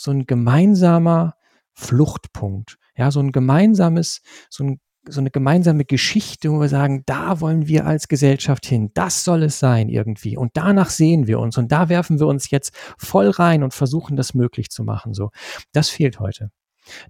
so 0.01 0.11
ein 0.11 0.27
gemeinsamer 0.27 1.35
Fluchtpunkt. 1.75 2.79
Ja, 2.97 3.11
so 3.11 3.21
ein 3.21 3.33
gemeinsames, 3.33 4.23
so, 4.49 4.65
ein, 4.65 4.81
so 5.07 5.21
eine 5.21 5.31
gemeinsame 5.31 5.85
Geschichte, 5.85 6.51
wo 6.51 6.61
wir 6.61 6.69
sagen, 6.69 7.03
da 7.07 7.41
wollen 7.41 7.69
wir 7.69 7.87
als 7.87 8.09
Gesellschaft 8.09 8.65
hin. 8.65 8.91
Das 8.95 9.25
soll 9.25 9.43
es 9.43 9.59
sein 9.59 9.89
irgendwie. 9.89 10.37
Und 10.37 10.53
danach 10.55 10.91
sehen 10.91 11.27
wir 11.27 11.39
uns. 11.39 11.59
Und 11.59 11.71
da 11.71 11.89
werfen 11.89 12.19
wir 12.19 12.27
uns 12.27 12.51
jetzt 12.51 12.73
voll 12.99 13.29
rein 13.29 13.63
und 13.63 13.75
versuchen, 13.75 14.17
das 14.17 14.33
möglich 14.35 14.71
zu 14.71 14.85
machen. 14.85 15.13
So, 15.13 15.31
das 15.73 15.91
fehlt 15.91 16.19
heute. 16.19 16.51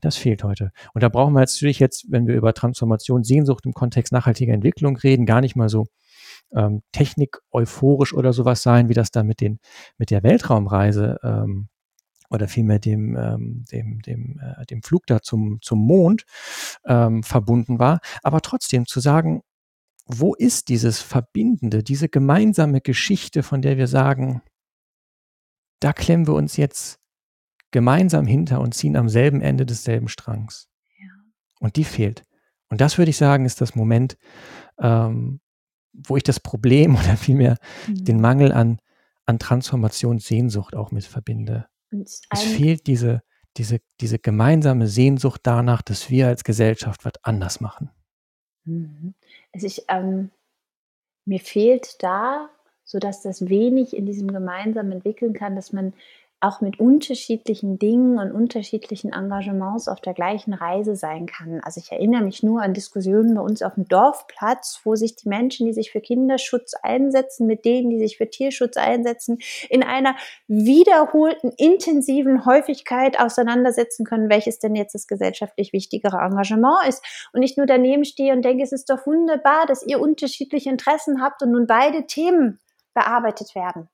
Das 0.00 0.16
fehlt 0.16 0.42
heute. 0.42 0.72
Und 0.92 1.02
da 1.02 1.08
brauchen 1.08 1.32
wir 1.32 1.40
natürlich 1.40 1.78
jetzt, 1.78 2.06
wenn 2.10 2.26
wir 2.26 2.34
über 2.34 2.54
Transformation, 2.54 3.22
Sehnsucht 3.22 3.66
im 3.66 3.72
Kontext 3.72 4.12
nachhaltiger 4.12 4.52
Entwicklung 4.52 4.96
reden, 4.96 5.26
gar 5.26 5.40
nicht 5.40 5.54
mal 5.54 5.68
so 5.68 5.86
ähm, 6.52 6.82
Technik 6.90 7.38
euphorisch 7.52 8.12
oder 8.14 8.32
sowas 8.32 8.62
sein, 8.62 8.88
wie 8.88 8.94
das 8.94 9.12
da 9.12 9.22
mit 9.22 9.40
den 9.40 9.60
mit 9.96 10.10
der 10.10 10.24
Weltraumreise 10.24 11.18
ähm, 11.22 11.68
oder 12.30 12.48
vielmehr 12.48 12.78
dem, 12.78 13.16
ähm, 13.16 13.64
dem, 13.70 14.00
dem, 14.02 14.40
äh, 14.40 14.64
dem 14.66 14.82
Flug 14.82 15.06
da 15.06 15.20
zum, 15.20 15.58
zum 15.60 15.80
Mond 15.80 16.24
ähm, 16.86 17.22
verbunden 17.22 17.78
war. 17.78 18.00
Aber 18.22 18.40
trotzdem 18.40 18.86
zu 18.86 19.00
sagen, 19.00 19.42
wo 20.06 20.34
ist 20.34 20.68
dieses 20.68 21.00
Verbindende, 21.00 21.82
diese 21.82 22.08
gemeinsame 22.08 22.80
Geschichte, 22.80 23.42
von 23.42 23.62
der 23.62 23.76
wir 23.76 23.86
sagen, 23.86 24.42
da 25.80 25.92
klemmen 25.92 26.26
wir 26.26 26.34
uns 26.34 26.56
jetzt 26.56 26.98
gemeinsam 27.70 28.26
hinter 28.26 28.60
und 28.60 28.74
ziehen 28.74 28.96
am 28.96 29.08
selben 29.08 29.40
Ende 29.40 29.66
desselben 29.66 30.08
Strangs. 30.08 30.68
Ja. 30.98 31.08
Und 31.60 31.76
die 31.76 31.84
fehlt. 31.84 32.24
Und 32.68 32.80
das 32.80 32.98
würde 32.98 33.10
ich 33.10 33.16
sagen, 33.16 33.44
ist 33.44 33.60
das 33.60 33.74
Moment, 33.74 34.16
ähm, 34.78 35.40
wo 35.92 36.16
ich 36.16 36.22
das 36.22 36.40
Problem 36.40 36.96
oder 36.96 37.16
vielmehr 37.16 37.56
mhm. 37.86 38.04
den 38.04 38.20
Mangel 38.20 38.52
an, 38.52 38.80
an 39.26 39.38
Transformationssehnsucht 39.38 40.74
auch 40.74 40.90
mit 40.90 41.04
verbinde. 41.04 41.66
Es 41.90 42.22
fehlt 42.30 42.86
diese, 42.86 43.22
diese, 43.56 43.80
diese 44.00 44.18
gemeinsame 44.18 44.86
Sehnsucht 44.86 45.40
danach, 45.44 45.82
dass 45.82 46.10
wir 46.10 46.28
als 46.28 46.44
Gesellschaft 46.44 47.04
was 47.04 47.12
anders 47.22 47.60
machen. 47.60 47.90
Mhm. 48.64 49.14
Also 49.52 49.66
ich, 49.66 49.84
ähm, 49.88 50.30
mir 51.24 51.40
fehlt 51.40 52.02
da, 52.02 52.48
sodass 52.84 53.22
das 53.22 53.48
wenig 53.48 53.96
in 53.96 54.06
diesem 54.06 54.32
gemeinsam 54.32 54.90
entwickeln 54.90 55.32
kann, 55.32 55.54
dass 55.54 55.72
man 55.72 55.92
auch 56.40 56.62
mit 56.62 56.80
unterschiedlichen 56.80 57.78
Dingen 57.78 58.18
und 58.18 58.32
unterschiedlichen 58.32 59.12
Engagements 59.12 59.88
auf 59.88 60.00
der 60.00 60.14
gleichen 60.14 60.54
Reise 60.54 60.96
sein 60.96 61.26
kann. 61.26 61.60
Also 61.62 61.80
ich 61.80 61.92
erinnere 61.92 62.22
mich 62.22 62.42
nur 62.42 62.62
an 62.62 62.72
Diskussionen 62.72 63.34
bei 63.34 63.42
uns 63.42 63.62
auf 63.62 63.74
dem 63.74 63.86
Dorfplatz, 63.86 64.80
wo 64.84 64.96
sich 64.96 65.16
die 65.16 65.28
Menschen, 65.28 65.66
die 65.66 65.74
sich 65.74 65.92
für 65.92 66.00
Kinderschutz 66.00 66.72
einsetzen, 66.82 67.46
mit 67.46 67.66
denen, 67.66 67.90
die 67.90 67.98
sich 67.98 68.16
für 68.16 68.30
Tierschutz 68.30 68.78
einsetzen, 68.78 69.38
in 69.68 69.82
einer 69.82 70.16
wiederholten, 70.48 71.52
intensiven 71.58 72.46
Häufigkeit 72.46 73.20
auseinandersetzen 73.20 74.06
können, 74.06 74.30
welches 74.30 74.58
denn 74.58 74.74
jetzt 74.74 74.94
das 74.94 75.06
gesellschaftlich 75.06 75.74
wichtigere 75.74 76.16
Engagement 76.16 76.88
ist. 76.88 77.04
Und 77.34 77.42
ich 77.42 77.58
nur 77.58 77.66
daneben 77.66 78.06
stehe 78.06 78.32
und 78.32 78.42
denke, 78.42 78.64
es 78.64 78.72
ist 78.72 78.88
doch 78.88 79.06
wunderbar, 79.06 79.66
dass 79.66 79.86
ihr 79.86 80.00
unterschiedliche 80.00 80.70
Interessen 80.70 81.22
habt 81.22 81.42
und 81.42 81.52
nun 81.52 81.66
beide 81.66 82.06
Themen 82.06 82.58
bearbeitet 82.94 83.54
werden. 83.54 83.90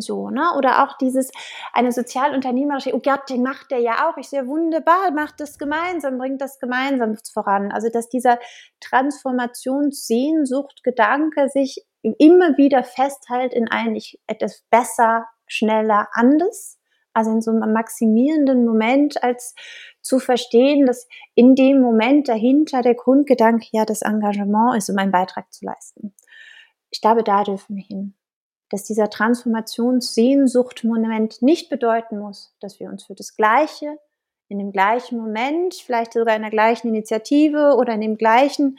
So, 0.00 0.30
ne? 0.30 0.52
Oder 0.56 0.84
auch 0.84 0.96
dieses, 0.96 1.32
eine 1.72 1.90
sozialunternehmerische, 1.90 2.94
oh 2.94 3.00
Gott, 3.00 3.28
den 3.28 3.42
macht 3.42 3.72
der 3.72 3.80
ja 3.80 4.08
auch. 4.08 4.16
Ich 4.16 4.28
sehe 4.28 4.46
wunderbar, 4.46 5.10
macht 5.10 5.40
das 5.40 5.58
gemeinsam, 5.58 6.18
bringt 6.18 6.40
das 6.40 6.60
gemeinsam 6.60 7.16
voran. 7.32 7.72
Also, 7.72 7.88
dass 7.92 8.08
dieser 8.08 8.38
Transformationssehnsucht-Gedanke 8.80 11.48
sich 11.48 11.84
immer 12.02 12.56
wieder 12.56 12.84
festhält 12.84 13.52
in 13.52 13.66
ein, 13.68 13.96
ich 13.96 14.20
etwas 14.28 14.62
besser, 14.70 15.26
schneller, 15.48 16.06
anders. 16.12 16.78
Also 17.12 17.32
in 17.32 17.40
so 17.40 17.50
einem 17.50 17.72
maximierenden 17.72 18.64
Moment, 18.64 19.20
als 19.24 19.56
zu 20.00 20.20
verstehen, 20.20 20.86
dass 20.86 21.08
in 21.34 21.56
dem 21.56 21.80
Moment 21.80 22.28
dahinter 22.28 22.82
der 22.82 22.94
Grundgedanke 22.94 23.66
ja 23.72 23.84
das 23.84 24.02
Engagement 24.02 24.76
ist, 24.76 24.90
um 24.90 24.98
einen 24.98 25.10
Beitrag 25.10 25.52
zu 25.52 25.64
leisten. 25.64 26.14
Ich 26.90 27.00
glaube, 27.00 27.24
da 27.24 27.42
dürfen 27.42 27.74
wir 27.74 27.82
hin 27.82 28.14
dass 28.70 28.84
dieser 28.84 29.10
Transformationssehnsucht-Moment 29.10 31.42
nicht 31.42 31.70
bedeuten 31.70 32.18
muss, 32.18 32.54
dass 32.60 32.80
wir 32.80 32.88
uns 32.88 33.04
für 33.04 33.14
das 33.14 33.36
Gleiche 33.36 33.98
in 34.48 34.58
dem 34.58 34.72
gleichen 34.72 35.18
Moment, 35.18 35.74
vielleicht 35.74 36.14
sogar 36.14 36.34
in 36.34 36.42
der 36.42 36.50
gleichen 36.50 36.88
Initiative 36.88 37.76
oder 37.76 37.92
in 37.92 38.00
dem 38.00 38.16
gleichen 38.16 38.78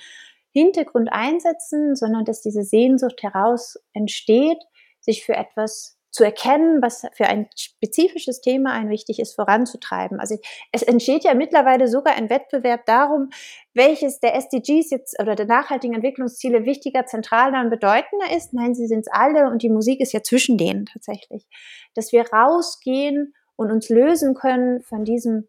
Hintergrund 0.52 1.10
einsetzen, 1.12 1.96
sondern 1.96 2.26
dass 2.26 2.42
diese 2.42 2.64
Sehnsucht 2.64 3.22
heraus 3.22 3.78
entsteht, 3.94 4.58
sich 5.00 5.24
für 5.24 5.34
etwas 5.34 5.99
zu 6.12 6.24
erkennen, 6.24 6.82
was 6.82 7.05
für 7.14 7.26
ein 7.26 7.47
spezifisches 7.55 8.41
Thema 8.41 8.74
ein 8.74 8.89
wichtig 8.89 9.20
ist, 9.20 9.36
voranzutreiben. 9.36 10.20
Also 10.20 10.38
es 10.72 10.82
entsteht 10.82 11.24
ja 11.24 11.34
mittlerweile 11.34 11.88
sogar 11.88 12.16
ein 12.16 12.30
Wettbewerb 12.30 12.86
darum, 12.86 13.30
welches 13.74 14.20
der 14.20 14.36
SDGs 14.36 14.89
jetzt 14.89 15.20
oder 15.20 15.36
der 15.36 15.45
nachhaltigen 15.45 15.95
Entwicklungsziele 15.95 16.66
wichtiger, 16.66 17.05
zentraler 17.05 17.62
und 17.62 17.70
bedeutender 17.70 18.36
ist. 18.36 18.53
Nein, 18.53 18.74
sie 18.74 18.88
sind 18.88 19.01
es 19.01 19.07
alle 19.12 19.49
und 19.49 19.62
die 19.62 19.70
Musik 19.70 19.99
ist 20.01 20.14
ja 20.14 20.24
zwischen 20.24 20.57
denen 20.57 20.86
tatsächlich. 20.86 21.45
Dass 21.93 22.12
wir 22.12 22.26
rausgehen 22.32 23.34
und 23.55 23.72
uns 23.72 23.89
lösen 23.89 24.34
können 24.34 24.82
von 24.82 25.03
diesem 25.03 25.47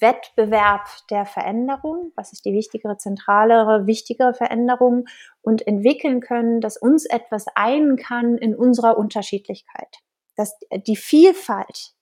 Wettbewerb 0.00 0.88
der 1.10 1.24
Veränderung, 1.24 2.12
was 2.16 2.32
ist 2.32 2.44
die 2.44 2.52
wichtigere, 2.52 2.96
zentralere, 2.96 3.86
wichtigere 3.86 4.34
Veränderung 4.34 5.04
und 5.40 5.66
entwickeln 5.66 6.20
können, 6.20 6.60
dass 6.60 6.76
uns 6.76 7.06
etwas 7.06 7.46
ein 7.54 7.96
kann 7.96 8.36
in 8.36 8.54
unserer 8.54 8.98
Unterschiedlichkeit. 8.98 9.98
Dass 10.36 10.58
die 10.86 10.96
Vielfalt 10.96 11.94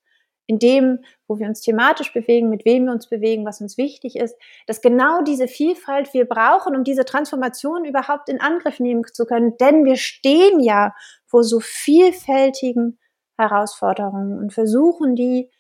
in 0.47 0.59
dem, 0.59 1.05
wo 1.29 1.39
wir 1.39 1.47
uns 1.47 1.61
thematisch 1.61 2.13
bewegen, 2.13 2.49
mit 2.49 2.65
wem 2.65 2.87
wir 2.87 2.93
uns 2.93 3.09
bewegen, 3.09 3.45
was 3.45 3.61
uns 3.61 3.79
wichtig 3.79 4.17
ist, 4.17 4.37
dass 4.67 4.81
genau 4.81 5.23
diese 5.23 5.47
Vielfalt 5.47 6.13
wir 6.15 6.25
brauchen, 6.27 6.75
um 6.75 6.85
diese 6.85 7.05
Transformation 7.05 7.85
überhaupt 7.85 8.29
in 8.29 8.41
Angriff 8.41 8.81
nehmen 8.81 9.05
zu 9.13 9.25
können. 9.25 9.57
Denn 9.59 9.85
wir 9.85 9.97
stehen 9.97 10.61
ja 10.61 10.95
vor 11.27 11.45
so 11.45 11.61
vielfältigen 11.61 12.99
Herausforderungen 13.39 14.39
und 14.39 14.53
versuchen 14.53 15.15
die 15.15 15.51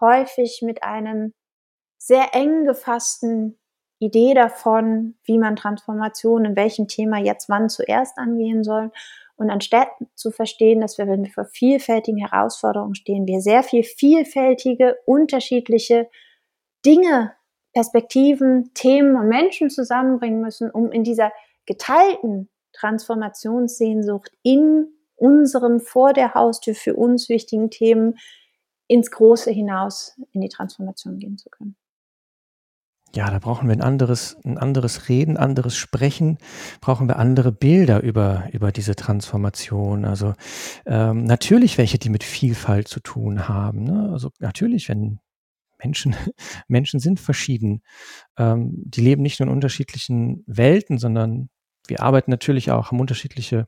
häufig 0.00 0.60
mit 0.62 0.82
einem 0.82 1.32
sehr 2.04 2.34
eng 2.34 2.64
gefassten 2.64 3.56
Idee 4.00 4.34
davon, 4.34 5.14
wie 5.22 5.38
man 5.38 5.54
Transformation 5.54 6.44
in 6.44 6.56
welchem 6.56 6.88
Thema 6.88 7.18
jetzt 7.18 7.48
wann 7.48 7.68
zuerst 7.68 8.18
angehen 8.18 8.64
soll. 8.64 8.90
Und 9.36 9.50
anstatt 9.50 9.88
zu 10.16 10.32
verstehen, 10.32 10.80
dass 10.80 10.98
wir, 10.98 11.06
wenn 11.06 11.22
wir 11.22 11.30
vor 11.30 11.44
vielfältigen 11.44 12.18
Herausforderungen 12.18 12.96
stehen, 12.96 13.28
wir 13.28 13.40
sehr 13.40 13.62
viel 13.62 13.84
vielfältige, 13.84 14.96
unterschiedliche 15.06 16.10
Dinge, 16.84 17.34
Perspektiven, 17.72 18.74
Themen 18.74 19.14
und 19.14 19.28
Menschen 19.28 19.70
zusammenbringen 19.70 20.40
müssen, 20.40 20.72
um 20.72 20.90
in 20.90 21.04
dieser 21.04 21.30
geteilten 21.66 22.50
Transformationssehnsucht 22.72 24.32
in 24.42 24.88
unserem 25.14 25.78
vor 25.78 26.12
der 26.12 26.34
Haustür 26.34 26.74
für 26.74 26.96
uns 26.96 27.28
wichtigen 27.28 27.70
Themen 27.70 28.18
ins 28.88 29.12
Große 29.12 29.52
hinaus 29.52 30.20
in 30.32 30.40
die 30.40 30.48
Transformation 30.48 31.20
gehen 31.20 31.38
zu 31.38 31.48
können. 31.48 31.76
Ja, 33.14 33.30
da 33.30 33.38
brauchen 33.38 33.68
wir 33.68 33.76
ein 33.76 33.82
anderes, 33.82 34.38
ein 34.42 34.56
anderes 34.56 35.10
Reden, 35.10 35.36
anderes 35.36 35.76
Sprechen, 35.76 36.38
brauchen 36.80 37.08
wir 37.08 37.18
andere 37.18 37.52
Bilder 37.52 38.02
über, 38.02 38.48
über 38.52 38.72
diese 38.72 38.96
Transformation. 38.96 40.06
Also 40.06 40.32
ähm, 40.86 41.24
natürlich 41.24 41.76
welche, 41.76 41.98
die 41.98 42.08
mit 42.08 42.24
Vielfalt 42.24 42.88
zu 42.88 43.00
tun 43.00 43.48
haben. 43.48 43.84
Ne? 43.84 44.08
Also 44.10 44.30
natürlich, 44.38 44.88
wenn 44.88 45.20
Menschen, 45.82 46.16
Menschen 46.68 47.00
sind 47.00 47.20
verschieden. 47.20 47.82
Ähm, 48.38 48.72
die 48.76 49.02
leben 49.02 49.22
nicht 49.22 49.40
nur 49.40 49.48
in 49.48 49.54
unterschiedlichen 49.54 50.42
Welten, 50.46 50.96
sondern 50.96 51.50
wir 51.86 52.00
arbeiten 52.00 52.30
natürlich 52.30 52.70
auch, 52.70 52.90
haben 52.90 53.00
unterschiedliche 53.00 53.66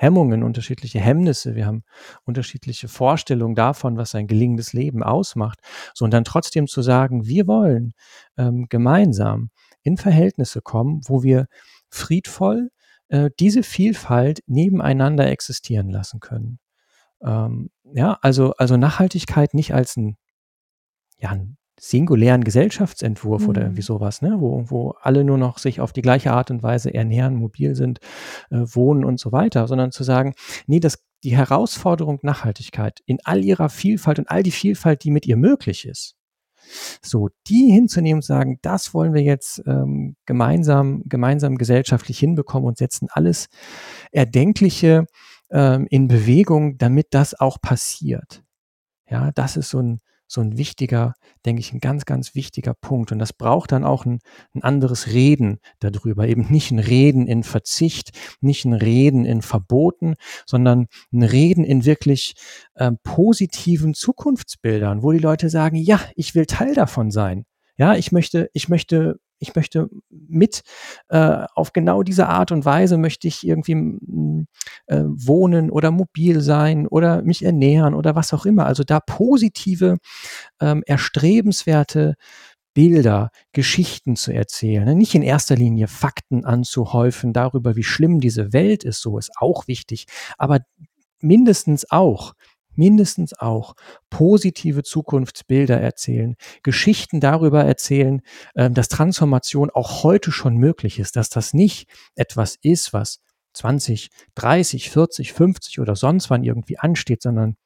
Hemmungen, 0.00 0.42
unterschiedliche 0.42 0.98
Hemmnisse, 0.98 1.54
wir 1.54 1.66
haben 1.66 1.82
unterschiedliche 2.24 2.88
Vorstellungen 2.88 3.54
davon, 3.54 3.98
was 3.98 4.14
ein 4.14 4.26
gelingendes 4.26 4.72
Leben 4.72 5.02
ausmacht. 5.02 5.58
So 5.92 6.06
und 6.06 6.10
dann 6.10 6.24
trotzdem 6.24 6.66
zu 6.66 6.80
sagen, 6.80 7.26
wir 7.26 7.46
wollen 7.46 7.92
ähm, 8.38 8.66
gemeinsam 8.70 9.50
in 9.82 9.98
Verhältnisse 9.98 10.62
kommen, 10.62 11.02
wo 11.06 11.22
wir 11.22 11.48
friedvoll 11.90 12.70
äh, 13.08 13.28
diese 13.38 13.62
Vielfalt 13.62 14.40
nebeneinander 14.46 15.26
existieren 15.28 15.90
lassen 15.90 16.18
können. 16.20 16.60
Ähm, 17.22 17.68
ja, 17.92 18.18
also, 18.22 18.54
also 18.56 18.78
Nachhaltigkeit 18.78 19.52
nicht 19.52 19.74
als 19.74 19.98
ein, 19.98 20.16
ja, 21.18 21.30
ein 21.30 21.58
singulären 21.80 22.44
Gesellschaftsentwurf 22.44 23.42
mhm. 23.42 23.48
oder 23.48 23.62
irgendwie 23.62 23.82
sowas, 23.82 24.20
ne? 24.20 24.36
wo, 24.38 24.64
wo 24.68 24.94
alle 25.00 25.24
nur 25.24 25.38
noch 25.38 25.58
sich 25.58 25.80
auf 25.80 25.92
die 25.92 26.02
gleiche 26.02 26.32
Art 26.32 26.50
und 26.50 26.62
Weise 26.62 26.92
ernähren, 26.92 27.36
mobil 27.36 27.74
sind, 27.74 28.00
äh, 28.50 28.58
wohnen 28.58 29.04
und 29.04 29.18
so 29.18 29.32
weiter, 29.32 29.66
sondern 29.66 29.90
zu 29.90 30.04
sagen, 30.04 30.34
nee, 30.66 30.78
das, 30.78 30.98
die 31.24 31.36
Herausforderung 31.36 32.18
Nachhaltigkeit 32.22 33.00
in 33.06 33.18
all 33.24 33.42
ihrer 33.42 33.70
Vielfalt 33.70 34.18
und 34.18 34.30
all 34.30 34.42
die 34.42 34.50
Vielfalt, 34.50 35.04
die 35.04 35.10
mit 35.10 35.26
ihr 35.26 35.38
möglich 35.38 35.86
ist, 35.86 36.16
so 37.02 37.30
die 37.46 37.70
hinzunehmen 37.72 38.18
und 38.18 38.24
sagen, 38.24 38.58
das 38.60 38.92
wollen 38.92 39.14
wir 39.14 39.22
jetzt 39.22 39.62
ähm, 39.66 40.16
gemeinsam, 40.26 41.02
gemeinsam 41.06 41.56
gesellschaftlich 41.56 42.18
hinbekommen 42.18 42.68
und 42.68 42.76
setzen 42.76 43.08
alles 43.10 43.48
Erdenkliche 44.12 45.06
ähm, 45.50 45.86
in 45.88 46.08
Bewegung, 46.08 46.76
damit 46.76 47.08
das 47.10 47.38
auch 47.38 47.58
passiert. 47.60 48.42
Ja, 49.08 49.30
das 49.32 49.56
ist 49.56 49.70
so 49.70 49.80
ein, 49.80 50.00
so 50.30 50.40
ein 50.40 50.56
wichtiger, 50.56 51.14
denke 51.44 51.60
ich, 51.60 51.72
ein 51.72 51.80
ganz, 51.80 52.04
ganz 52.04 52.36
wichtiger 52.36 52.72
Punkt. 52.72 53.10
Und 53.10 53.18
das 53.18 53.32
braucht 53.32 53.72
dann 53.72 53.84
auch 53.84 54.06
ein, 54.06 54.20
ein 54.54 54.62
anderes 54.62 55.08
Reden 55.08 55.58
darüber. 55.80 56.28
Eben 56.28 56.46
nicht 56.50 56.70
ein 56.70 56.78
Reden 56.78 57.26
in 57.26 57.42
Verzicht, 57.42 58.10
nicht 58.40 58.64
ein 58.64 58.72
Reden 58.72 59.24
in 59.24 59.42
Verboten, 59.42 60.14
sondern 60.46 60.86
ein 61.12 61.24
Reden 61.24 61.64
in 61.64 61.84
wirklich 61.84 62.34
äh, 62.74 62.92
positiven 63.02 63.92
Zukunftsbildern, 63.92 65.02
wo 65.02 65.10
die 65.10 65.18
Leute 65.18 65.50
sagen, 65.50 65.76
ja, 65.76 66.00
ich 66.14 66.36
will 66.36 66.46
Teil 66.46 66.74
davon 66.74 67.10
sein. 67.10 67.44
Ja, 67.76 67.96
ich 67.96 68.12
möchte, 68.12 68.50
ich 68.52 68.68
möchte 68.68 69.18
ich 69.40 69.54
möchte 69.54 69.88
mit 70.10 70.62
äh, 71.08 71.44
auf 71.54 71.72
genau 71.72 72.02
diese 72.02 72.28
Art 72.28 72.52
und 72.52 72.64
Weise 72.64 72.98
möchte 72.98 73.26
ich 73.26 73.46
irgendwie 73.46 73.72
äh, 74.86 75.02
wohnen 75.04 75.70
oder 75.70 75.90
mobil 75.90 76.40
sein 76.40 76.86
oder 76.86 77.22
mich 77.22 77.44
ernähren 77.44 77.94
oder 77.94 78.14
was 78.14 78.32
auch 78.32 78.46
immer. 78.46 78.66
Also 78.66 78.84
da 78.84 79.00
positive, 79.00 79.96
ähm, 80.60 80.82
erstrebenswerte 80.86 82.14
Bilder, 82.74 83.30
Geschichten 83.52 84.14
zu 84.14 84.32
erzählen. 84.32 84.84
Ne? 84.84 84.94
Nicht 84.94 85.14
in 85.14 85.22
erster 85.22 85.56
Linie 85.56 85.88
Fakten 85.88 86.44
anzuhäufen 86.44 87.32
darüber, 87.32 87.74
wie 87.74 87.82
schlimm 87.82 88.20
diese 88.20 88.52
Welt 88.52 88.84
ist, 88.84 89.00
so 89.00 89.18
ist 89.18 89.32
auch 89.40 89.66
wichtig, 89.66 90.06
aber 90.38 90.60
mindestens 91.20 91.90
auch 91.90 92.34
mindestens 92.80 93.38
auch 93.38 93.74
positive 94.08 94.82
Zukunftsbilder 94.82 95.78
erzählen, 95.78 96.34
Geschichten 96.62 97.20
darüber 97.20 97.62
erzählen, 97.62 98.22
ähm, 98.56 98.72
dass 98.72 98.88
Transformation 98.88 99.68
auch 99.70 100.02
heute 100.02 100.32
schon 100.32 100.56
möglich 100.56 100.98
ist, 100.98 101.14
dass 101.14 101.28
das 101.28 101.52
nicht 101.52 101.88
etwas 102.16 102.56
ist, 102.62 102.94
was 102.94 103.20
20, 103.52 104.08
30, 104.34 104.90
40, 104.90 105.32
50 105.34 105.78
oder 105.80 105.94
sonst 105.94 106.30
wann 106.30 106.42
irgendwie 106.42 106.78
ansteht, 106.78 107.20
sondern 107.20 107.56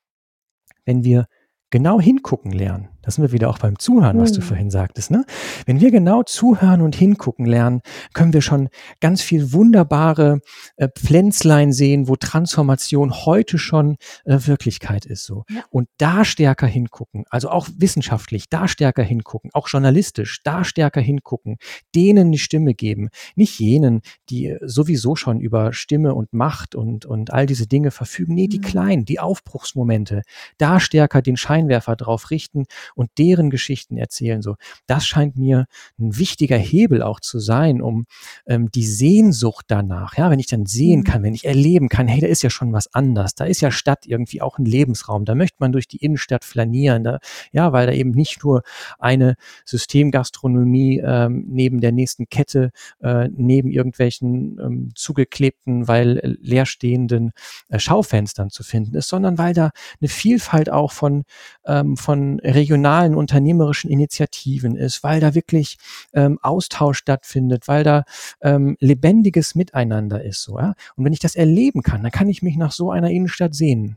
wenn 0.84 1.04
wir 1.04 1.28
genau 1.70 2.00
hingucken 2.00 2.50
lernen, 2.50 2.88
da 3.04 3.10
sind 3.10 3.22
wir 3.22 3.32
wieder 3.32 3.50
auch 3.50 3.58
beim 3.58 3.78
Zuhören, 3.78 4.18
was 4.18 4.32
du 4.32 4.40
mhm. 4.40 4.44
vorhin 4.44 4.70
sagtest. 4.70 5.10
Ne? 5.10 5.24
Wenn 5.66 5.80
wir 5.80 5.90
genau 5.90 6.22
zuhören 6.22 6.80
und 6.80 6.96
hingucken 6.96 7.44
lernen, 7.44 7.82
können 8.14 8.32
wir 8.32 8.40
schon 8.40 8.70
ganz 9.00 9.20
viel 9.20 9.52
wunderbare 9.52 10.40
äh, 10.76 10.88
Pflänzlein 10.88 11.72
sehen, 11.72 12.08
wo 12.08 12.16
Transformation 12.16 13.12
heute 13.12 13.58
schon 13.58 13.96
äh, 14.24 14.38
Wirklichkeit 14.46 15.04
ist. 15.04 15.24
So. 15.24 15.44
Ja. 15.50 15.64
Und 15.68 15.88
da 15.98 16.24
stärker 16.24 16.66
hingucken, 16.66 17.24
also 17.28 17.50
auch 17.50 17.68
wissenschaftlich, 17.76 18.48
da 18.48 18.68
stärker 18.68 19.02
hingucken, 19.02 19.50
auch 19.52 19.68
journalistisch, 19.68 20.40
da 20.42 20.64
stärker 20.64 21.02
hingucken, 21.02 21.58
denen 21.94 22.28
eine 22.28 22.38
Stimme 22.38 22.72
geben. 22.72 23.10
Nicht 23.34 23.58
jenen, 23.60 24.00
die 24.30 24.56
sowieso 24.62 25.14
schon 25.14 25.40
über 25.40 25.74
Stimme 25.74 26.14
und 26.14 26.32
Macht 26.32 26.74
und, 26.74 27.04
und 27.04 27.32
all 27.34 27.44
diese 27.44 27.66
Dinge 27.66 27.90
verfügen. 27.90 28.34
Nee, 28.34 28.48
die 28.48 28.58
mhm. 28.58 28.62
kleinen, 28.62 29.04
die 29.04 29.20
Aufbruchsmomente, 29.20 30.22
da 30.56 30.80
stärker 30.80 31.20
den 31.20 31.36
Scheinwerfer 31.36 31.96
drauf 31.96 32.30
richten 32.30 32.64
und 32.94 33.10
deren 33.18 33.50
Geschichten 33.50 33.96
erzählen. 33.96 34.42
So, 34.42 34.56
das 34.86 35.06
scheint 35.06 35.36
mir 35.36 35.66
ein 35.98 36.16
wichtiger 36.18 36.56
Hebel 36.56 37.02
auch 37.02 37.20
zu 37.20 37.38
sein, 37.38 37.80
um 37.82 38.06
ähm, 38.46 38.70
die 38.70 38.86
Sehnsucht 38.86 39.66
danach, 39.68 40.16
ja, 40.16 40.30
wenn 40.30 40.38
ich 40.38 40.46
dann 40.46 40.66
sehen 40.66 41.00
mhm. 41.00 41.04
kann, 41.04 41.22
wenn 41.22 41.34
ich 41.34 41.44
erleben 41.44 41.88
kann, 41.88 42.08
hey, 42.08 42.20
da 42.20 42.26
ist 42.26 42.42
ja 42.42 42.50
schon 42.50 42.72
was 42.72 42.92
anders, 42.94 43.34
da 43.34 43.44
ist 43.44 43.60
ja 43.60 43.70
Stadt 43.70 44.06
irgendwie 44.06 44.40
auch 44.40 44.58
ein 44.58 44.64
Lebensraum, 44.64 45.24
da 45.24 45.34
möchte 45.34 45.56
man 45.58 45.72
durch 45.72 45.88
die 45.88 45.98
Innenstadt 45.98 46.44
flanieren, 46.44 47.04
da, 47.04 47.18
ja, 47.52 47.72
weil 47.72 47.86
da 47.86 47.92
eben 47.92 48.10
nicht 48.10 48.42
nur 48.44 48.62
eine 48.98 49.36
Systemgastronomie 49.64 51.02
ähm, 51.04 51.44
neben 51.48 51.80
der 51.80 51.92
nächsten 51.92 52.28
Kette, 52.28 52.70
äh, 53.00 53.28
neben 53.34 53.70
irgendwelchen 53.70 54.58
ähm, 54.60 54.90
zugeklebten, 54.94 55.88
weil 55.88 56.38
leerstehenden 56.40 57.32
äh, 57.68 57.78
Schaufenstern 57.78 58.50
zu 58.50 58.62
finden 58.62 58.94
ist, 58.94 59.08
sondern 59.08 59.38
weil 59.38 59.54
da 59.54 59.70
eine 60.00 60.08
Vielfalt 60.08 60.70
auch 60.70 60.92
von, 60.92 61.24
ähm, 61.66 61.96
von 61.96 62.40
regionalen 62.40 62.83
regionalen 62.84 63.14
unternehmerischen 63.14 63.90
Initiativen 63.90 64.76
ist, 64.76 65.02
weil 65.02 65.20
da 65.20 65.34
wirklich 65.34 65.78
ähm, 66.12 66.38
Austausch 66.42 66.98
stattfindet, 66.98 67.66
weil 67.66 67.82
da 67.82 68.04
ähm, 68.42 68.76
lebendiges 68.80 69.54
Miteinander 69.54 70.22
ist. 70.22 70.42
So, 70.42 70.58
ja? 70.58 70.74
Und 70.96 71.04
wenn 71.04 71.12
ich 71.12 71.18
das 71.18 71.34
erleben 71.34 71.82
kann, 71.82 72.02
dann 72.02 72.12
kann 72.12 72.28
ich 72.28 72.42
mich 72.42 72.56
nach 72.56 72.72
so 72.72 72.90
einer 72.90 73.10
Innenstadt 73.10 73.54
sehen. 73.54 73.96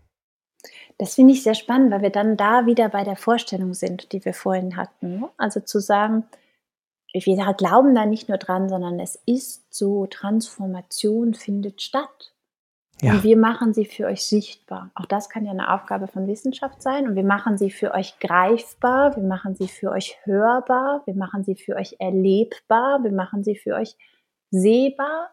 Das 0.97 1.15
finde 1.15 1.33
ich 1.33 1.43
sehr 1.43 1.53
spannend, 1.53 1.91
weil 1.91 2.01
wir 2.01 2.09
dann 2.09 2.37
da 2.37 2.65
wieder 2.65 2.89
bei 2.89 3.03
der 3.03 3.15
Vorstellung 3.15 3.73
sind, 3.73 4.11
die 4.13 4.23
wir 4.25 4.33
vorhin 4.33 4.77
hatten. 4.77 5.19
Ne? 5.19 5.29
Also 5.37 5.59
zu 5.59 5.79
sagen, 5.79 6.23
wir 7.13 7.53
glauben 7.53 7.93
da 7.93 8.05
nicht 8.05 8.29
nur 8.29 8.37
dran, 8.37 8.69
sondern 8.69 8.99
es 8.99 9.19
ist 9.25 9.73
so, 9.73 10.07
Transformation 10.07 11.33
findet 11.33 11.81
statt. 11.81 12.33
Ja. 13.01 13.13
Und 13.13 13.23
wir 13.23 13.37
machen 13.37 13.73
sie 13.73 13.85
für 13.85 14.07
euch 14.07 14.25
sichtbar. 14.25 14.89
Auch 14.95 15.05
das 15.05 15.29
kann 15.29 15.45
ja 15.45 15.51
eine 15.51 15.71
Aufgabe 15.73 16.07
von 16.07 16.27
Wissenschaft 16.27 16.81
sein. 16.81 17.07
Und 17.07 17.15
wir 17.15 17.23
machen 17.23 17.57
sie 17.57 17.69
für 17.69 17.93
euch 17.93 18.17
greifbar, 18.19 19.15
wir 19.15 19.23
machen 19.23 19.55
sie 19.55 19.67
für 19.67 19.91
euch 19.91 20.17
hörbar, 20.23 21.03
wir 21.05 21.13
machen 21.13 21.43
sie 21.43 21.55
für 21.55 21.75
euch 21.75 21.97
erlebbar, 21.99 23.03
wir 23.03 23.11
machen 23.11 23.43
sie 23.43 23.55
für 23.55 23.75
euch 23.75 23.95
sehbar, 24.49 25.29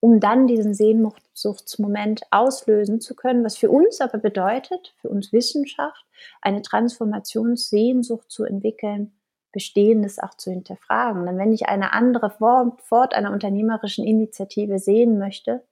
um 0.00 0.18
dann 0.18 0.48
diesen 0.48 0.74
Sehnsuchtsmoment 0.74 2.22
auslösen 2.32 3.00
zu 3.00 3.14
können, 3.14 3.44
was 3.44 3.56
für 3.56 3.70
uns 3.70 4.00
aber 4.00 4.18
bedeutet, 4.18 4.94
für 5.00 5.10
uns 5.10 5.32
Wissenschaft, 5.32 6.04
eine 6.42 6.62
Transformationssehnsucht 6.62 8.30
zu 8.30 8.44
entwickeln, 8.44 9.12
Bestehendes 9.52 10.20
auch 10.20 10.34
zu 10.34 10.50
hinterfragen. 10.50 11.26
Denn 11.26 11.36
wenn 11.36 11.52
ich 11.52 11.68
eine 11.68 11.92
andere 11.92 12.30
Form, 12.30 12.78
Fort 12.78 13.14
einer 13.14 13.32
unternehmerischen 13.32 14.06
Initiative 14.06 14.78
sehen 14.78 15.18
möchte, 15.18 15.64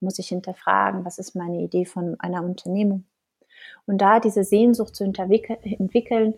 muss 0.00 0.18
ich 0.18 0.28
hinterfragen, 0.28 1.04
was 1.04 1.18
ist 1.18 1.34
meine 1.34 1.60
Idee 1.60 1.84
von 1.84 2.18
einer 2.18 2.42
Unternehmung. 2.42 3.04
Und 3.86 3.98
da 3.98 4.20
diese 4.20 4.44
Sehnsucht 4.44 4.96
zu 4.96 5.04
entwickeln, 5.04 6.34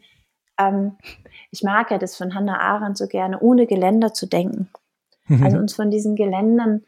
ähm, 0.59 0.97
ich 1.51 1.63
mag 1.63 1.91
ja 1.91 1.99
das 1.99 2.17
von 2.17 2.35
Hannah 2.35 2.59
Arendt 2.59 2.99
so 2.99 3.07
gerne, 3.07 3.41
ohne 3.41 3.67
Geländer 3.67 4.13
zu 4.13 4.27
denken. 4.27 4.69
Mhm. 5.27 5.43
Also 5.45 5.59
uns 5.59 5.75
von 5.75 5.91
diesen 5.91 6.17
Geländern 6.17 6.83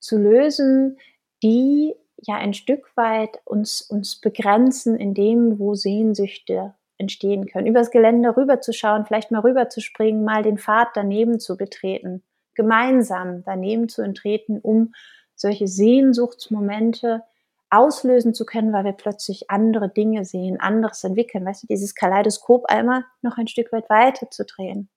zu 0.00 0.18
lösen, 0.18 0.98
die 1.42 1.94
ja 2.20 2.36
ein 2.36 2.54
Stück 2.54 2.96
weit 2.96 3.40
uns, 3.44 3.82
uns 3.82 4.20
begrenzen 4.20 4.96
in 4.96 5.14
dem, 5.14 5.58
wo 5.58 5.74
Sehnsüchte 5.74 6.74
entstehen 6.98 7.46
können. 7.46 7.66
Übers 7.66 7.90
Geländer 7.90 8.36
rüberzuschauen, 8.36 9.06
vielleicht 9.06 9.30
mal 9.30 9.40
rüberzuspringen, 9.40 10.24
mal 10.24 10.42
den 10.42 10.58
Pfad 10.58 10.88
daneben 10.94 11.38
zu 11.38 11.56
betreten, 11.56 12.22
gemeinsam 12.54 13.44
daneben 13.44 13.88
zu 13.88 14.02
entreten, 14.02 14.58
um 14.58 14.92
solche 15.38 15.68
Sehnsuchtsmomente 15.68 17.22
auslösen 17.70 18.34
zu 18.34 18.44
können, 18.44 18.72
weil 18.72 18.84
wir 18.84 18.92
plötzlich 18.92 19.50
andere 19.50 19.88
Dinge 19.88 20.24
sehen, 20.24 20.60
anderes 20.60 21.04
entwickeln. 21.04 21.44
Weißt 21.44 21.62
du, 21.62 21.66
dieses 21.66 21.94
Kaleidoskop 21.94 22.66
einmal 22.66 23.04
noch 23.22 23.38
ein 23.38 23.46
Stück 23.48 23.72
weit 23.72 23.88
weiter 23.88 24.30
zu 24.30 24.44
drehen. 24.44 24.88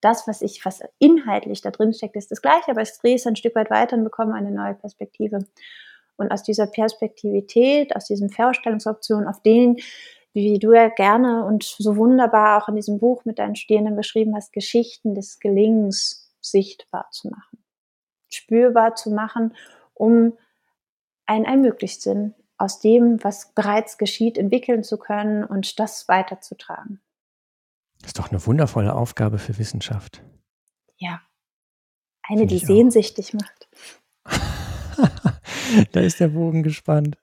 Das, 0.00 0.26
was 0.26 0.40
ich, 0.40 0.64
was 0.64 0.80
inhaltlich 0.98 1.60
da 1.60 1.70
drin 1.70 1.92
steckt, 1.92 2.16
ist 2.16 2.30
das 2.30 2.40
Gleiche, 2.40 2.70
aber 2.70 2.82
ich 2.82 2.90
drehe 2.92 3.16
es 3.16 3.26
ein 3.26 3.36
Stück 3.36 3.54
weit 3.54 3.70
weiter 3.70 3.96
und 3.96 4.04
bekomme 4.04 4.34
eine 4.34 4.50
neue 4.50 4.74
Perspektive. 4.74 5.40
Und 6.16 6.30
aus 6.32 6.42
dieser 6.42 6.66
Perspektivität, 6.66 7.94
aus 7.94 8.06
diesen 8.06 8.30
Vorstellungsoptionen, 8.30 9.28
auf 9.28 9.42
denen, 9.42 9.76
wie 10.32 10.58
du 10.58 10.72
ja 10.72 10.88
gerne 10.88 11.44
und 11.44 11.64
so 11.64 11.96
wunderbar 11.96 12.62
auch 12.62 12.68
in 12.68 12.76
diesem 12.76 12.98
Buch 12.98 13.24
mit 13.24 13.38
deinen 13.38 13.56
Studierenden 13.56 13.96
beschrieben 13.96 14.34
hast, 14.36 14.52
Geschichten 14.52 15.14
des 15.14 15.40
Gelingens 15.40 16.32
sichtbar 16.40 17.08
zu 17.10 17.28
machen, 17.28 17.58
spürbar 18.28 18.94
zu 18.94 19.10
machen 19.10 19.54
um 20.00 20.36
einen 21.26 21.44
Ermöglichsinn 21.44 22.34
aus 22.58 22.80
dem, 22.80 23.22
was 23.22 23.52
bereits 23.54 23.98
geschieht, 23.98 24.36
entwickeln 24.36 24.82
zu 24.82 24.98
können 24.98 25.44
und 25.44 25.78
das 25.78 26.08
weiterzutragen. 26.08 27.00
Das 28.00 28.08
ist 28.08 28.18
doch 28.18 28.30
eine 28.30 28.44
wundervolle 28.46 28.94
Aufgabe 28.94 29.38
für 29.38 29.58
Wissenschaft. 29.58 30.22
Ja. 30.96 31.20
Eine, 32.22 32.40
Find 32.40 32.50
die 32.50 32.58
sehnsüchtig 32.58 33.34
macht. 33.34 33.68
da 35.92 36.00
ist 36.00 36.20
der 36.20 36.28
Bogen 36.28 36.62
gespannt. 36.62 37.16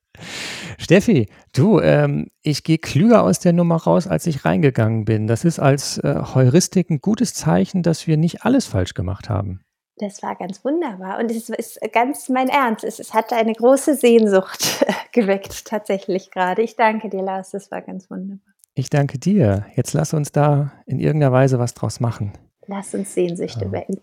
Steffi, 0.78 1.30
du, 1.53 1.80
ähm, 1.80 2.30
ich 2.41 2.63
gehe 2.63 2.78
klüger 2.78 3.23
aus 3.23 3.39
der 3.39 3.53
Nummer 3.53 3.78
raus, 3.78 4.07
als 4.07 4.28
ich 4.28 4.45
reingegangen 4.45 5.05
bin. 5.05 5.28
Das 5.28 5.45
ist 5.45 5.59
als 5.59 5.97
äh, 5.99 6.21
Heuristik 6.34 6.89
ein 6.89 6.99
gutes 6.99 7.34
Zeichen, 7.34 7.84
dass 7.84 8.07
wir 8.07 8.17
nicht 8.17 8.43
alles 8.43 8.65
falsch 8.65 8.93
gemacht 8.93 9.30
haben. 9.30 9.61
Das 9.99 10.21
war 10.21 10.35
ganz 10.35 10.63
wunderbar 10.63 11.17
und 11.19 11.31
es 11.31 11.49
ist 11.49 11.79
ganz 11.91 12.29
mein 12.29 12.49
Ernst. 12.49 12.83
Es, 12.83 12.99
es 12.99 13.13
hat 13.13 13.33
eine 13.33 13.53
große 13.53 13.95
Sehnsucht 13.95 14.85
geweckt, 15.11 15.65
tatsächlich 15.65 16.29
gerade. 16.29 16.61
Ich 16.61 16.75
danke 16.75 17.09
dir, 17.09 17.23
Lars, 17.23 17.51
das 17.51 17.71
war 17.71 17.81
ganz 17.81 18.09
wunderbar. 18.09 18.53
Ich 18.75 18.91
danke 18.91 19.17
dir. 19.17 19.65
Jetzt 19.75 19.93
lass 19.93 20.13
uns 20.13 20.31
da 20.31 20.71
in 20.85 20.99
irgendeiner 20.99 21.31
Weise 21.31 21.57
was 21.57 21.73
draus 21.73 21.99
machen. 21.99 22.33
Lass 22.67 22.93
uns 22.93 23.13
Sehnsüchte 23.13 23.65
ja. 23.65 23.71
wecken. 23.71 24.01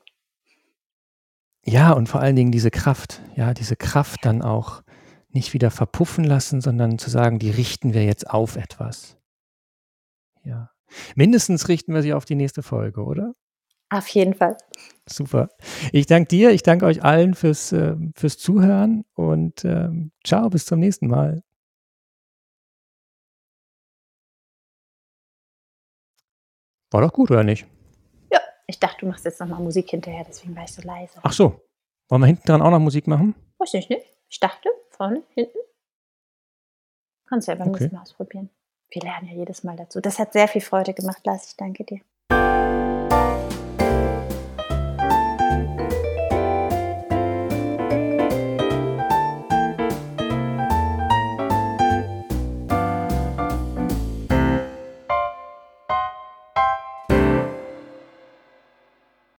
Ja, 1.64 1.92
und 1.92 2.08
vor 2.08 2.20
allen 2.20 2.36
Dingen 2.36 2.50
diese 2.50 2.72
Kraft, 2.72 3.22
ja, 3.36 3.54
diese 3.54 3.76
Kraft 3.76 4.24
dann 4.24 4.42
auch 4.42 4.82
nicht 5.30 5.52
wieder 5.52 5.70
verpuffen 5.70 6.24
lassen, 6.24 6.60
sondern 6.60 6.98
zu 6.98 7.08
sagen, 7.08 7.38
die 7.38 7.50
richten 7.50 7.94
wir 7.94 8.04
jetzt 8.04 8.28
auf 8.28 8.56
etwas. 8.56 9.16
Ja. 10.44 10.70
Mindestens 11.14 11.68
richten 11.68 11.94
wir 11.94 12.02
sie 12.02 12.12
auf 12.12 12.24
die 12.24 12.34
nächste 12.34 12.62
Folge, 12.62 13.02
oder? 13.02 13.34
Auf 13.94 14.08
jeden 14.08 14.34
Fall. 14.34 14.56
Super. 15.06 15.50
Ich 15.92 16.06
danke 16.06 16.26
dir, 16.28 16.50
ich 16.50 16.64
danke 16.64 16.84
euch 16.86 17.04
allen 17.04 17.34
fürs, 17.34 17.70
äh, 17.70 17.94
fürs 18.16 18.38
Zuhören 18.38 19.04
und 19.14 19.64
ähm, 19.64 20.10
ciao, 20.24 20.50
bis 20.50 20.66
zum 20.66 20.80
nächsten 20.80 21.06
Mal. 21.06 21.44
War 26.90 27.02
doch 27.02 27.12
gut, 27.12 27.30
oder 27.30 27.44
nicht? 27.44 27.68
Ja, 28.32 28.40
ich 28.66 28.80
dachte, 28.80 29.00
du 29.00 29.06
machst 29.06 29.24
jetzt 29.24 29.38
nochmal 29.38 29.60
Musik 29.60 29.90
hinterher, 29.90 30.24
deswegen 30.26 30.56
war 30.56 30.64
ich 30.64 30.72
so 30.72 30.82
leise. 30.82 31.20
Ach 31.22 31.32
so. 31.32 31.60
Wollen 32.08 32.22
wir 32.22 32.26
hinten 32.26 32.46
dran 32.46 32.62
auch 32.62 32.70
noch 32.70 32.80
Musik 32.80 33.06
machen? 33.06 33.36
Weiß 33.58 33.74
ich 33.74 33.88
nicht. 33.88 34.06
Ich 34.28 34.40
dachte, 34.40 34.68
vorne, 34.90 35.22
hinten. 35.34 35.58
Kannst 37.28 37.46
du 37.46 37.52
ja 37.52 37.58
beim 37.58 37.68
okay. 37.68 37.78
nächsten 37.78 37.96
Mal 37.96 38.02
ausprobieren. 38.02 38.50
Wir 38.90 39.02
lernen 39.02 39.28
ja 39.28 39.34
jedes 39.34 39.62
Mal 39.62 39.76
dazu. 39.76 40.00
Das 40.00 40.18
hat 40.18 40.32
sehr 40.32 40.48
viel 40.48 40.60
Freude 40.60 40.94
gemacht, 40.94 41.24
Lars. 41.24 41.48
Ich 41.48 41.56
danke 41.56 41.84
dir. 41.84 42.00